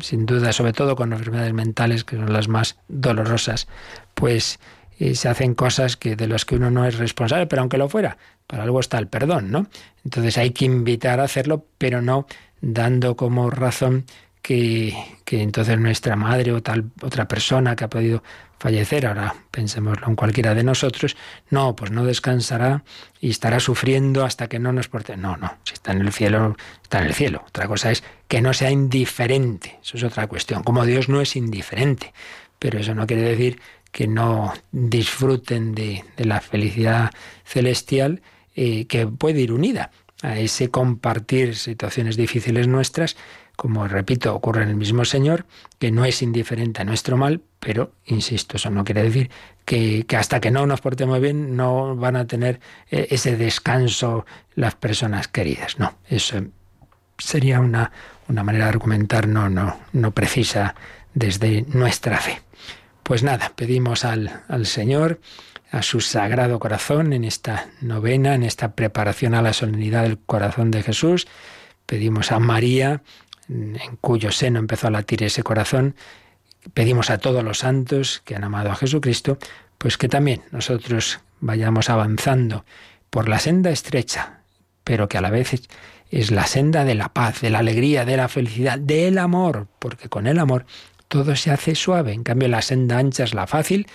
sin 0.00 0.26
duda, 0.26 0.52
sobre 0.52 0.72
todo 0.72 0.96
con 0.96 1.12
enfermedades 1.12 1.52
mentales 1.52 2.04
que 2.04 2.16
son 2.16 2.32
las 2.32 2.48
más 2.48 2.76
dolorosas, 2.88 3.66
pues 4.14 4.58
eh, 4.98 5.14
se 5.14 5.28
hacen 5.28 5.54
cosas 5.54 5.96
que 5.96 6.16
de 6.16 6.28
las 6.28 6.44
que 6.44 6.56
uno 6.56 6.70
no 6.70 6.86
es 6.86 6.98
responsable, 6.98 7.46
pero 7.46 7.62
aunque 7.62 7.78
lo 7.78 7.88
fuera, 7.88 8.16
para 8.46 8.62
algo 8.62 8.80
está 8.80 8.98
el 8.98 9.08
perdón, 9.08 9.50
¿no? 9.50 9.66
Entonces 10.04 10.38
hay 10.38 10.50
que 10.50 10.64
invitar 10.64 11.20
a 11.20 11.24
hacerlo, 11.24 11.66
pero 11.78 12.02
no 12.02 12.26
dando 12.60 13.16
como 13.16 13.50
razón 13.50 14.04
que, 14.44 14.92
entonces 15.30 15.78
nuestra 15.78 16.16
madre 16.16 16.52
o 16.52 16.62
tal 16.62 16.90
otra 17.00 17.26
persona 17.26 17.74
que 17.74 17.84
ha 17.84 17.88
podido 17.88 18.22
fallecer, 18.58 19.06
ahora 19.06 19.34
pensémoslo 19.50 20.06
en 20.06 20.16
cualquiera 20.16 20.54
de 20.54 20.62
nosotros, 20.62 21.16
no, 21.48 21.74
pues 21.74 21.90
no 21.90 22.04
descansará 22.04 22.84
y 23.22 23.30
estará 23.30 23.58
sufriendo 23.58 24.22
hasta 24.22 24.46
que 24.46 24.58
no 24.58 24.70
nos 24.70 24.88
porte. 24.88 25.16
No, 25.16 25.38
no, 25.38 25.56
si 25.64 25.72
está 25.72 25.92
en 25.92 26.02
el 26.02 26.12
cielo, 26.12 26.56
está 26.82 26.98
en 26.98 27.06
el 27.06 27.14
cielo. 27.14 27.42
Otra 27.48 27.66
cosa 27.66 27.90
es 27.90 28.04
que 28.28 28.42
no 28.42 28.52
sea 28.52 28.70
indiferente, 28.70 29.78
eso 29.82 29.96
es 29.96 30.04
otra 30.04 30.26
cuestión. 30.26 30.62
Como 30.62 30.84
Dios 30.84 31.08
no 31.08 31.22
es 31.22 31.36
indiferente, 31.36 32.12
pero 32.58 32.78
eso 32.78 32.94
no 32.94 33.06
quiere 33.06 33.22
decir 33.22 33.58
que 33.92 34.06
no 34.06 34.52
disfruten 34.72 35.74
de, 35.74 36.04
la 36.18 36.42
felicidad 36.42 37.12
celestial 37.44 38.20
eh, 38.54 38.86
que 38.88 39.06
puede 39.06 39.40
ir 39.40 39.52
unida 39.52 39.90
a 40.20 40.38
ese 40.38 40.70
compartir 40.70 41.56
situaciones 41.56 42.16
difíciles 42.16 42.68
nuestras 42.68 43.16
como 43.56 43.86
repito, 43.86 44.34
ocurre 44.34 44.62
en 44.62 44.70
el 44.70 44.76
mismo 44.76 45.04
Señor, 45.04 45.46
que 45.78 45.90
no 45.90 46.04
es 46.04 46.22
indiferente 46.22 46.82
a 46.82 46.84
nuestro 46.84 47.16
mal, 47.16 47.42
pero, 47.60 47.92
insisto, 48.06 48.56
eso 48.56 48.70
no 48.70 48.84
quiere 48.84 49.02
decir 49.02 49.30
que, 49.64 50.04
hasta 50.16 50.40
que 50.40 50.50
no 50.50 50.66
nos 50.66 50.80
portemos 50.80 51.20
bien 51.20 51.56
no 51.56 51.96
van 51.96 52.16
a 52.16 52.26
tener 52.26 52.60
eh, 52.90 53.08
ese 53.10 53.36
descanso 53.36 54.26
las 54.54 54.74
personas 54.74 55.28
queridas. 55.28 55.78
No, 55.78 55.94
eso 56.08 56.42
sería 57.18 57.60
una, 57.60 57.92
una 58.28 58.42
manera 58.42 58.64
de 58.64 58.70
argumentar 58.70 59.28
no, 59.28 59.48
no, 59.48 59.78
no 59.92 60.10
precisa 60.10 60.74
desde 61.14 61.62
nuestra 61.68 62.18
fe. 62.18 62.42
Pues 63.02 63.22
nada, 63.22 63.52
pedimos 63.54 64.04
al, 64.04 64.42
al 64.48 64.66
Señor, 64.66 65.20
a 65.70 65.82
su 65.82 66.00
sagrado 66.00 66.58
corazón 66.58 67.12
en 67.12 67.24
esta 67.24 67.68
novena, 67.80 68.34
en 68.34 68.42
esta 68.42 68.74
preparación 68.74 69.34
a 69.34 69.42
la 69.42 69.52
solemnidad 69.52 70.02
del 70.02 70.18
corazón 70.18 70.70
de 70.70 70.82
Jesús. 70.82 71.26
Pedimos 71.86 72.32
a 72.32 72.38
María 72.38 73.02
en 73.48 73.96
cuyo 74.00 74.32
seno 74.32 74.58
empezó 74.58 74.88
a 74.88 74.90
latir 74.90 75.22
ese 75.22 75.42
corazón, 75.42 75.94
pedimos 76.72 77.10
a 77.10 77.18
todos 77.18 77.44
los 77.44 77.58
santos 77.58 78.22
que 78.24 78.36
han 78.36 78.44
amado 78.44 78.70
a 78.70 78.76
Jesucristo, 78.76 79.38
pues 79.78 79.98
que 79.98 80.08
también 80.08 80.42
nosotros 80.50 81.20
vayamos 81.40 81.90
avanzando 81.90 82.64
por 83.10 83.28
la 83.28 83.38
senda 83.38 83.70
estrecha, 83.70 84.40
pero 84.82 85.08
que 85.08 85.18
a 85.18 85.20
la 85.20 85.30
vez 85.30 85.54
es 86.10 86.30
la 86.30 86.46
senda 86.46 86.84
de 86.84 86.94
la 86.94 87.10
paz, 87.10 87.40
de 87.40 87.50
la 87.50 87.58
alegría, 87.58 88.04
de 88.04 88.16
la 88.16 88.28
felicidad, 88.28 88.78
del 88.78 89.18
amor, 89.18 89.66
porque 89.78 90.08
con 90.08 90.26
el 90.26 90.38
amor 90.38 90.64
todo 91.08 91.36
se 91.36 91.50
hace 91.50 91.74
suave. 91.74 92.12
En 92.12 92.24
cambio, 92.24 92.48
la 92.48 92.62
senda 92.62 92.98
ancha 92.98 93.24
es 93.24 93.34
la 93.34 93.46
fácil, 93.46 93.86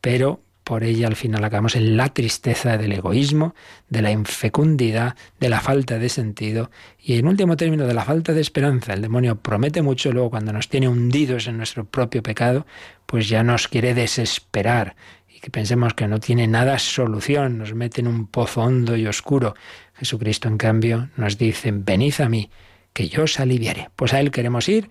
pero 0.00 0.40
por 0.66 0.82
ella 0.82 1.06
al 1.06 1.14
final 1.14 1.44
acabamos 1.44 1.76
en 1.76 1.96
la 1.96 2.08
tristeza 2.08 2.76
del 2.76 2.90
egoísmo, 2.90 3.54
de 3.88 4.02
la 4.02 4.10
infecundidad, 4.10 5.14
de 5.38 5.48
la 5.48 5.60
falta 5.60 6.00
de 6.00 6.08
sentido 6.08 6.72
y 7.00 7.16
en 7.18 7.28
último 7.28 7.56
término 7.56 7.86
de 7.86 7.94
la 7.94 8.04
falta 8.04 8.32
de 8.32 8.40
esperanza. 8.40 8.92
El 8.92 9.00
demonio 9.00 9.36
promete 9.36 9.80
mucho, 9.80 10.10
luego 10.10 10.30
cuando 10.30 10.52
nos 10.52 10.68
tiene 10.68 10.88
hundidos 10.88 11.46
en 11.46 11.58
nuestro 11.58 11.84
propio 11.84 12.20
pecado, 12.20 12.66
pues 13.06 13.28
ya 13.28 13.44
nos 13.44 13.68
quiere 13.68 13.94
desesperar 13.94 14.96
y 15.32 15.38
que 15.38 15.52
pensemos 15.52 15.94
que 15.94 16.08
no 16.08 16.18
tiene 16.18 16.48
nada 16.48 16.80
solución, 16.80 17.58
nos 17.58 17.72
mete 17.72 18.00
en 18.00 18.08
un 18.08 18.26
pozo 18.26 18.62
hondo 18.62 18.96
y 18.96 19.06
oscuro. 19.06 19.54
Jesucristo 19.94 20.48
en 20.48 20.58
cambio 20.58 21.10
nos 21.16 21.38
dice, 21.38 21.70
venid 21.72 22.20
a 22.20 22.28
mí, 22.28 22.50
que 22.92 23.08
yo 23.08 23.22
os 23.22 23.38
aliviaré. 23.38 23.90
Pues 23.94 24.12
a 24.14 24.18
Él 24.18 24.32
queremos 24.32 24.68
ir 24.68 24.90